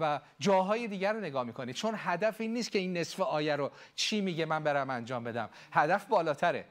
و 0.00 0.20
جاهای 0.38 0.88
دیگر 0.88 1.12
رو 1.12 1.20
نگاه 1.20 1.44
می‌کنی. 1.44 1.72
چون 1.72 1.94
هدف 1.96 2.40
این 2.40 2.52
نیست 2.52 2.72
که 2.72 2.78
این 2.78 2.96
نصف 2.96 3.20
آیه 3.20 3.56
رو 3.56 3.70
چی 3.94 4.20
میگه 4.20 4.44
من 4.44 4.64
برم 4.64 4.90
انجام 4.90 5.24
بدم. 5.24 5.50
هدف 5.72 6.04
بالاتره. 6.04 6.64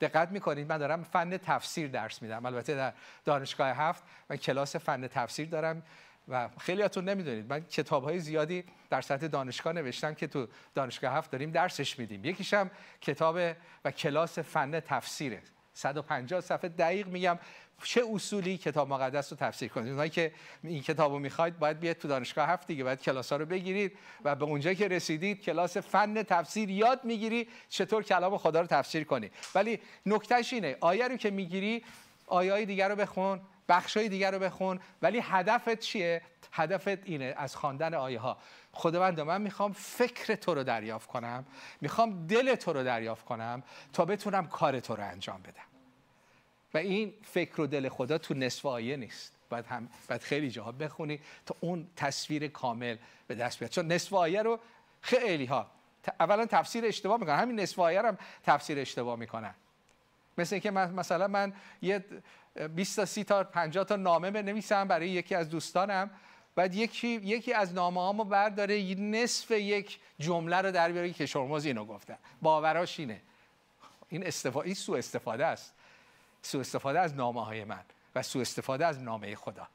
دقت 0.00 0.30
می‌کنید 0.30 0.68
من 0.68 0.78
دارم 0.78 1.02
فن 1.02 1.36
تفسیر 1.36 1.88
درس 1.88 2.22
میدم. 2.22 2.46
البته 2.46 2.74
در 2.74 2.92
دانشگاه 3.24 3.68
هفت 3.68 4.02
من 4.30 4.36
کلاس 4.36 4.76
فن 4.76 5.06
تفسیر 5.06 5.48
دارم 5.48 5.82
و 6.28 6.48
خیلیاتون 6.58 7.08
نمی‌دونید. 7.08 7.52
من 7.52 7.60
کتاب 7.60 8.04
های 8.04 8.18
زیادی 8.18 8.64
در 8.90 9.00
سطح 9.00 9.26
دانشگاه 9.26 9.72
نوشتم 9.72 10.14
که 10.14 10.26
تو 10.26 10.48
دانشگاه 10.74 11.12
هفت 11.12 11.30
داریم 11.30 11.50
درسش 11.50 11.98
میدیم. 11.98 12.24
یکیشم 12.24 12.70
کتاب 13.00 13.38
و 13.84 13.90
کلاس 13.90 14.38
فن 14.38 14.80
تفسیره. 14.80 15.42
150 15.72 16.40
صفحه 16.40 16.68
دقیق 16.68 17.06
میگم. 17.06 17.38
چه 17.84 18.02
اصولی 18.14 18.58
کتاب 18.58 18.88
مقدس 18.88 19.32
رو 19.32 19.38
تفسیر 19.38 19.68
کنید؟ 19.68 19.90
اونایی 19.90 20.10
که 20.10 20.32
این 20.64 20.82
کتاب 20.82 21.12
رو 21.12 21.18
می‌خواید 21.18 21.58
باید 21.58 21.80
بیاد 21.80 21.96
تو 21.96 22.08
دانشگاه 22.08 22.48
هفت 22.48 22.66
دیگه 22.66 22.84
باید 22.84 23.02
کلاس 23.02 23.32
ها 23.32 23.38
رو 23.38 23.46
بگیرید 23.46 23.98
و 24.24 24.34
به 24.34 24.44
اونجا 24.44 24.74
که 24.74 24.88
رسیدید 24.88 25.42
کلاس 25.42 25.76
فن 25.76 26.22
تفسیر 26.22 26.70
یاد 26.70 27.04
می‌گیری 27.04 27.48
چطور 27.68 28.02
کلام 28.02 28.38
خدا 28.38 28.60
رو 28.60 28.66
تفسیر 28.66 29.04
کنی. 29.04 29.30
ولی 29.54 29.80
نکتهش 30.06 30.52
اینه 30.52 30.76
آیه 30.80 31.08
رو 31.08 31.16
که 31.16 31.30
می‌گیری 31.30 31.84
آیه 32.26 32.52
های 32.52 32.66
دیگر 32.66 32.88
رو 32.88 32.96
بخون 32.96 33.40
بخش 33.68 33.96
های 33.96 34.08
دیگر 34.08 34.30
رو 34.30 34.38
بخون 34.38 34.80
ولی 35.02 35.20
هدفت 35.22 35.78
چیه؟ 35.78 36.22
هدفت 36.52 37.04
اینه 37.04 37.34
از 37.36 37.56
خواندن 37.56 37.94
آیه 37.94 38.18
ها 38.18 38.38
خداوند 38.72 39.20
من 39.20 39.42
می‌خوام 39.42 39.72
فکر 39.72 40.34
تو 40.34 40.54
رو 40.54 40.64
دریافت 40.64 41.08
کنم 41.08 41.46
می‌خوام 41.80 42.26
دل 42.26 42.54
تو 42.54 42.72
رو 42.72 42.84
دریافت 42.84 43.24
کنم 43.24 43.62
تا 43.92 44.04
بتونم 44.04 44.46
کار 44.46 44.80
تو 44.80 44.96
رو 44.96 45.02
انجام 45.02 45.42
بدم. 45.42 45.69
و 46.74 46.78
این 46.78 47.14
فکر 47.22 47.60
و 47.60 47.66
دل 47.66 47.88
خدا 47.88 48.18
تو 48.18 48.34
نصف 48.34 48.66
آیه 48.66 48.96
نیست. 48.96 49.32
باید, 49.50 49.66
هم 49.66 49.88
باید 50.08 50.22
خیلی 50.22 50.50
جاها 50.50 50.72
بخونی 50.72 51.20
تا 51.46 51.56
اون 51.60 51.86
تصویر 51.96 52.48
کامل 52.48 52.96
به 53.26 53.34
دست 53.34 53.58
بیاد. 53.58 53.70
چون 53.70 53.92
نصف 53.92 54.12
آیه 54.12 54.42
رو 54.42 54.58
خیلی 55.00 55.44
ها 55.44 55.70
اولا 56.20 56.46
تفسیر 56.46 56.84
اشتباه 56.84 57.20
می‌کنن. 57.20 57.38
همین 57.38 57.60
نصف 57.60 57.78
آیه 57.78 58.02
هم 58.02 58.18
تفسیر 58.44 58.78
اشتباه 58.78 59.18
می‌کنن. 59.18 59.54
مثل 60.38 60.54
اینکه 60.54 60.70
من 60.70 60.90
مثلا 60.94 61.28
من 61.28 61.52
یه 61.82 62.04
20 62.74 62.96
تا 62.96 63.04
30 63.04 63.24
تا 63.24 63.44
50 63.44 63.84
تا 63.84 63.96
نامه 63.96 64.30
بنویسم 64.30 64.88
برای 64.88 65.08
یکی 65.08 65.34
از 65.34 65.48
دوستانم. 65.48 66.10
بعد 66.54 66.74
یکی 66.74 67.08
یکی 67.08 67.52
از 67.52 67.74
نامه 67.74 68.00
هامو 68.00 68.24
برداره 68.24 68.94
نصف 68.94 69.50
یک 69.50 69.98
جمله 70.18 70.56
رو 70.56 70.72
در 70.72 70.92
بیاره. 70.92 71.12
که 71.12 71.26
شرموز 71.26 71.64
اینو 71.64 71.84
گفتن 71.84 72.18
باوراش 72.42 73.00
اینه. 73.00 73.20
این 74.08 74.26
استفاده 74.26 74.66
این 74.66 74.74
سوء 74.74 74.98
استفاده 74.98 75.46
است. 75.46 75.74
سوء 76.42 76.60
استفاده 76.60 77.00
از 77.00 77.14
نامه 77.14 77.44
های 77.44 77.64
من 77.64 77.82
و 78.14 78.22
سوء 78.22 78.42
استفاده 78.42 78.86
از 78.86 79.02
نامه 79.02 79.34
خدا. 79.34 79.68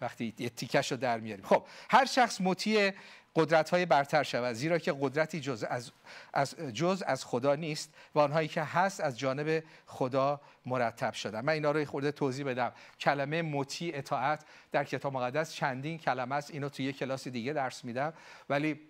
وقتی 0.00 0.34
یه 0.38 0.48
تیکش 0.48 0.92
رو 0.92 0.98
در 0.98 1.20
میاریم. 1.20 1.44
خب 1.44 1.64
هر 1.90 2.04
شخص 2.04 2.40
مطیع 2.40 2.92
قدرت 3.36 3.70
های 3.70 3.86
برتر 3.86 4.22
شود 4.22 4.52
زیرا 4.52 4.78
که 4.78 4.94
قدرتی 5.00 5.40
جز 5.40 5.64
از, 5.64 5.92
از, 6.32 6.56
جز 6.56 7.02
از 7.06 7.24
خدا 7.24 7.54
نیست 7.54 7.94
و 8.14 8.18
آنهایی 8.18 8.48
که 8.48 8.62
هست 8.62 9.00
از 9.00 9.18
جانب 9.18 9.62
خدا 9.86 10.40
مرتب 10.66 11.12
شدن. 11.12 11.40
من 11.40 11.52
اینا 11.52 11.70
رو 11.70 11.84
خورده 11.84 12.12
توضیح 12.12 12.46
بدم. 12.46 12.72
کلمه 13.00 13.42
مطیع 13.42 13.98
اطاعت 13.98 14.44
در 14.72 14.84
کتاب 14.84 15.12
مقدس 15.12 15.52
چندین 15.52 15.98
کلمه 15.98 16.34
است. 16.34 16.50
اینو 16.50 16.68
توی 16.68 16.84
یه 16.84 16.92
کلاس 16.92 17.28
دیگه 17.28 17.52
درس 17.52 17.84
میدم. 17.84 18.12
ولی 18.48 18.80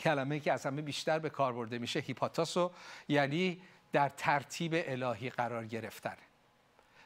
کلمه 0.00 0.40
که 0.40 0.52
از 0.52 0.66
همه 0.66 0.82
بیشتر 0.82 1.18
به 1.18 1.30
کار 1.30 1.52
برده 1.52 1.78
میشه 1.78 2.00
هیپاتاسو 2.00 2.70
یعنی 3.08 3.60
در 3.92 4.08
ترتیب 4.08 4.72
الهی 4.74 5.30
قرار 5.30 5.66
گرفتن. 5.66 6.16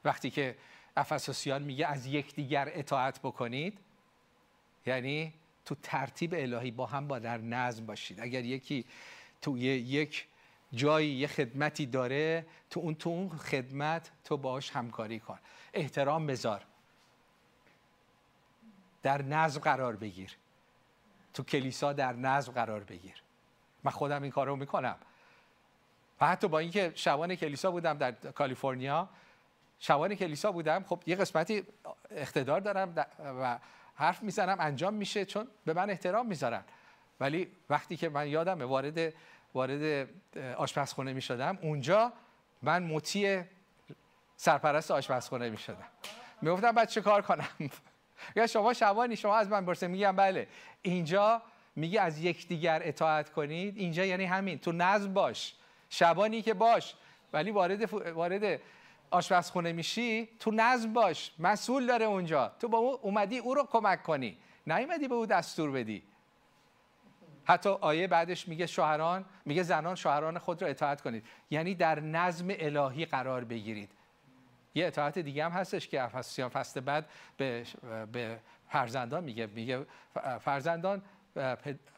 وقتی 0.05 0.31
که 0.31 0.57
افسوسیان 0.97 1.63
میگه 1.63 1.87
از 1.87 2.07
یکدیگر 2.07 2.69
اطاعت 2.73 3.19
بکنید 3.19 3.79
یعنی 4.87 5.35
تو 5.65 5.75
ترتیب 5.83 6.35
الهی 6.35 6.71
با 6.71 6.87
هم 6.87 7.09
با 7.09 7.19
در 7.19 7.39
نظم 7.39 7.87
باشید. 7.87 8.21
اگر 8.21 8.45
یکی 8.45 8.85
تو 9.43 9.59
یک 9.59 10.27
جایی 10.73 11.11
یه 11.11 11.27
خدمتی 11.27 11.87
داره 11.87 12.47
تو 12.71 12.81
اون 12.81 12.95
تو 12.95 13.11
اون 13.11 13.29
خدمت 13.29 14.11
تو 14.25 14.37
باش 14.37 14.71
همکاری 14.71 15.21
کن. 15.21 15.39
احترام 15.75 16.27
بذار. 16.27 16.65
در 19.03 19.23
نظم 19.23 19.61
قرار 19.61 19.97
بگیر. 19.97 20.37
تو 21.35 21.43
کلیسا 21.43 21.93
در 21.93 22.13
نظم 22.13 22.53
قرار 22.53 22.85
بگیر. 22.85 23.23
من 23.85 23.91
خودم 23.91 24.23
این 24.23 24.31
کار 24.31 24.47
رو 24.47 24.57
می‌کنم. 24.57 24.97
و 26.21 26.27
حتی 26.27 26.49
با 26.49 26.59
اینکه 26.59 26.93
شبان 26.95 27.35
کلیسا 27.35 27.71
بودم 27.71 27.99
در 27.99 28.13
کالیفرنیا 28.13 29.09
شبان 29.81 30.15
کلیسا 30.15 30.53
بودم. 30.53 30.85
خب 30.89 31.03
یه 31.07 31.17
قسمتی 31.17 31.63
اقتدار 32.11 32.61
دارم 32.61 32.95
و 33.19 33.59
حرف 33.95 34.23
می‌زنم 34.23 34.57
انجام 34.61 34.95
میشه 34.95 35.25
چون 35.25 35.49
به 35.65 35.73
من 35.73 35.91
احترام 35.91 36.27
می‌ذارن. 36.27 36.65
ولی 37.21 37.49
وقتی 37.71 37.97
که 37.97 38.09
من 38.09 38.29
یادم 38.29 38.63
وارد 38.63 39.15
وارد 39.55 40.09
آشپزخونه 40.57 41.13
می‌شدم 41.13 41.59
اونجا 41.63 42.13
من 42.63 42.83
مطیع 42.83 43.43
سرپرست 44.37 44.91
آشپزخونه 44.91 45.51
می‌شدم. 45.51 45.87
می‌گفتم 46.43 46.73
بعد 46.73 46.89
چه 46.89 47.01
کار 47.01 47.23
کنم؟ 47.23 47.49
یا 48.37 48.47
شما 48.47 48.75
شبانی 48.75 49.17
شما 49.17 49.37
از 49.37 49.49
من 49.49 49.67
برسه 49.67 49.87
میگم 49.87 50.17
بله. 50.17 50.49
اینجا 50.83 51.43
میگه 51.77 52.01
از 52.01 52.25
یکدیگر 52.25 52.81
اطاعت 52.85 53.31
کنید. 53.31 53.77
اینجا 53.77 54.05
یعنی 54.05 54.25
همین. 54.25 54.59
تو 54.59 54.73
نظم 54.73 55.15
باش. 55.15 55.55
شبانی 55.91 56.43
که 56.43 56.55
باش. 56.55 56.95
ولی 57.33 57.51
وارد 57.51 57.95
وارد 57.95 58.61
آشپزخونه 59.11 59.73
میشی 59.73 60.29
تو 60.39 60.51
نظم 60.51 60.93
باش 60.93 61.33
مسئول 61.39 61.87
داره 61.87 62.05
اونجا. 62.05 62.53
تو 62.61 62.69
با 62.69 62.79
او 62.79 62.99
اومدی 63.03 63.39
او 63.39 63.55
رو 63.55 63.65
کمک 63.65 64.03
کنی. 64.03 64.39
نیومدی 64.67 65.09
به 65.09 65.15
او 65.15 65.27
دستور 65.27 65.71
بدی. 65.71 66.03
حتی 67.45 67.69
آیه 67.69 68.07
بعدش 68.07 68.49
میگه 68.49 68.67
شوهران 68.67 69.25
میگه 69.45 69.63
زنان 69.63 69.95
شوهران 69.95 70.39
خود 70.39 70.63
را 70.63 70.69
اطاعت 70.69 71.01
کنید. 71.01 71.25
یعنی 71.51 71.75
در 71.75 72.01
نظم 72.01 72.47
الهی 72.51 73.05
قرار 73.05 73.45
بگیرید. 73.45 73.91
یه 74.75 74.87
اطاعت 74.87 75.19
دیگه 75.19 75.45
هم 75.45 75.53
هستش 75.53 75.89
که 75.89 76.03
افسیان 76.03 76.49
فصل 76.49 76.81
بعد 76.81 77.07
به, 77.37 77.65
به 78.13 78.41
فرزندان 78.69 79.25
میگه. 79.25 79.47
میگه 79.47 79.87
فرزندان 80.41 81.03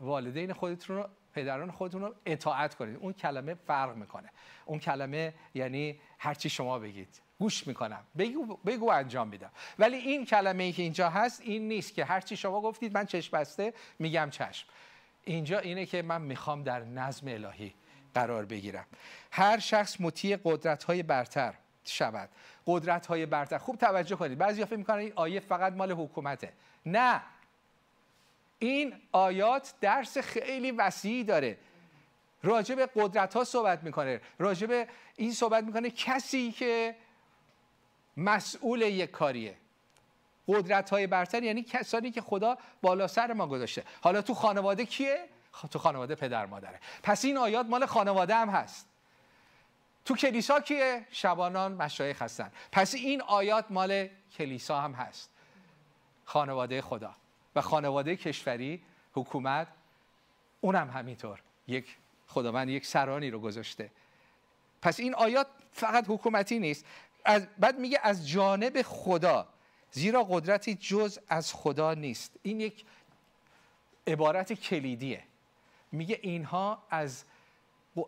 والدین 0.01 0.53
خودتون 0.53 0.97
رو 0.97 1.09
پدران 1.35 1.71
خودتون 1.71 2.03
رو 2.03 2.15
اطاعت 2.27 2.75
کنید. 2.75 2.97
اون 2.97 3.13
کلمه 3.13 3.55
فرق 3.55 3.97
می‌کنه. 3.97 4.31
اون 4.65 4.79
کلمه 4.79 5.35
یعنی 5.55 6.01
هرچی 6.19 6.49
شما 6.49 6.79
بگید. 6.79 7.21
گوش 7.39 7.67
می‌کنم. 7.67 8.05
بگو, 8.19 8.59
بگو 8.67 8.91
انجام 8.91 9.29
میدم. 9.29 9.51
ولی 9.79 9.97
این 9.97 10.27
کلمه 10.27 10.63
ای 10.65 10.73
که 10.73 10.83
اینجا 10.83 11.11
هست 11.11 11.41
این 11.41 11.69
نیست 11.69 11.95
که 11.95 12.05
هرچی 12.05 12.37
شما 12.37 12.61
گفتید 12.61 12.95
من 12.95 13.07
چشم 13.07 13.39
بسته 13.39 13.75
میگم 13.99 14.29
چشم. 14.31 14.67
اینجا 15.25 15.59
اینه 15.59 15.87
که 15.87 16.03
من 16.03 16.23
می‌خوام 16.23 16.63
در 16.63 16.81
نظم 16.81 17.29
الهی 17.29 17.75
قرار 18.15 18.45
بگیرم. 18.45 18.87
هر 19.31 19.59
شخص 19.59 20.01
مطیع 20.01 20.39
قدرت 20.45 20.85
های 20.85 21.03
برتر 21.03 21.55
شود. 21.85 22.29
قدرت 22.67 23.07
های 23.07 23.27
برتر. 23.27 23.59
خوب 23.59 23.77
توجه 23.77 24.17
کنید. 24.17 24.39
بعضی 24.39 24.65
فکر 24.65 24.77
می‌کنن 24.77 24.99
این 24.99 25.13
آیه 25.17 25.41
فقط 25.41 25.73
مال 25.73 25.93
حکومته. 25.93 26.53
نه. 26.87 27.23
این 28.63 28.95
آیات 29.13 29.75
درس 29.81 30.19
خیلی 30.19 30.71
وسیعی 30.71 31.25
داره. 31.25 31.59
راجع 32.43 32.75
به 32.75 32.89
قدرت 32.95 33.35
ها 33.35 33.45
صحبت 33.45 33.83
می‌کنه. 33.83 34.21
راجع 34.39 34.67
به 34.67 34.89
این 35.17 35.33
صحبت 35.33 35.65
می‌کنه 35.65 35.91
کسی 35.91 36.53
که 36.53 36.97
مسئول 38.17 38.83
یک 38.83 39.11
کاریه. 39.11 39.57
قدرت 40.49 40.91
های 40.91 41.07
برتر 41.07 41.43
یعنی 41.43 41.63
کسانی 41.63 42.11
که 42.11 42.21
خدا 42.21 42.59
بالا 42.83 43.07
سر 43.07 43.33
ما 43.33 43.47
گذاشته. 43.47 43.85
حالا 44.03 44.23
تو 44.23 44.35
خانواده 44.35 44.87
کیه؟ 44.87 45.29
تو 45.71 45.79
خانواده 45.79 46.15
پدر 46.15 46.47
مادره. 46.47 46.81
پس 47.03 47.25
این 47.25 47.39
آیات 47.39 47.67
مال 47.67 47.87
خانواده 47.87 48.35
هم 48.35 48.49
هست. 48.49 48.89
تو 50.05 50.17
کلیسا 50.17 50.61
کیه؟ 50.61 51.07
شبانان 51.11 51.73
مشایخ 51.73 52.23
هستن. 52.23 52.53
پس 52.73 52.95
این 52.95 53.23
آیات 53.23 53.65
مال 53.71 54.09
کلیسا 54.39 54.81
هم 54.81 54.93
هست. 54.93 55.31
خانواده 56.25 56.83
خدا. 56.83 57.15
و 57.57 57.61
خانواده 57.61 58.17
کشوری 58.17 58.83
حکومت 59.13 59.69
اونم 60.61 60.91
همینطور. 60.91 61.43
یک 61.69 61.97
خداوند 62.27 62.69
یک 62.69 62.87
سرانی 62.87 63.31
رو 63.31 63.41
گذاشته. 63.41 63.91
پس 64.83 65.01
این 65.01 65.15
آیات 65.15 65.47
فقط 65.73 66.05
حکومتی 66.09 66.59
نیست. 66.59 66.85
از 67.25 67.47
بعد 67.59 67.79
میگه 67.79 68.01
از 68.03 68.29
جانب 68.29 68.83
خدا 68.83 69.49
زیرا 69.91 70.25
قدرتی 70.25 70.75
جز 70.75 71.19
از 71.29 71.53
خدا 71.53 71.95
نیست. 71.95 72.33
این 72.43 72.61
یک 72.61 72.85
عبارت 74.07 74.53
کلیدیه. 74.53 75.23
میگه 75.93 76.19
اینها 76.23 76.83
از 76.91 77.25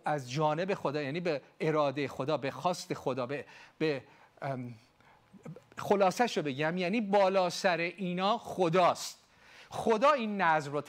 از 0.05 0.31
جانب 0.31 0.75
خدا 0.75 1.03
یعنی 1.03 1.21
به 1.21 1.43
اراده 1.61 2.09
خدا 2.09 2.37
به 2.37 2.51
خواست 2.51 2.95
خدا 2.95 3.27
به, 3.27 3.45
به 3.79 4.03
خلاصش 5.79 6.37
رو 6.37 6.43
بگم. 6.43 6.77
یعنی 6.77 7.01
بالا 7.01 7.51
سر 7.51 7.77
اینا 7.77 8.39
خداست. 8.39 9.24
خدا 9.75 10.13
این 10.13 10.41
نظم 10.41 10.73
رو 10.73 10.83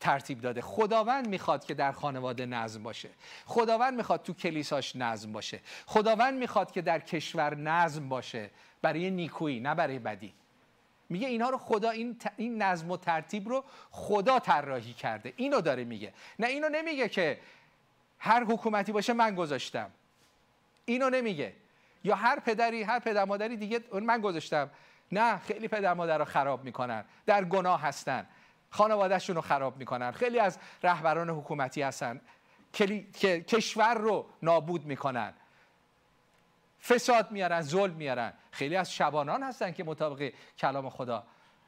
ترتیب 0.00 0.40
داده. 0.40 0.60
خداوند 0.60 1.28
می‌خواد 1.28 1.64
که 1.64 1.74
در 1.74 1.92
خانواده 1.92 2.46
نظم 2.46 2.82
باشه. 2.82 3.08
خداوند 3.46 3.94
می‌خواد 3.94 4.22
تو 4.22 4.32
کلیساش 4.32 4.96
نظم 4.96 5.32
باشه. 5.32 5.60
خداوند 5.86 6.38
می‌خواد 6.38 6.70
که 6.70 6.82
در 6.82 6.98
کشور 7.00 7.54
نظم 7.54 8.08
باشه. 8.08 8.50
برای 8.82 9.10
نیکویی 9.10 9.60
نه 9.60 9.74
برای 9.74 9.98
بدی. 9.98 10.34
میگه 11.08 11.28
اینها 11.28 11.50
رو 11.50 11.58
خدا 11.58 11.90
این, 11.90 12.18
ت- 12.18 12.32
این 12.36 12.62
نظم 12.62 12.90
و 12.90 12.96
ترتیب 12.96 13.48
رو 13.48 13.64
خدا 13.90 14.38
طراحی 14.38 14.92
کرده. 14.92 15.32
اینو 15.36 15.60
داره 15.60 15.84
میگه. 15.84 16.12
نه 16.38 16.46
اینو 16.46 16.68
نمیگه 16.68 17.08
که 17.08 17.38
هر 18.18 18.44
حکومتی 18.44 18.92
باشه 18.92 19.12
من 19.12 19.34
گذاشتم. 19.34 19.90
اینو 20.84 21.10
نمیگه. 21.10 21.52
یا 22.04 22.14
هر 22.14 22.40
پدری 22.40 22.82
هر 22.82 22.98
پدر 22.98 23.24
مادری 23.24 23.56
دیگه 23.56 23.80
من 23.92 24.20
گذاشتم. 24.20 24.70
نه 25.12 25.38
خیلی 25.38 25.68
پدر 25.68 25.94
مادر 25.94 26.18
رو 26.18 26.24
خراب 26.24 26.64
می‌کنن. 26.64 27.04
در 27.26 27.44
گناه 27.44 27.82
هستن. 27.82 28.26
خانوادهشون 28.70 29.36
رو 29.36 29.42
خراب 29.42 29.76
می‌کنن. 29.76 30.10
خیلی 30.10 30.38
از 30.38 30.58
رهبران 30.82 31.30
حکومتی 31.30 31.82
هستن. 31.82 32.20
کلی- 32.74 33.06
که 33.12 33.40
کشور 33.40 33.94
رو 33.94 34.26
نابود 34.42 34.84
می‌کنن. 34.84 35.32
فساد 36.82 37.30
میارن 37.30 37.60
ظلم 37.60 37.94
میارن. 37.94 38.32
خیلی 38.50 38.76
از 38.76 38.92
شبانان 38.92 39.42
هستن 39.42 39.72
که 39.72 39.84
مطابق 39.84 40.32
کلام 40.58 40.90
خدا 40.90 41.24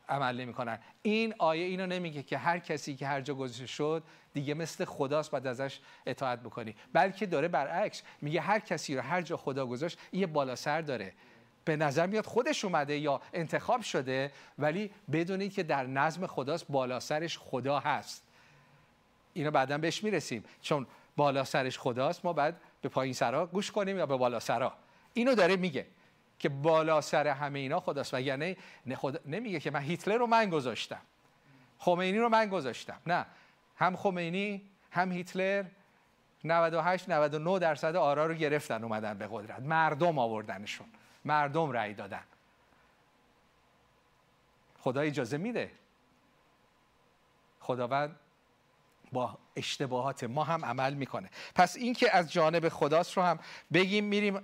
عمل 0.09 0.40
نمی‌کنن. 0.40 0.78
این 1.03 1.34
آیه 1.38 1.64
اینو 1.64 1.86
نمیگه 1.86 2.22
که 2.22 2.38
هر 2.38 2.59
کسی 2.59 2.97
که 2.97 3.07
هر 3.07 3.20
جا 3.20 3.34
گذاشته 3.34 3.66
شد 3.66 4.03
دیگه 4.34 4.55
مثل 4.55 4.84
خداست 4.84 5.30
باید 5.30 5.47
ازش 5.47 5.80
اطاعت 6.07 6.40
بکنی. 6.40 6.74
بلکه 6.93 7.26
داره 7.26 7.49
برعکس. 7.49 8.03
میگه 8.20 8.40
هر 8.40 8.59
کسی 8.59 8.97
رو 8.97 9.03
هر 9.03 9.22
جا 9.22 9.36
خدا 9.36 9.66
گذاشت 9.66 9.99
یه 10.12 10.26
بالا 10.26 10.57
سر 10.57 10.80
داره. 10.80 11.12
به 11.65 11.77
نظر 11.77 12.07
میاد 12.07 12.27
خودش 12.27 12.65
اومده 12.65 12.99
یا 12.99 13.21
انتخاب 13.33 13.81
شده 13.81 14.33
ولی 14.59 14.91
بدونید 15.13 15.55
که 15.55 15.63
در 15.63 15.87
نظم 15.87 16.27
خداست 16.27 16.67
بالا 16.69 17.01
سرش 17.01 17.39
خدا 17.39 17.79
هست. 17.79 18.23
اینو 19.33 19.51
بعدا 19.51 19.79
بهش 19.79 20.05
می‌رسیم. 20.05 20.45
چون 20.63 20.87
بالا 21.17 21.45
سرش 21.45 21.79
خداست 21.79 22.25
ما 22.25 22.33
بعد 22.33 22.61
به 22.83 22.89
پایین 22.89 23.15
سرا 23.15 23.47
گوش 23.47 23.71
کنیم 23.71 23.99
یا 23.99 24.07
به 24.07 24.17
بالا 24.17 24.41
سرا. 24.41 24.73
اینو 25.15 25.35
داره 25.35 25.57
میگه 25.57 25.87
که 26.39 26.49
بالا 26.49 27.01
سر 27.01 27.27
همه 27.27 27.59
اینا 27.59 27.81
خداست 27.81 28.15
وگرنه 28.15 28.57
نه 28.87 28.97
خدا 28.97 29.19
نمیگه 29.27 29.61
که 29.61 29.71
من 29.71 29.81
هیتلر 29.81 30.17
رو 30.17 30.27
من 30.27 30.51
گذاشتم. 30.51 31.01
خمینی 31.79 32.19
رو 32.19 32.29
من 32.29 32.49
گذاشتم. 32.49 33.01
نه. 33.07 33.27
هم 33.77 33.97
خمینی 33.97 34.63
هم 34.91 35.13
هیتلر 35.13 35.65
98 36.45 37.09
99 37.09 37.59
درصد 37.59 37.97
آرا 37.97 38.27
رو 38.27 38.35
گرفتن 38.35 38.85
اومدن 38.85 39.19
به 39.19 39.29
قدرت. 39.31 39.61
مردم 39.61 40.19
آوردنشون. 40.19 40.87
مردم 41.25 41.70
رأی 41.70 41.95
دادن. 41.95 42.23
خدا 44.79 45.01
اجازه 45.01 45.37
میده. 45.37 45.70
خداوند 47.61 48.16
با 49.12 49.39
اشتباهات 49.57 50.25
ما 50.25 50.45
هم 50.45 50.64
عمل 50.64 50.95
می‌کنه. 50.95 51.31
پس 51.55 51.77
این 51.77 51.93
که 51.95 52.16
از 52.16 52.33
جانب 52.33 52.68
خداست 52.68 53.16
رو 53.16 53.23
هم 53.23 53.39
بگیم 53.73 54.05
میریم 54.05 54.41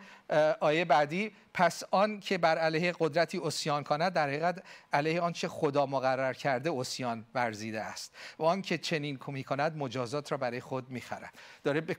آیه 0.60 0.84
بعدی. 0.84 1.32
پس 1.54 1.82
آن 1.90 2.20
که 2.20 2.38
بر 2.38 2.58
علیه 2.58 2.94
قدرتی 2.98 3.38
اسیان 3.38 3.84
کند 3.84 4.12
در 4.12 4.28
حقیقت 4.28 4.62
علیه 4.92 5.20
آنچه 5.20 5.48
خدا 5.48 5.86
مقرر 5.86 6.32
کرده 6.32 6.72
اسیان 6.72 7.26
ورزیده 7.34 7.80
است. 7.80 8.16
و 8.38 8.42
آن 8.42 8.62
که 8.62 8.78
چنین 8.78 9.18
می 9.26 9.44
کند 9.44 9.76
مجازات 9.76 10.32
را 10.32 10.38
برای 10.38 10.60
خود 10.60 10.90
می‌خرد. 10.90 11.34
داره 11.64 11.80
به 11.80 11.94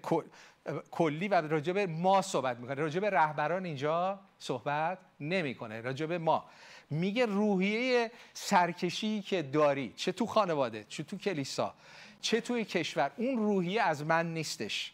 کلی 0.92 1.28
و 1.28 1.34
راجع 1.42 1.74
به 1.74 1.88
ما 1.88 2.22
صحبت 2.22 2.58
می‌کنه. 2.58 2.76
راجع 2.76 3.00
به 3.00 3.10
رهبران 3.10 3.66
اینجا 3.66 4.20
صحبت 4.40 4.98
نمی‌کنه. 5.20 5.82
راجع 5.82 6.06
به 6.06 6.18
ما. 6.18 6.46
میگه 6.90 7.26
روحیه 7.26 8.12
سرکشی 8.34 9.22
که 9.22 9.42
داری. 9.42 9.94
چه 9.96 10.12
تو 10.12 10.26
خانواده 10.26 10.86
چه 10.90 11.04
تو 11.04 11.18
کلیسا 11.18 11.74
چه 12.22 12.42
توی 12.42 12.66
کشور. 12.66 13.12
اون 13.18 13.38
روحیه 13.38 13.82
از 13.82 14.06
من 14.06 14.34
نیستش. 14.34 14.94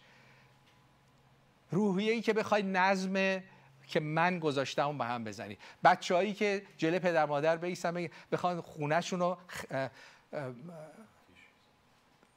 روحیه 1.71 2.13
ای 2.13 2.21
که 2.21 2.33
بخوای 2.33 2.63
نظم 2.63 3.43
که 3.87 3.99
من 3.99 4.39
گذاشتم 4.39 4.97
به 4.97 5.05
هم 5.05 5.23
بزنی. 5.23 5.57
بچههایی 5.83 6.33
که 6.33 6.63
جلوی 6.77 6.99
پدر 6.99 7.25
مادر 7.25 7.57
بیستن 7.57 7.93
بگن- 7.93 8.09
بخوان 8.31 8.61
خونهشون 8.61 9.19
رو 9.19 9.37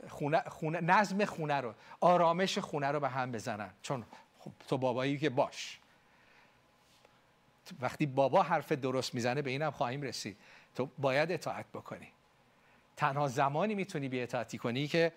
خونه, 0.08 0.40
خونه 0.40 0.80
نظم 0.80 1.24
خونه 1.24 1.60
رو 1.60 1.74
آرامش 2.00 2.58
خونه 2.58 2.86
رو 2.86 3.00
به 3.00 3.08
هم 3.08 3.32
بزنن. 3.32 3.70
چون 3.82 4.04
خب 4.38 4.50
تو 4.68 4.78
بابایی 4.78 5.18
که 5.18 5.30
باش. 5.30 5.78
وقتی 7.80 8.06
بابا 8.06 8.42
حرف 8.42 8.72
درست 8.72 9.14
می‌زنه 9.14 9.42
به 9.42 9.50
اینم 9.50 9.70
خواهیم 9.70 10.02
رسید. 10.02 10.36
تو 10.74 10.88
باید 10.98 11.32
اطاعت 11.32 11.66
بکنی. 11.66 12.08
تنها 12.96 13.28
زمانی 13.28 13.74
می‌تونی 13.74 14.08
بی 14.08 14.22
اطاعتی 14.22 14.58
کنی 14.58 14.88
که 14.88 15.12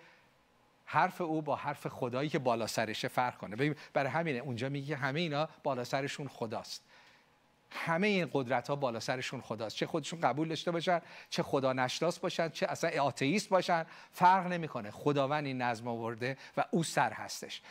حرف 0.84 1.20
او 1.20 1.42
با 1.42 1.56
حرف 1.56 1.86
خدایی 1.86 2.28
که 2.28 2.38
بالا 2.38 2.66
سرشه 2.66 3.08
فرق 3.08 3.36
کنه. 3.36 3.56
ببین 3.56 3.76
برای 3.92 4.10
همینه 4.10 4.38
اونجا 4.38 4.68
میگه 4.68 4.96
همه 4.96 5.20
اینا 5.20 5.48
بالا 5.62 5.84
سرشون 5.84 6.28
خداست. 6.28 6.82
همه 7.74 8.06
این 8.06 8.30
قدرت 8.32 8.68
ها 8.68 8.76
بالا 8.76 9.00
سرشون 9.00 9.40
خداست. 9.40 9.76
چه 9.76 9.86
خودشون 9.86 10.20
قبول 10.20 10.48
داشته 10.48 10.70
باشن 10.70 11.00
چه 11.30 11.42
خدا 11.42 11.72
نشناس 11.72 12.18
باشن 12.18 12.48
چه 12.48 12.66
اصلا 12.66 13.02
آتئیست 13.02 13.48
باشن 13.48 13.86
فرق 14.10 14.46
نمی‌کنه. 14.46 14.90
خداوند 14.90 15.46
این 15.46 15.62
نظم 15.62 15.88
آورده 15.88 16.36
و 16.56 16.64
او 16.70 16.84
سر 16.84 17.12
هستش. 17.12 17.62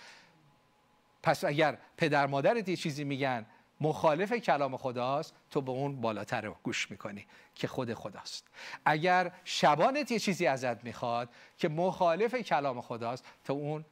پس 1.24 1.44
اگر 1.44 1.78
پدر 1.98 2.28
مادرت 2.28 2.70
یه 2.70 2.76
چیزی 2.76 3.04
میگن 3.04 3.46
مخالف 3.82 4.34
کلام 4.34 4.78
خداست 4.78 5.36
تو 5.52 5.62
به 5.62 5.72
اون 5.72 6.02
بالاتر 6.02 6.42
رو 6.42 6.56
گوش 6.64 6.92
می‌کنی 6.92 7.28
که 7.56 7.68
خود 7.68 7.94
خداست. 7.94 8.48
اگر 8.86 9.32
شبانت 9.44 10.12
یه 10.12 10.20
چیزی 10.20 10.48
ازت 10.48 10.84
می‌خواد 10.84 11.30
که 11.58 11.70
مخالف 11.70 12.36
کلام 12.36 12.82
خداست 12.82 13.26
تو 13.44 13.54
اون 13.54 13.86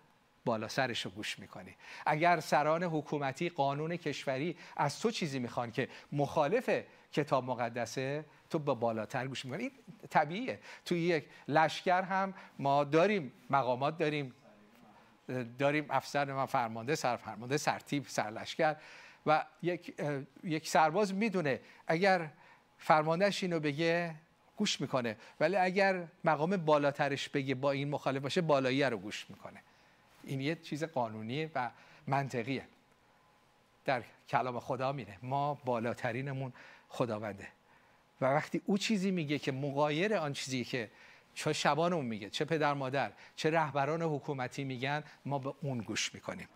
بالا 0.45 0.67
سرش 0.67 1.05
رو 1.05 1.11
گوش 1.11 1.39
می‌کنی. 1.39 1.75
اگر 2.05 2.39
سران 2.39 2.83
حکومتی 2.83 3.49
قانون 3.49 3.97
کشوری 3.97 4.57
از 4.77 4.99
تو 4.99 5.11
چیزی 5.11 5.39
می‌خوان 5.39 5.71
که 5.71 5.89
مخالف 6.11 6.69
کتاب 7.13 7.43
مقدسه 7.43 8.25
تو 8.49 8.59
با 8.59 8.75
بالاتر 8.75 9.27
گوش 9.27 9.45
می‌کنی. 9.45 9.63
این 9.63 9.71
طبیعیه. 10.09 10.59
توی 10.85 11.01
یک 11.01 11.25
لشکر 11.47 12.01
هم 12.01 12.33
ما 12.59 12.83
داریم 12.83 13.31
مقامات 13.49 13.97
داریم 13.97 14.33
داریم 15.59 15.85
افسر 15.89 16.33
ما 16.33 16.45
فرمانده 16.45 16.95
سرفرمانده 16.95 17.57
سرتیب 17.57 18.05
سرلشکر 18.07 18.75
و 19.25 19.45
یک 19.61 19.95
یک 20.43 20.69
سرباز 20.69 21.13
می‌دونه 21.13 21.59
اگر 21.87 22.29
فرماندهش 22.77 23.43
اینو 23.43 23.59
بگه 23.59 24.15
گوش 24.57 24.81
می‌کنه. 24.81 25.17
ولی 25.39 25.55
اگر 25.55 26.07
مقام 26.23 26.57
بالاترش 26.57 27.29
بگه 27.29 27.55
با 27.55 27.71
این 27.71 27.89
مخالف 27.89 28.21
باشه 28.21 28.41
بالایی 28.41 28.83
رو 28.83 28.97
گوش 28.97 29.29
می‌کنه. 29.29 29.63
این 30.24 30.41
یه 30.41 30.55
چیز 30.55 30.84
قانونیه 30.84 31.51
و 31.55 31.72
منطقیه. 32.07 32.65
در 33.86 34.03
کلام 34.30 34.59
خدا 34.59 34.91
میره. 34.91 35.17
ما 35.22 35.53
بالاترینمون 35.53 36.53
خداونده. 36.89 37.47
و 38.22 38.26
وقتی 38.26 38.61
او 38.65 38.78
چیزی 38.78 39.11
میگه 39.11 39.39
که 39.39 39.51
مقایر 39.51 40.15
آن 40.15 40.34
چیزی 40.34 40.63
که 40.63 40.91
چه 41.34 41.53
شبانمون 41.53 42.05
میگه 42.05 42.30
چه 42.30 42.45
پدر 42.45 42.74
مادر 42.74 43.11
چه 43.36 43.51
رهبران 43.51 44.01
حکومتی 44.01 44.63
میگن 44.63 45.03
ما 45.26 45.39
به 45.39 45.53
اون 45.61 45.78
گوش 45.78 46.13
می‌کنیم. 46.13 46.47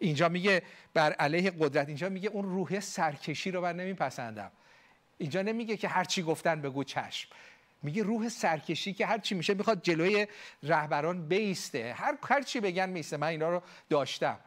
اینجا 0.00 0.28
میگه 0.28 0.62
بر 0.94 1.12
علیه 1.12 1.50
قدرت 1.50 1.88
اینجا 1.88 2.08
میگه 2.08 2.28
اون 2.28 2.44
روح 2.44 2.80
سرکشی 2.80 3.50
رو 3.50 3.60
من 3.60 3.76
نمیپسندم. 3.76 4.50
اینجا 5.18 5.42
نمیگه 5.42 5.76
که 5.76 5.88
هر 5.88 6.04
چی 6.04 6.22
گفتن 6.22 6.60
بگو 6.60 6.84
چشم. 6.84 7.28
میگه 7.82 8.02
روح 8.02 8.28
سرکشی 8.28 8.92
که 8.92 9.06
هر 9.06 9.18
چی 9.18 9.34
میشه 9.34 9.54
می‌خواد 9.54 9.82
جلوی 9.82 10.26
رهبران 10.62 11.28
بیسته. 11.28 11.92
هر 11.92 12.18
هر 12.28 12.42
چی 12.42 12.60
بگن 12.60 12.88
میسته. 12.88 13.16
من 13.16 13.26
اینا 13.26 13.50
رو 13.50 13.62
داشتم. 13.90 14.38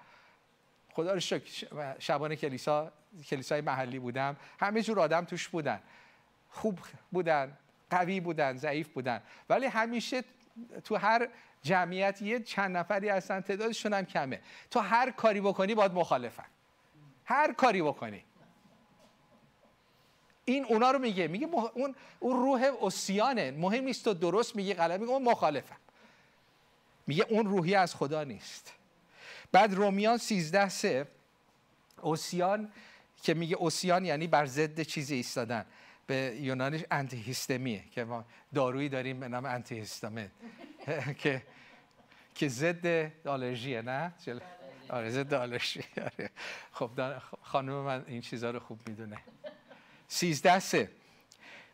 خدا 0.93 1.13
رو 1.13 1.19
شکر. 1.19 1.67
شبان 1.99 2.35
کلیسا 2.35 2.91
کلیسای 3.29 3.61
محلی 3.61 3.99
بودم. 3.99 4.35
همه 4.59 4.81
جور 4.81 4.99
آدم 4.99 5.25
توش 5.25 5.47
بودن. 5.47 5.79
خوب 6.49 6.79
بودن 7.11 7.57
قوی 7.89 8.19
بودن 8.19 8.57
ضعیف 8.57 8.87
بودن. 8.87 9.21
ولی 9.49 9.65
همیشه 9.65 10.23
تو 10.83 10.95
هر 10.95 11.27
جمعیت 11.61 12.21
یه 12.21 12.39
چند 12.39 12.77
نفری 12.77 13.09
هستن 13.09 13.41
تعدادشون 13.41 13.93
هم 13.93 14.05
کمه. 14.05 14.41
تو 14.71 14.79
هر 14.79 15.11
کاری 15.11 15.41
بکنی 15.41 15.75
باید 15.75 15.93
مخالفن. 15.93 16.45
هر 17.25 17.53
کاری 17.53 17.81
بکنی. 17.81 18.23
این 20.45 20.65
اونا 20.65 20.91
رو 20.91 20.99
میگه. 20.99 21.27
میگه. 21.27 21.47
اون 21.73 21.95
اون 22.19 22.37
روح 22.43 22.71
اسیانه 22.81 23.51
مهم 23.51 23.83
نیست 23.83 24.03
تو 24.03 24.13
درست 24.13 24.55
میگی 24.55 24.73
غلط 24.73 24.99
میگه 24.99 25.11
اون 25.11 25.23
مخالفن 25.23 25.75
میگه 27.07 27.25
اون 27.29 27.45
روحی 27.45 27.75
از 27.75 27.95
خدا 27.95 28.23
نیست. 28.23 28.73
بعد 29.51 29.73
رومیان 29.73 30.17
13 30.17 30.69
سه 30.69 31.07
اوسیان 32.01 32.71
که 33.23 33.33
میگه 33.33 33.55
اوسیان 33.55 34.05
یعنی 34.05 34.27
بر 34.27 34.45
ضد 34.45 34.81
چیزی 34.81 35.15
ایستادن. 35.15 35.65
به 36.07 36.37
یونانیش 36.41 36.81
انتیهیستمیه 36.91 37.83
که 37.91 38.03
ما 38.03 38.25
دارویی 38.53 38.89
داریم 38.89 39.19
به 39.19 39.27
نام 39.27 39.45
انتیهیستامین 39.45 40.29
که 41.21 41.41
که 42.35 42.47
ضد 42.47 43.11
آلرژیه 43.27 43.81
نه؟ 43.81 44.13
آره 44.89 45.09
ضد 45.09 45.33
آلرژی. 45.33 45.83
آره. 46.19 46.29
خب 46.71 46.89
دا- 46.97 47.21
خانم 47.41 47.73
من 47.73 48.05
این 48.07 48.21
چیزها 48.21 48.49
رو 48.49 48.59
خوب 48.59 48.79
می‌دونه. 48.89 49.17
سیزده 50.07 50.59
سه. 50.59 50.89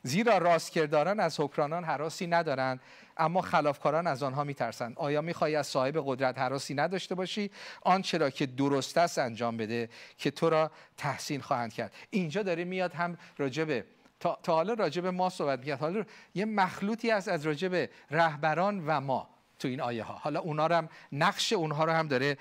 زیرا 0.03 0.37
راستکرداران 0.37 1.19
از 1.19 1.39
حکرانان 1.39 1.83
حراسی 1.83 2.27
ندارند 2.27 2.79
اما 3.17 3.41
خلافکاران 3.41 4.07
از 4.07 4.23
آنها 4.23 4.43
میترسند. 4.43 4.93
آیا 4.95 5.21
می‌خواهی 5.21 5.55
از 5.55 5.67
صاحب 5.67 6.03
قدرت 6.05 6.39
حراسی 6.39 6.73
نداشته 6.73 7.15
باشی؟ 7.15 7.51
آنچه 7.81 8.17
را 8.17 8.29
که 8.29 8.45
درست 8.45 8.97
است 8.97 9.17
انجام 9.17 9.57
بده 9.57 9.89
که 10.17 10.31
تو 10.31 10.49
را 10.49 10.71
تحسین 10.97 11.41
خواهند 11.41 11.73
کرد. 11.73 11.93
اینجا 12.09 12.43
داره 12.43 12.63
میاد 12.63 12.93
هم 12.93 13.17
راجبه 13.37 13.85
تا, 14.19 14.39
تا 14.43 14.55
حالا 14.55 14.73
راجب 14.73 15.05
ما 15.05 15.29
صحبت 15.29 15.59
می‌کرد. 15.59 15.79
حالا 15.79 16.05
یه 16.35 16.45
مخلوطی 16.45 17.09
هست 17.09 17.27
از 17.27 17.45
راجب 17.45 17.89
رهبران 18.11 18.83
و 18.87 19.01
ما 19.01 19.29
تو 19.59 19.67
این 19.67 19.81
آیه 19.81 20.03
ها 20.03 20.13
حالا 20.13 20.39
اونا 20.39 20.67
رو 20.67 20.75
هم 20.75 20.89
نقش 21.11 21.53
اونها 21.53 21.85
رو 21.85 21.91
هم 21.91 22.07
داره 22.07 22.37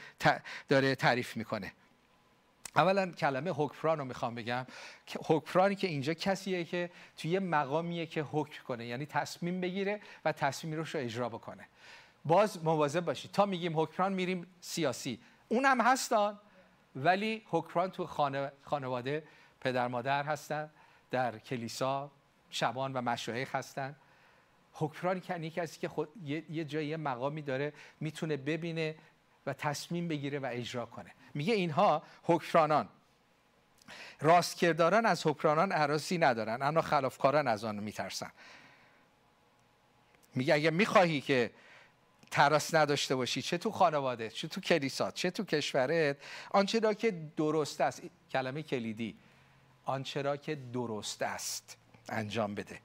داره 0.69 0.95
تعریف 0.95 1.37
می‌کنه. 1.37 1.73
اولا 2.77 3.07
کلمه 3.07 3.51
حکمران 3.51 3.99
رو 3.99 4.05
می‌خوام 4.05 4.35
بگم. 4.35 4.67
حکمرانی 5.27 5.75
که 5.75 5.87
اینجا 5.87 6.15
کسیه 6.15 6.65
که 6.65 6.91
توی 7.17 7.31
یه 7.31 7.41
مقامیه 7.41 8.07
که 8.07 8.23
حکم 8.23 8.65
کنه 8.65 8.87
یعنی 8.87 9.07
تصمیم 9.07 9.61
بگیره 9.61 10.01
و 10.25 10.33
تصمیم 10.33 10.75
رو 10.75 10.85
اجرا 10.95 11.29
بکنه. 11.29 11.69
باز 12.25 12.65
مواظب 12.65 13.05
باشید. 13.05 13.33
تا 13.33 13.47
میگیم 13.47 13.81
حکمران 13.81 14.13
میریم 14.13 14.47
سیاسی. 14.61 15.21
اونم 15.49 15.81
هستن 15.81 16.39
ولی 16.97 17.43
حکمران 17.47 17.91
تو 17.91 18.07
خانه، 18.07 18.53
خانواده 18.63 19.23
پدر 19.61 19.89
مادر 19.89 20.25
هستن 20.25 20.71
در 21.11 21.39
کلیسا 21.39 22.11
شبان 22.51 22.93
و 22.93 23.01
مشایخ 23.01 23.55
هستن. 23.55 23.97
حکمران 24.73 25.23
یعنی 25.29 25.51
کسی 25.51 25.81
که 25.81 25.89
خود 25.89 26.09
یه 26.51 26.65
جایی 26.65 26.97
مقامی 26.97 27.43
داره 27.43 27.73
می‌تونه 28.01 28.37
ببینه 28.37 28.95
و 29.47 29.53
تصمیم 29.53 30.09
بگیره 30.09 30.39
و 30.39 30.49
اجرا 30.53 30.87
کنه. 30.87 31.11
میگه 31.35 31.55
اینها 31.55 32.03
حکمرانان. 32.23 32.89
راستکرداران 34.21 35.07
از 35.07 35.27
حکمرانان 35.27 35.73
عراسی 35.73 36.19
ندارن 36.19 36.63
اما 36.63 36.83
خلافکاران 36.83 37.49
از 37.49 37.65
آن 37.65 37.77
میترسن. 37.77 38.31
میگه 40.35 40.55
اگه 40.55 40.71
می‌خواهی 40.71 41.21
که 41.21 41.51
تراس 42.31 42.75
نداشته 42.75 43.17
باشی 43.17 43.43
چه 43.43 43.59
تو 43.59 43.71
خانواده 43.71 44.31
چه 44.31 44.49
تو 44.49 44.61
کلیسات 44.61 45.15
چه 45.15 45.31
تو 45.31 45.45
کشورت 45.45 46.17
آنچه 46.51 46.81
را 46.81 46.95
که 46.95 47.11
درست 47.37 47.81
است 47.81 48.03
کلمه 48.31 48.63
کلیدی 48.63 49.17
آنچه 49.85 50.23
را 50.23 50.37
که 50.37 50.55
درست 50.55 51.23
است 51.23 51.77
انجام 52.09 52.55
بده 52.55 52.81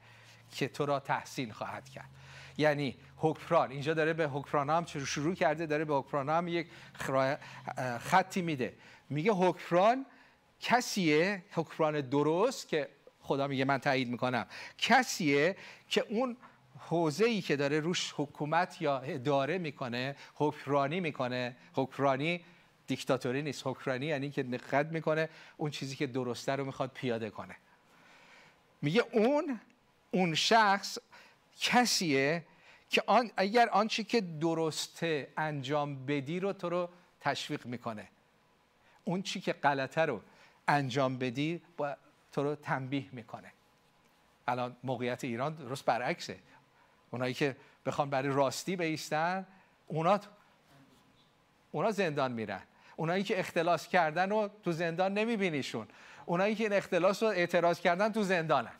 که 0.52 0.68
تو 0.68 0.86
را 0.86 1.00
تحسین 1.00 1.52
خواهد 1.52 1.88
کرد. 1.88 2.10
یعنی 2.58 2.96
حکمران. 3.16 3.70
اینجا 3.70 3.94
داره 3.94 4.12
به 4.12 4.28
حکمران 4.28 4.70
هم 4.70 4.84
شروع 5.04 5.34
کرده 5.34 5.66
داره 5.66 5.84
به 5.84 5.94
حکمران 5.94 6.28
هم 6.28 6.48
یک 6.48 6.66
خطی 8.00 8.42
میده. 8.42 8.74
میگه 9.10 9.32
حکمران 9.32 10.06
کسیه 10.60 11.44
حکمران 11.52 12.00
درست 12.00 12.68
که 12.68 12.88
خدا 13.20 13.46
میگه 13.46 13.64
من 13.64 13.78
تایید 13.78 14.08
می‌کنم. 14.08 14.46
کسیه 14.78 15.56
که 15.88 16.04
اون 16.08 16.36
حوزه 16.78 17.24
ای 17.24 17.40
که 17.40 17.56
داره 17.56 17.80
روش 17.80 18.14
حکومت 18.16 18.82
یا 18.82 18.98
اداره 18.98 19.58
می‌کنه 19.58 20.16
حکمرانی 20.34 21.00
می‌کنه. 21.00 21.56
حکمرانی 21.74 22.44
دیکتاتوری 22.86 23.42
نیست. 23.42 23.66
حکمرانی 23.66 24.06
یعنی 24.06 24.30
که 24.30 24.42
نقد 24.42 24.92
می‌کنه 24.92 25.28
اون 25.56 25.70
چیزی 25.70 25.96
که 25.96 26.06
درسته 26.06 26.52
رو 26.52 26.64
می‌خواد 26.64 26.90
پیاده 26.94 27.30
کنه. 27.30 27.56
میگه 28.82 29.04
اون 29.12 29.60
اون 30.10 30.34
شخص 30.34 30.98
کسیه 31.60 32.44
که 32.88 33.02
آن 33.06 33.30
اگر 33.36 33.68
آنچه 33.68 34.04
که 34.04 34.20
درسته 34.20 35.28
انجام 35.36 36.06
بدی 36.06 36.40
رو 36.40 36.52
تو 36.52 36.68
رو 36.68 36.88
تشویق 37.20 37.66
می‌کنه. 37.66 38.08
اون 39.04 39.22
چی 39.22 39.40
که 39.40 39.52
غلطه 39.52 40.00
رو 40.00 40.20
انجام 40.68 41.18
بدی 41.18 41.62
با 41.76 41.96
تو 42.32 42.42
رو 42.42 42.54
تنبیه 42.54 43.06
می‌کنه. 43.12 43.52
الان 44.48 44.76
موقعیت 44.84 45.24
ایران 45.24 45.54
درست 45.54 45.84
برعکسه. 45.84 46.38
اونایی 47.10 47.34
که 47.34 47.56
بخوان 47.86 48.10
برای 48.10 48.28
راستی 48.28 48.76
بیستن 48.76 49.46
اونا 49.86 50.20
اونا 51.70 51.90
زندان 51.90 52.32
میرن. 52.32 52.62
اونایی 52.96 53.22
که 53.22 53.40
اختلاس 53.40 53.88
کردن 53.88 54.30
رو 54.30 54.50
تو 54.64 54.72
زندان 54.72 55.14
نمیبینیشون. 55.14 55.88
اونایی 56.26 56.54
که 56.54 56.64
این 56.64 56.72
اختلاس 56.72 57.22
رو 57.22 57.28
اعتراض 57.28 57.80
کردن 57.80 58.12
تو 58.12 58.22
زندانن. 58.22 58.72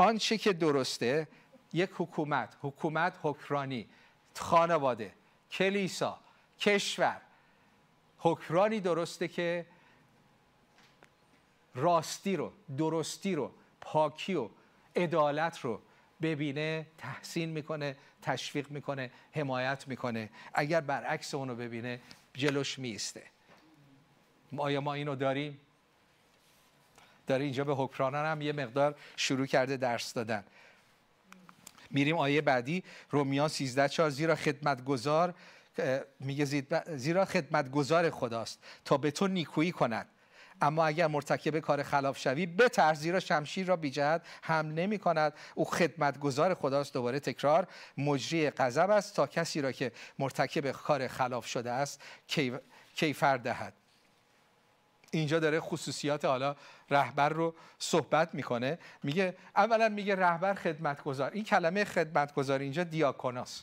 آنچه 0.00 0.38
که 0.38 0.52
درسته 0.52 1.28
یک 1.72 1.90
حکومت 1.94 2.56
حکومت 2.62 3.18
حکرانی 3.22 3.88
خانواده 4.34 5.12
کلیسا 5.50 6.18
کشور. 6.60 7.20
حکرانی 8.18 8.80
درسته 8.80 9.28
که 9.28 9.66
راستی 11.74 12.36
رو 12.36 12.52
درستی 12.78 13.34
رو 13.34 13.52
پاکی 13.80 14.34
و 14.34 14.48
عدالت 14.96 15.60
رو 15.60 15.80
ببینه 16.22 16.86
تحسین 16.98 17.50
می‌کنه 17.50 17.96
تشویق 18.22 18.70
می‌کنه 18.70 19.10
حمایت 19.32 19.88
می‌کنه. 19.88 20.30
اگر 20.54 20.80
برعکس 20.80 21.34
اونو 21.34 21.54
ببینه 21.54 22.00
جلوش 22.34 22.78
میسته 22.78 23.22
آیا 24.56 24.80
ما 24.80 24.94
اینو 24.94 25.16
داریم؟ 25.16 25.60
داره 27.30 27.44
اینجا 27.44 27.64
به 27.64 27.74
حکرانان 27.74 28.26
هم 28.26 28.42
یه 28.42 28.52
مقدار 28.52 28.94
شروع 29.16 29.46
کرده 29.46 29.76
درس 29.76 30.12
دادن. 30.12 30.44
میریم 31.90 32.16
آیه 32.16 32.40
بعدی 32.40 32.84
رومیان 33.10 33.48
13 33.48 33.88
4 33.88 34.10
زیرا 34.10 34.34
خدمتگزار 34.34 35.34
میگه 36.20 36.44
زیرا 36.96 37.24
خدمتگزار 37.24 38.10
خداست 38.10 38.58
تا 38.84 38.96
به 38.96 39.10
تو 39.10 39.26
نیکویی 39.26 39.72
کند. 39.72 40.06
اما 40.62 40.86
اگر 40.86 41.06
مرتکب 41.06 41.58
کار 41.58 41.82
خلاف 41.82 42.18
شوی 42.18 42.46
بترس 42.46 42.98
زیرا 42.98 43.20
شمشیر 43.20 43.66
را 43.66 43.76
بی 43.76 43.90
جهت 43.90 44.22
هم 44.42 44.66
نمی 44.66 44.98
کند. 44.98 45.32
او 45.54 45.64
خدمتگزار 45.64 46.54
خداست 46.54 46.94
دوباره 46.94 47.20
تکرار. 47.20 47.66
مجری 47.98 48.50
غضب 48.50 48.90
است 48.90 49.16
تا 49.16 49.26
کسی 49.26 49.60
را 49.60 49.72
که 49.72 49.92
مرتکب 50.18 50.70
کار 50.70 51.08
خلاف 51.08 51.46
شده 51.46 51.70
است 51.70 52.00
کیفر 52.94 53.36
دهد. 53.36 53.72
اینجا 55.10 55.38
داره 55.38 55.60
خصوصیات 55.60 56.24
حالا 56.24 56.56
رهبر 56.90 57.28
رو 57.28 57.54
صحبت 57.78 58.34
می‌کنه. 58.34 58.78
میگه 59.02 59.36
اولا 59.56 59.88
میگه 59.88 60.16
رهبر 60.16 60.54
خدمتگزار. 60.54 61.30
این 61.30 61.44
کلمه 61.44 61.84
خدمتگزار 61.84 62.60
اینجا 62.60 62.84
دیاکوناس. 62.84 63.62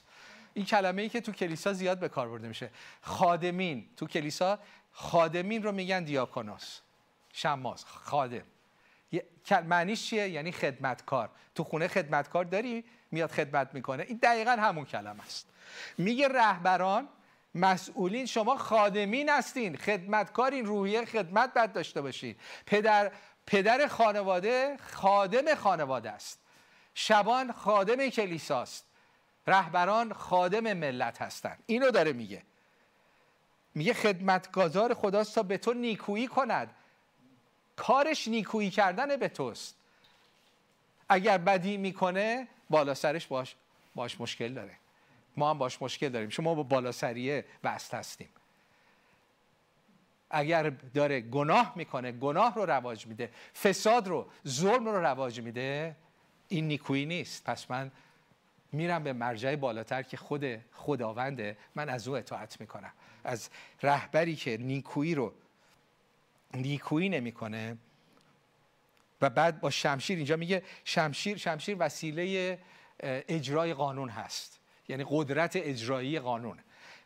این 0.54 0.66
کلمه 0.66 1.02
ای 1.02 1.10
که 1.10 1.22
تو 1.22 1.32
کلیسا 1.32 1.74
زیاد 1.74 2.00
به 2.00 2.10
کار 2.10 2.30
برده 2.30 2.48
میشه. 2.48 2.70
خادمین. 3.02 3.90
تو 3.98 4.08
کلیسا 4.08 4.60
خادمین 4.92 5.64
رو 5.64 5.72
میگن 5.72 6.04
دیاکوناس. 6.04 6.80
شماس 7.34 7.86
خادم. 7.86 8.44
معنیش 9.68 10.10
چیه؟ 10.10 10.30
یعنی 10.30 10.52
خدمتکار. 10.52 11.30
تو 11.56 11.64
خونه 11.64 11.88
خدمتکار 11.88 12.46
داری؟ 12.46 12.84
میاد 13.12 13.32
خدمت 13.32 13.74
می‌کنه. 13.74 14.04
این 14.08 14.20
دقیقا 14.24 14.52
همون 14.52 14.86
کلمه 14.86 15.24
است. 15.26 15.48
میگه 15.98 16.28
رهبران 16.28 17.08
مسئولین 17.56 18.26
شما 18.26 18.58
خادمین 18.58 19.30
هستین. 19.30 19.78
خدمتکارین 19.78 20.66
روحیه 20.66 21.06
خدمت 21.06 21.54
باید 21.54 21.74
داشته 21.74 22.02
باشین. 22.02 22.36
پدر 22.66 23.12
پدر 23.46 23.88
خانواده 23.88 24.78
خادم 24.92 25.56
خانواده 25.56 26.12
است. 26.12 26.40
شبان 26.94 27.52
خادم 27.52 28.10
کلیساست 28.10 28.86
رهبران 29.48 30.14
خادم 30.14 30.74
ملت 30.74 31.22
هستند. 31.22 31.64
اینو 31.66 31.92
داره 31.92 32.14
میگه. 32.14 32.44
میگه 33.76 33.94
خدمتگزار 33.94 34.94
خداست 34.94 35.36
تا 35.36 35.44
به 35.44 35.58
تو 35.58 35.74
نیکویی 35.74 36.28
کند. 36.28 36.76
کارش 37.76 38.28
نیکویی 38.28 38.70
کردن 38.70 39.16
به 39.16 39.28
توست. 39.28 39.76
اگر 41.10 41.38
بدی 41.38 41.78
می‌کنه 41.78 42.48
بالا 42.70 42.94
سرش 42.94 43.28
باش 43.28 43.56
باش 43.96 44.22
مشکل 44.22 44.54
داره. 44.54 44.74
ما 45.38 45.50
هم 45.50 45.58
باش 45.58 45.82
مشکل 45.82 46.10
داریم. 46.10 46.30
شما 46.30 46.56
با 46.56 46.64
بالا 46.64 46.92
سریه 46.92 47.46
وست 47.64 47.94
هستیم. 47.94 48.30
اگر 50.30 50.70
داره 50.70 51.22
گناه 51.22 51.74
می‌کنه 51.76 52.12
گناه 52.12 52.56
رو 52.56 52.66
رواج 52.66 53.08
میده. 53.08 53.32
فساد 53.64 54.08
رو 54.08 54.28
ظلم 54.48 54.86
رو 54.86 55.00
رواج 55.00 55.42
میده. 55.42 55.96
این 56.48 56.68
نیکویی 56.68 57.06
نیست. 57.06 57.44
پس 57.44 57.72
من 57.72 57.92
میرم 58.72 59.04
به 59.04 59.14
مرجع 59.14 59.56
بالاتر 59.56 60.04
که 60.04 60.18
خود 60.18 60.46
خداونده. 60.74 61.58
من 61.76 61.90
از 61.90 62.08
او 62.08 62.18
اطاعت 62.18 62.62
می‌کنم. 62.62 62.92
از 63.24 63.50
رهبری 63.84 64.36
که 64.36 64.58
نیکویی 64.58 65.16
رو 65.16 65.34
نیکویی 66.54 67.10
نمی‌کنه. 67.10 67.78
و 69.22 69.30
بعد 69.30 69.60
با 69.60 69.70
شمشیر 69.70 70.18
اینجا 70.18 70.36
میگه 70.36 70.64
شمشیر 70.84 71.38
شمشیر 71.38 71.78
وسیله 71.80 72.60
اجرای 73.00 73.74
قانون 73.74 74.10
هست. 74.10 74.57
یعنی 74.90 75.06
قدرت 75.10 75.56
اجرایی 75.56 76.20
قانون. 76.20 76.58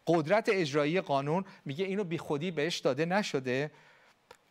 قدرت 0.07 0.49
اجرایی 0.49 1.01
قانون 1.01 1.45
میگه 1.65 1.85
اینو 1.85 2.03
بی 2.03 2.17
خودی 2.17 2.51
بهش 2.51 2.79
داده 2.79 3.05
نشده. 3.05 3.71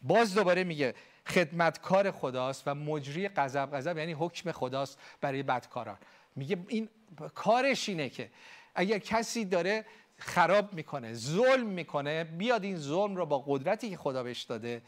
باز 0.02 0.34
دوباره 0.34 0.64
میگه 0.64 0.94
خدمتکار 1.26 2.10
خداست 2.10 2.62
و 2.66 2.74
مجری 2.74 3.28
غضب 3.28 3.70
غضب 3.72 3.98
یعنی 3.98 4.12
حکم 4.12 4.52
خداست 4.52 4.98
برای 5.20 5.42
بدکاران. 5.42 5.98
میگه 6.36 6.58
این 6.68 6.88
کارش 7.34 7.88
اینه 7.88 8.08
که 8.08 8.30
اگر 8.74 8.98
کسی 8.98 9.44
داره 9.44 9.84
خراب 10.18 10.74
می‌کنه 10.74 11.14
ظلم 11.14 11.66
می‌کنه 11.66 12.24
بیاد 12.24 12.64
این 12.64 12.76
ظلم 12.76 13.16
رو 13.16 13.26
با 13.26 13.38
قدرتی 13.38 13.90
که 13.90 13.96
خدا 13.96 14.22
بهش 14.22 14.42
داده 14.42 14.82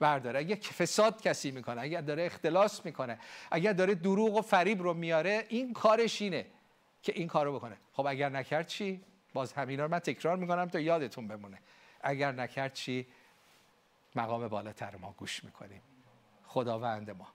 برداره. 0.00 0.38
اگه 0.38 0.54
فساد 0.56 1.22
کسی 1.22 1.50
می‌کنه 1.50 1.80
اگر 1.80 2.00
داره 2.00 2.24
اختلاس 2.24 2.84
می‌کنه 2.86 3.18
اگر 3.50 3.72
داره 3.72 3.94
دروغ 3.94 4.36
و 4.36 4.42
فریب 4.42 4.82
رو 4.82 4.94
میاره 4.94 5.46
این 5.48 5.72
کارش 5.72 6.22
اینه. 6.22 6.46
که 7.04 7.12
این 7.16 7.28
کارو 7.28 7.54
بکنه. 7.54 7.76
خب 7.92 8.06
اگر 8.06 8.28
نکرد 8.28 8.66
چی؟ 8.66 9.00
باز 9.32 9.52
همینا 9.52 9.84
رو 9.84 9.90
من 9.90 9.98
تکرار 9.98 10.36
می‌کنم 10.36 10.68
تا 10.68 10.80
یادتون 10.80 11.28
بمونه. 11.28 11.58
اگر 12.00 12.32
نکرد 12.32 12.72
چی؟ 12.72 13.06
مقام 14.14 14.48
بالاتر 14.48 14.96
ما 14.96 15.14
گوش 15.18 15.44
می‌کنیم. 15.44 15.80
خداوند 16.46 17.10
ما. 17.10 17.28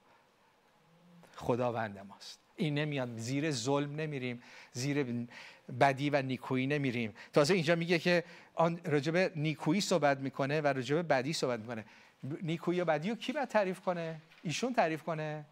خداوند 1.35 1.99
ماست. 1.99 2.39
این 2.55 2.75
نمیاد. 2.75 3.17
زیر 3.17 3.51
ظلم 3.51 3.95
نمیریم. 3.95 4.43
زیر 4.71 5.27
بدی 5.79 6.09
و 6.09 6.21
نیکویی 6.21 6.67
نمیریم. 6.67 7.13
تازه 7.33 7.53
اینجا 7.53 7.75
میگه 7.75 7.99
که 7.99 8.23
آن 8.55 8.79
راجب 8.85 9.37
نیکویی 9.37 9.81
صحبت 9.81 10.17
می‌کنه 10.17 10.61
و 10.61 10.67
راجب 10.67 11.07
بدی 11.07 11.33
صحبت 11.33 11.59
می‌کنه. 11.59 11.85
نیکویی 12.23 12.81
و 12.81 12.85
بدی 12.85 13.09
رو 13.09 13.15
کی 13.15 13.33
باید 13.33 13.47
تعریف 13.47 13.79
کنه؟ 13.79 14.21
ایشون 14.43 14.73
تعریف 14.73 15.03
کنه؟ 15.03 15.45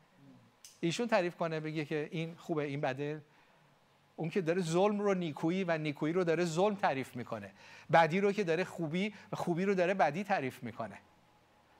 ایشون 0.80 1.07
تعریف 1.07 1.36
کنه 1.36 1.59
بگه 1.59 1.86
که 1.86 2.09
این 2.11 2.36
خوبه 2.36 2.63
این 2.63 2.82
بده. 2.82 3.22
اون 4.18 4.30
که 4.30 4.41
داره 4.41 4.61
ظلم 4.61 4.99
رو 4.99 5.13
نیکویی 5.13 5.63
و 5.63 5.78
نیکویی 5.78 6.13
رو 6.13 6.24
داره 6.24 6.45
ظلم 6.45 6.76
تعریف 6.76 7.15
می‌کنه. 7.15 7.51
بدی 7.93 8.20
رو 8.20 8.32
که 8.32 8.43
داره 8.43 8.63
خوبی 8.63 9.13
و 9.32 9.36
خوبی 9.36 9.65
رو 9.65 9.74
داره 9.74 9.93
بدی 9.93 10.24
تعریف 10.24 10.63
می‌کنه. 10.63 10.97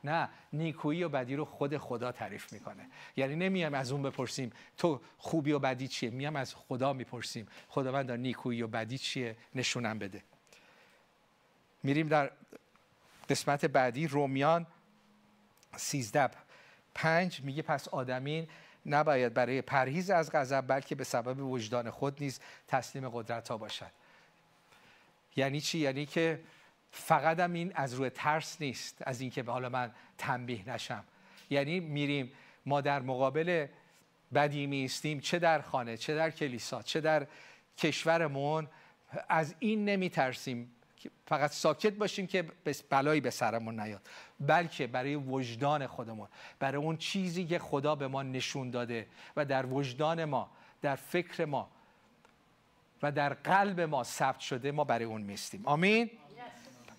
نه 0.04 0.30
نیکویی 0.54 1.04
و 1.04 1.10
بدی 1.10 1.36
رو 1.36 1.46
خود 1.46 1.78
خدا 1.78 2.12
تعریف 2.12 2.54
می‌کنه. 2.54 2.90
یعنی 3.18 3.36
نمیام 3.36 3.74
از 3.74 3.92
اون 3.92 4.04
بپرسیم 4.04 4.52
تو 4.78 5.02
خوبی 5.18 5.52
و 5.52 5.60
بدی 5.60 5.88
چیه؟ 5.88 6.10
میام 6.10 6.36
از 6.36 6.56
خدا 6.56 6.94
می‌پرسیم. 6.94 7.48
خداوند 7.68 8.12
نیکویی 8.12 8.62
و 8.62 8.68
بدی 8.68 8.98
چیه؟ 8.98 9.36
نشونم 9.56 10.00
بده. 10.00 10.24
میریم 11.84 12.08
در 12.08 12.32
قسمت 13.30 13.66
بعدی 13.66 14.08
رومیان 14.08 14.68
13 15.76 16.30
پنج 16.96 17.42
میگه 17.42 17.62
پس 17.62 17.88
آدمین 17.88 18.48
نباید 18.88 19.34
برای 19.34 19.62
پرهیز 19.62 20.10
از 20.10 20.32
غضب 20.32 20.62
بلکه 20.68 20.96
به 20.96 21.04
سبب 21.04 21.40
وجدان 21.40 21.90
خود 21.90 22.18
نیز 22.24 22.40
تسلیم 22.68 23.10
قدرت 23.10 23.48
ها 23.48 23.58
باشد. 23.58 23.92
یعنی 25.36 25.62
چی؟ 25.62 25.80
یعنی 25.80 26.06
که 26.06 26.40
فقط 26.92 27.40
هم 27.40 27.54
این 27.54 27.72
از 27.76 27.94
روی 27.94 28.10
ترس 28.10 28.62
نیست 28.62 28.98
از 29.06 29.22
اینکه 29.22 29.44
به 29.44 29.52
حالا 29.52 29.70
من 29.70 29.92
تنبیه 30.18 30.70
نشم. 30.70 31.04
یعنی 31.50 31.80
میریم 31.80 32.32
ما 32.66 32.82
در 32.82 33.00
مقابل 33.00 33.68
بدی 34.34 34.68
میستیم 34.68 35.20
چه 35.20 35.40
در 35.40 35.62
خانه 35.62 35.98
چه 35.98 36.16
در 36.16 36.32
کلیسا 36.32 36.82
چه 36.82 37.02
در 37.02 37.28
کشورمون 37.78 38.68
از 39.30 39.56
این 39.60 39.86
نمیترسیم. 39.86 40.72
فقط 41.26 41.52
ساکت 41.52 41.94
باشیم 41.94 42.28
که 42.28 42.46
بلایی 42.90 43.22
به 43.22 43.30
سرمون 43.30 43.80
نیاد 43.80 44.02
بلکه 44.40 44.88
برای 44.88 45.16
وجدان 45.16 45.88
خودمون 45.88 46.28
برای 46.60 46.84
اون 46.84 46.98
چیزی 46.98 47.46
که 47.46 47.60
خدا 47.60 47.96
به 47.96 48.08
ما 48.08 48.24
نشون 48.24 48.70
داده 48.70 49.08
و 49.36 49.46
در 49.46 49.66
وجدان 49.66 50.26
ما 50.26 50.50
در 50.82 50.96
فکر 50.96 51.46
ما 51.46 51.70
و 53.04 53.12
در 53.12 53.34
قلب 53.34 53.82
ما 53.82 54.04
ثبت 54.04 54.40
شده 54.40 54.72
ما 54.72 54.84
برای 54.84 55.06
اون 55.06 55.22
میستیم 55.22 55.66
آمین؟ 55.66 56.10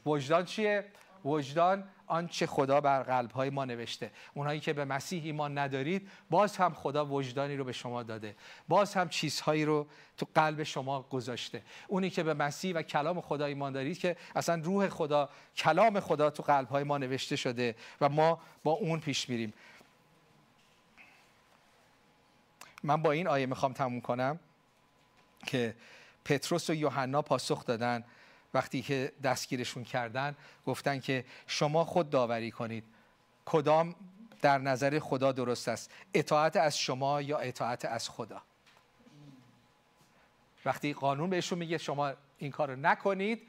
وجدان 0.07 0.45
چیه؟ 0.45 0.85
وجدان 1.29 1.85
آنچه 2.07 2.47
خدا 2.47 2.81
بر 2.81 3.03
قلبهای 3.03 3.51
ما 3.51 3.65
نوشته. 3.65 4.11
اونایی 4.35 4.61
که 4.61 4.73
به 4.73 4.85
مسیح 4.85 5.25
ایمان 5.25 5.59
ندارید 5.59 6.09
باز 6.31 6.57
هم 6.57 6.75
خدا 6.75 7.07
وجدانی 7.07 7.57
رو 7.57 7.65
به 7.65 7.73
شما 7.73 8.03
داده. 8.03 8.37
باز 8.69 8.95
هم 8.95 9.09
چیزهایی 9.09 9.65
رو 9.65 9.87
تو 10.17 10.27
قلب 10.35 10.63
شما 10.63 11.03
گذاشته. 11.03 11.63
اونی 11.89 12.11
که 12.11 12.23
به 12.23 12.35
مسیح 12.35 12.75
و 12.75 12.83
کلام 12.83 13.21
خدا 13.21 13.45
ایمان 13.45 13.73
دارید 13.73 13.99
که 13.99 14.17
اصلا 14.37 14.61
روح 14.65 14.89
خدا 14.89 15.29
کلام 15.57 16.01
خدا 16.01 16.31
تو 16.31 16.43
قلبهای 16.43 16.85
ما 16.85 16.99
نوشته 16.99 17.37
شده 17.37 17.75
و 18.01 18.09
ما 18.09 18.41
با 18.65 18.73
اون 18.73 19.01
پیش 19.01 19.29
میریم. 19.29 19.55
من 22.83 23.03
با 23.03 23.13
این 23.13 23.29
آیه 23.29 23.47
می‌خوام 23.47 23.73
تموم 23.73 24.01
کنم 24.01 24.39
که 25.47 25.75
پتروس 26.25 26.71
و 26.71 26.75
یوحنا 26.75 27.23
پاسخ 27.23 27.65
دادن 27.65 28.05
وقتی 28.55 28.83
که 28.83 29.13
دستگیرشون 29.23 29.85
کردن 29.85 30.37
گفتن 30.67 31.01
که 31.01 31.25
شما 31.47 31.85
خود 31.85 32.11
داوری 32.11 32.51
کنید. 32.51 32.85
کدام 33.45 33.95
در 34.43 34.59
نظر 34.59 34.99
خدا 34.99 35.33
درست 35.33 35.69
است؟ 35.69 35.91
اطاعت 36.15 36.57
از 36.57 36.79
شما 36.79 37.23
یا 37.23 37.39
اطاعت 37.39 37.85
از 37.85 38.09
خدا؟ 38.09 38.43
وقتی 40.65 40.93
قانون 40.93 41.31
بهشون 41.31 41.59
میگه 41.59 41.79
شما 41.79 42.13
این 42.39 42.51
کار 42.51 42.71
رو 42.71 42.77
نکنید 42.77 43.49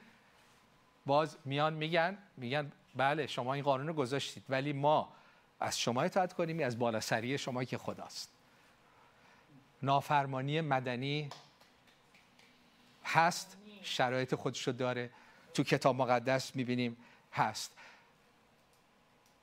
باز 1.05 1.37
میان 1.45 1.73
میگن 1.73 2.17
میگن 2.37 2.71
بله 2.95 3.27
شما 3.27 3.53
این 3.53 3.63
قانون 3.63 3.87
رو 3.87 3.93
گذاشتید 3.93 4.43
ولی 4.49 4.73
ما 4.73 5.13
از 5.59 5.79
شما 5.79 6.01
اطاعت 6.01 6.33
کنیم 6.33 6.65
از 6.65 6.79
بالا 6.79 6.99
سری 6.99 7.37
شما 7.37 7.63
که 7.63 7.77
خداست. 7.77 8.29
نافرمانی 9.83 10.61
مدنی 10.61 11.29
هست. 13.05 13.57
شرایط 13.81 14.35
خودش 14.35 14.67
رو 14.67 14.73
داره. 14.73 15.09
تو 15.53 15.63
کتاب 15.63 15.95
مقدس 15.95 16.55
می‌بینیم 16.55 16.97
هست. 17.33 17.75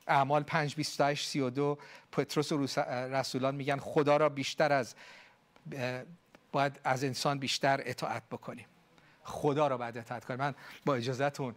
اعمال 0.07 0.43
5 0.43 0.75
28 0.75 1.27
32 1.27 1.77
پتروس 2.11 2.51
و 2.51 2.67
رسولان 2.87 3.55
میگن 3.55 3.77
خدا 3.77 4.17
را 4.17 4.29
بیشتر 4.29 4.73
از 4.73 4.95
باید 6.51 6.79
از 6.83 7.03
انسان 7.03 7.39
بیشتر 7.39 7.81
اطاعت 7.85 8.23
بکنیم. 8.31 8.65
خدا 9.23 9.67
را 9.67 9.77
باید 9.77 9.97
اطاعت 9.97 10.25
کنیم. 10.25 10.39
من 10.39 10.55
با 10.85 10.95
اجازهتون 10.95 11.55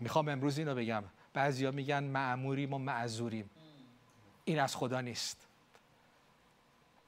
می‌خوام 0.00 0.28
امروز 0.28 0.58
اینو 0.58 0.74
بگم. 0.74 1.04
بعضیا 1.32 1.70
میگن 1.70 2.04
معموریم 2.04 2.74
و 2.74 2.78
معذوریم. 2.78 3.50
این 4.44 4.60
از 4.60 4.76
خدا 4.76 5.00
نیست. 5.00 5.46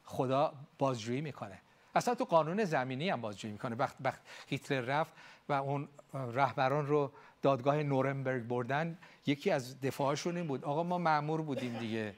خدا 0.04 0.54
بازجویی 0.78 1.20
می‌کنه. 1.20 1.58
اصلا 1.94 2.14
تو 2.14 2.24
قانون 2.24 2.64
زمینی 2.64 3.08
هم 3.10 3.20
بازجویی 3.20 3.52
می‌کنه. 3.52 3.76
وقت, 3.76 3.96
وقت 4.00 4.20
هیتلر 4.46 4.80
رفت 4.80 5.12
و 5.48 5.52
اون 5.52 5.88
رهبران 6.14 6.86
رو 6.86 7.12
دادگاه 7.42 7.82
نورنبرگ 7.82 8.42
بردن 8.42 8.98
یکی 9.26 9.50
از 9.50 9.80
دفاعشون 9.80 10.36
این 10.36 10.46
بود. 10.46 10.64
آقا 10.64 10.82
ما 10.82 10.98
معمور 10.98 11.42
بودیم 11.42 11.78
دیگه. 11.78 12.14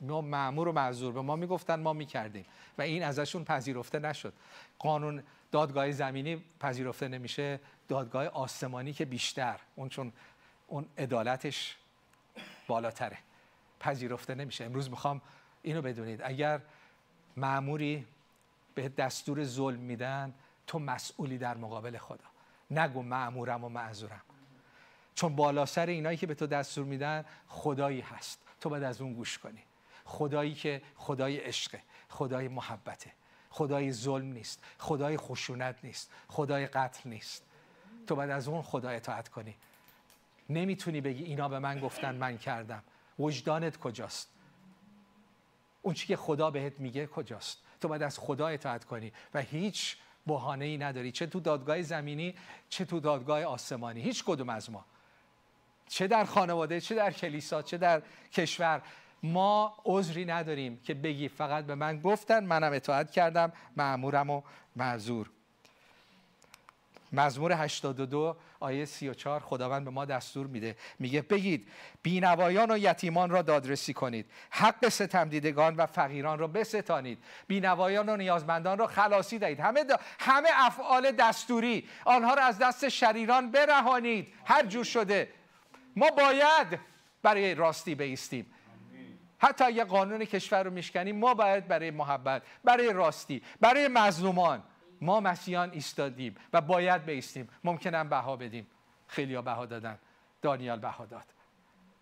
ما 0.00 0.20
معمور 0.20 0.68
و 0.68 0.72
معذور 0.72 1.12
به 1.12 1.20
ما 1.20 1.36
می‌گفتن 1.36 1.80
ما 1.80 1.92
می‌کردیم. 1.92 2.44
و 2.78 2.82
این 2.82 3.02
ازشون 3.02 3.44
پذیرفته 3.44 3.98
نشد. 3.98 4.32
قانون 4.78 5.22
دادگاه 5.52 5.92
زمینی 5.92 6.44
پذیرفته 6.60 7.08
نمیشه. 7.08 7.60
دادگاه 7.88 8.26
آسمانی 8.26 8.92
که 8.92 9.04
بیشتر. 9.04 9.60
اون 9.76 9.88
چون 9.88 10.12
اون 10.66 10.86
عدالتش 10.98 11.76
بالاتره. 12.66 13.18
پذیرفته 13.80 14.34
نمیشه. 14.34 14.64
امروز 14.64 14.90
می‌خوام 14.90 15.20
اینو 15.62 15.82
بدونید. 15.82 16.20
اگر 16.24 16.60
معموری 17.36 18.06
به 18.82 18.88
دستور 18.88 19.44
ظلم 19.44 19.80
میدن 19.80 20.34
تو 20.66 20.78
مسئولی 20.78 21.38
در 21.38 21.56
مقابل 21.56 21.98
خدا. 21.98 22.24
نگو 22.70 23.02
معمورم 23.02 23.64
و 23.64 23.68
معذورم. 23.68 24.20
چون 25.14 25.36
بالا 25.36 25.66
سر 25.66 25.86
اینایی 25.86 26.16
که 26.16 26.26
به 26.26 26.34
تو 26.34 26.46
دستور 26.46 26.84
میدن 26.84 27.24
خدایی 27.48 28.00
هست. 28.00 28.42
تو 28.60 28.68
باید 28.68 28.82
از 28.82 29.00
اون 29.00 29.14
گوش 29.14 29.38
کنی. 29.38 29.62
خدایی 30.04 30.54
که 30.54 30.82
خدای 30.96 31.36
عشقه 31.36 31.82
خدای 32.08 32.48
محبته 32.48 33.12
خدای 33.50 33.92
ظلم 33.92 34.32
نیست. 34.32 34.64
خدای 34.78 35.16
خشونت 35.16 35.76
نیست. 35.82 36.10
خدای 36.28 36.66
قتل 36.66 37.10
نیست. 37.10 37.44
تو 38.06 38.16
باید 38.16 38.30
از 38.30 38.48
اون 38.48 38.62
خدا 38.62 38.88
اطاعت 38.88 39.28
کنی. 39.28 39.54
نمی‌تونی 40.48 41.00
بگی 41.00 41.24
اینا 41.24 41.48
به 41.48 41.58
من 41.58 41.80
گفتن 41.80 42.14
من 42.14 42.38
کردم. 42.38 42.82
وجدانت 43.18 43.76
کجاست؟ 43.76 44.28
اون 45.82 45.94
چی 45.94 46.06
که 46.06 46.16
خدا 46.16 46.50
بهت 46.50 46.80
میگه 46.80 47.06
کجاست؟ 47.06 47.58
تو 47.80 47.88
باید 47.88 48.02
از 48.02 48.18
خدا 48.18 48.48
اطاعت 48.48 48.84
کنی 48.84 49.12
و 49.34 49.40
هیچ 49.40 49.96
بهانه 50.26 50.64
ای 50.64 50.78
نداری 50.78 51.12
چه 51.12 51.26
تو 51.26 51.40
دادگاه 51.40 51.82
زمینی 51.82 52.34
چه 52.68 52.84
تو 52.84 53.00
دادگاه 53.00 53.44
آسمانی. 53.44 54.02
هیچ 54.02 54.24
کدوم 54.24 54.48
از 54.48 54.70
ما. 54.70 54.84
چه 55.88 56.06
در 56.06 56.24
خانواده 56.24 56.80
چه 56.80 56.94
در 56.94 57.12
کلیسا 57.12 57.62
چه 57.62 57.78
در 57.78 58.02
کشور. 58.32 58.82
ما 59.22 59.74
عذری 59.84 60.24
نداریم 60.24 60.80
که 60.80 60.94
بگی 60.94 61.28
فقط 61.28 61.64
به 61.64 61.74
من 61.74 62.00
گفتن 62.00 62.44
منم 62.44 62.72
اطاعت 62.72 63.10
کردم 63.10 63.52
معمورم 63.76 64.30
و 64.30 64.42
معذور. 64.76 65.30
مزمور 67.12 67.52
82 67.52 68.36
آیه 68.60 68.84
34 68.84 69.40
خداوند 69.40 69.84
به 69.84 69.90
ما 69.90 70.04
دستور 70.04 70.46
میده. 70.46 70.76
میگه 70.98 71.22
بگید 71.22 71.68
بینوایان 72.02 72.70
و 72.70 72.78
یتیمان 72.78 73.30
را 73.30 73.42
دادرسی 73.42 73.92
کنید. 73.92 74.30
حق 74.50 74.88
ستم 74.88 75.28
دیدگان 75.28 75.76
و 75.76 75.86
فقیران 75.86 76.38
را 76.38 76.46
بستانید. 76.46 77.18
بینوایان 77.46 78.08
و 78.08 78.16
نیازمندان 78.16 78.78
را 78.78 78.86
خلاصی 78.86 79.38
دهید. 79.38 79.60
همه, 79.60 79.84
همه 80.20 80.48
افعال 80.54 81.12
دستوری 81.12 81.88
آنها 82.04 82.34
را 82.34 82.42
از 82.42 82.58
دست 82.58 82.88
شریران 82.88 83.50
برهانید. 83.50 84.28
هر 84.44 84.66
جور 84.66 84.84
شده. 84.84 85.28
ما 85.96 86.10
باید 86.10 86.78
برای 87.22 87.54
راستی 87.54 87.94
بیستیم. 87.94 88.46
حتی 89.38 89.64
اگه 89.64 89.84
قانون 89.84 90.24
کشور 90.24 90.62
رو 90.62 90.70
میشکنیم 90.70 91.16
ما 91.16 91.34
باید 91.34 91.68
برای 91.68 91.90
محبت 91.90 92.42
برای 92.64 92.92
راستی 92.92 93.42
برای 93.60 93.88
مظلومان. 93.88 94.62
ما 95.00 95.20
مسیحیان 95.20 95.70
ایستادیم 95.70 96.36
و 96.52 96.60
باید 96.60 97.04
بیستیم. 97.04 97.48
ممکنم 97.64 98.08
بها 98.08 98.36
بدیم. 98.36 98.66
خیلی 99.06 99.34
ها 99.34 99.42
بها 99.42 99.66
دادن. 99.66 99.98
دانیال 100.42 100.78
بها 100.78 101.06
داد. 101.06 101.24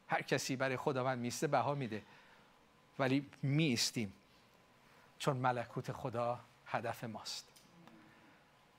هر 0.08 0.22
کسی 0.22 0.56
برای 0.56 0.76
خداوند 0.76 1.18
میسته 1.18 1.46
بها 1.46 1.74
میده. 1.74 2.02
ولی 2.98 3.30
میستیم 3.42 4.12
چون 5.18 5.36
ملکوت 5.36 5.92
خدا 5.92 6.40
هدف 6.66 7.04
ماست. 7.04 7.48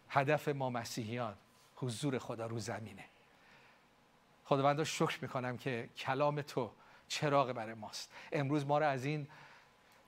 هدف 0.09 0.47
ما 0.47 0.69
مسیحیان 0.69 1.35
حضور 1.75 2.19
خدا 2.19 2.47
رو 2.47 2.59
زمینه. 2.59 3.05
خداوند 4.45 4.83
شکر 4.83 5.17
می‌کنم 5.21 5.57
که 5.57 5.89
کلام 5.97 6.41
تو 6.41 6.71
چراغ 7.07 7.51
برای 7.51 7.73
ماست. 7.73 8.13
امروز 8.31 8.65
ما 8.65 8.77
رو 8.77 8.85
از 8.85 9.05
این 9.05 9.27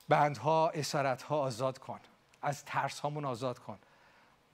بندها 0.08 0.70
اسارتها 0.70 1.38
آزاد 1.38 1.78
کن. 1.78 2.00
از 2.42 2.64
ترس 2.64 3.00
هامون 3.00 3.24
آزاد 3.24 3.58
کن. 3.58 3.78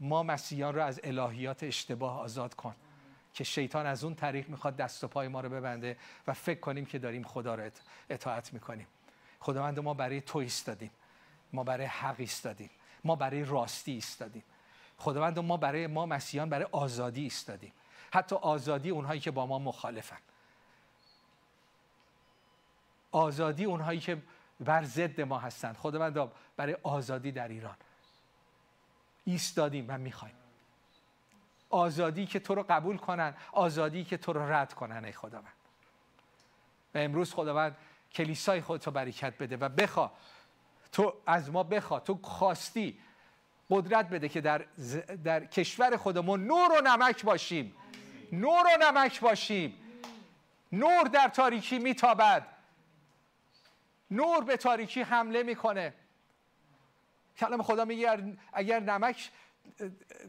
ما 0.01 0.23
مسیحیان 0.23 0.75
رو 0.75 0.83
از 0.83 1.01
الهیات 1.05 1.63
اشتباه 1.63 2.21
آزاد 2.21 2.55
کن 2.55 2.75
که 3.33 3.45
شیطان 3.45 3.87
از 3.87 4.05
اون 4.05 4.15
طریق 4.15 4.49
می‌خواد 4.49 4.77
دست 4.77 5.05
و 5.05 5.09
پای 5.09 5.29
ما 5.29 5.41
رو 5.41 5.49
ببنده 5.49 5.97
و 6.27 6.33
فکر 6.33 6.61
کنیم 6.61 6.85
که 6.85 6.99
داریم 6.99 7.23
خدا 7.23 7.55
رو 7.55 7.71
اطاعت 8.11 8.53
می‌کنیم. 8.53 8.87
خداوند 9.41 9.79
ما 9.79 9.95
برای 9.95 10.21
تو 10.21 10.39
ایستادیم. 10.39 10.91
ما 11.53 11.65
برای 11.65 11.87
حق 11.87 12.15
ایستادیم. 12.19 12.71
ما 13.05 13.17
برای 13.17 13.45
راستی 13.45 13.93
ایستادیم. 13.93 14.45
خداوند 14.99 15.39
ما 15.39 15.57
برای 15.57 15.87
ما 15.87 16.07
مسیحیان 16.07 16.49
برای 16.49 16.67
آزادی 16.73 17.23
ایستادیم. 17.23 17.73
حتی 18.13 18.37
آزادی 18.37 18.91
اونهایی 18.91 19.21
که 19.21 19.31
با 19.31 19.47
ما 19.47 19.59
مخالفن. 19.59 20.19
آزادی 23.13 23.65
اونهایی 23.65 24.01
که 24.01 24.23
بر 24.61 24.85
ضد 24.85 25.21
ما 25.21 25.39
هستند. 25.39 25.77
خداوند 25.77 26.31
برای 26.57 26.77
آزادی 26.83 27.33
در 27.33 27.49
ایران. 27.49 27.77
ایستادیم 29.27 29.85
و 29.89 29.99
می‌خوایم. 29.99 30.35
آزادی 31.71 32.27
که 32.27 32.41
تو 32.41 32.55
رو 32.55 32.65
قبول 32.69 32.97
کنن 32.97 33.35
آزادی 33.53 34.05
که 34.05 34.17
تو 34.17 34.33
رو 34.33 34.53
رد 34.53 34.73
کنن 34.73 35.05
ای 35.05 35.13
خداوند. 35.13 35.53
و 36.95 36.99
امروز 36.99 37.35
خداوند 37.35 37.77
کلیسای 38.13 38.61
خودتو 38.61 38.91
برکت 38.91 39.39
بده 39.39 39.57
و 39.57 39.69
بخوا. 39.69 40.13
تو 40.93 41.15
از 41.27 41.51
ما 41.51 41.63
بخوا. 41.63 42.01
تو 42.01 42.19
خواستی 42.23 42.99
قدرت 43.71 44.09
بده 44.09 44.29
که 44.29 44.41
در, 44.41 44.65
در 45.25 45.45
کشور 45.45 45.97
خودمون 45.97 46.47
نور 46.47 46.73
و 46.73 46.81
نمک 46.81 47.25
باشیم. 47.25 47.75
نور 48.33 48.67
و 48.67 48.83
نمک 48.83 49.21
باشیم. 49.21 49.75
نور 50.73 51.05
در 51.05 51.29
تاریکی 51.29 51.79
میتابد. 51.79 52.47
نور 54.11 54.45
به 54.45 54.57
تاریکی 54.57 55.03
حمله 55.03 55.43
می‌کنه. 55.43 55.95
کلام 57.39 57.63
خدا 57.63 57.85
میگه 57.85 58.37
اگر 58.53 58.81
نمک 58.81 59.31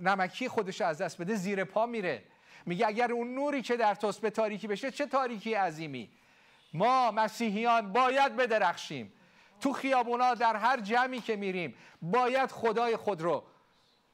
نمکی 0.01 0.47
خودش 0.47 0.81
از 0.81 1.01
دست 1.01 1.21
بده 1.21 1.35
زیر 1.35 1.63
پا 1.63 1.85
میره. 1.85 2.23
میگه 2.65 2.87
اگر 2.87 3.11
اون 3.11 3.35
نوری 3.35 3.61
که 3.61 3.77
در 3.77 3.95
توست 3.95 4.21
به 4.21 4.29
تاریکی 4.29 4.67
بشه 4.67 4.91
چه 4.91 5.05
تاریکی 5.05 5.53
عظیمی؟ 5.53 6.09
ما 6.73 7.11
مسیحیان 7.11 7.93
باید 7.93 8.35
بدرخشیم. 8.35 9.13
تو 9.61 9.73
خیابونا 9.73 10.33
در 10.33 10.55
هر 10.55 10.79
جمعی 10.79 11.21
که 11.21 11.35
میریم 11.35 11.75
باید 12.01 12.51
خدای 12.51 12.95
خود 12.95 13.21
رو 13.21 13.43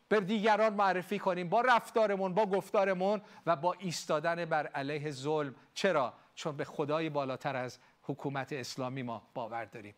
به 0.10 0.20
دیگران 0.20 0.74
معرفی 0.74 1.20
کنیم. 1.20 1.50
با 1.50 1.62
رفتارمون 1.62 2.34
با 2.34 2.46
گفتارمون 2.46 3.22
و 3.46 3.56
با 3.56 3.76
ایستادن 3.80 4.46
بر 4.46 4.68
علیه 4.68 5.12
ظلم. 5.12 5.56
چرا؟ 5.74 6.14
چون 6.36 6.58
به 6.58 6.66
خدای 6.66 7.10
بالاتر 7.10 7.56
از 7.56 7.80
حکومت 8.04 8.54
اسلامی 8.54 9.04
ما 9.04 9.22
باور 9.34 9.66
داریم. 9.66 9.96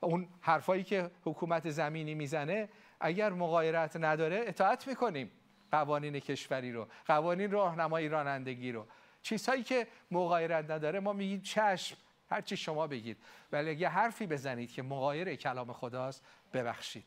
اون 0.00 0.28
حرفایی 0.40 0.84
که 0.84 1.10
حکومت 1.24 1.70
زمینی 1.70 2.14
می‌زنه 2.14 2.68
اگر 3.00 3.32
مغایرت 3.32 3.96
نداره 3.96 4.44
اطاعت 4.46 4.88
می‌کنیم 4.88 5.30
قوانین 5.72 6.20
کشوری 6.20 6.72
رو 6.72 6.88
قوانین 7.06 7.50
راهنمایی 7.50 8.08
رانندگی 8.08 8.72
رو. 8.72 8.86
چیزهایی 9.22 9.62
که 9.62 9.86
مغایرت 10.10 10.70
نداره 10.70 11.00
ما 11.00 11.12
میگیم 11.12 11.40
چشم. 11.40 11.96
هر 12.30 12.40
چی 12.40 12.56
شما 12.56 12.86
بگید. 12.86 13.16
ولی 13.52 13.70
اگه 13.70 13.88
حرفی 13.88 14.26
بزنید 14.26 14.72
که 14.72 14.82
مغایر 14.82 15.34
کلام 15.34 15.72
خداست 15.72 16.24
ببخشید. 16.52 17.04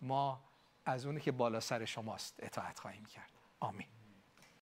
ما 0.00 0.40
از 0.84 1.06
اونی 1.06 1.20
که 1.20 1.32
بالا 1.32 1.60
سر 1.60 1.84
شماست 1.84 2.34
اطاعت 2.42 2.78
خواهیم 2.78 3.04
کرد. 3.04 3.30
آمین. 3.60 4.01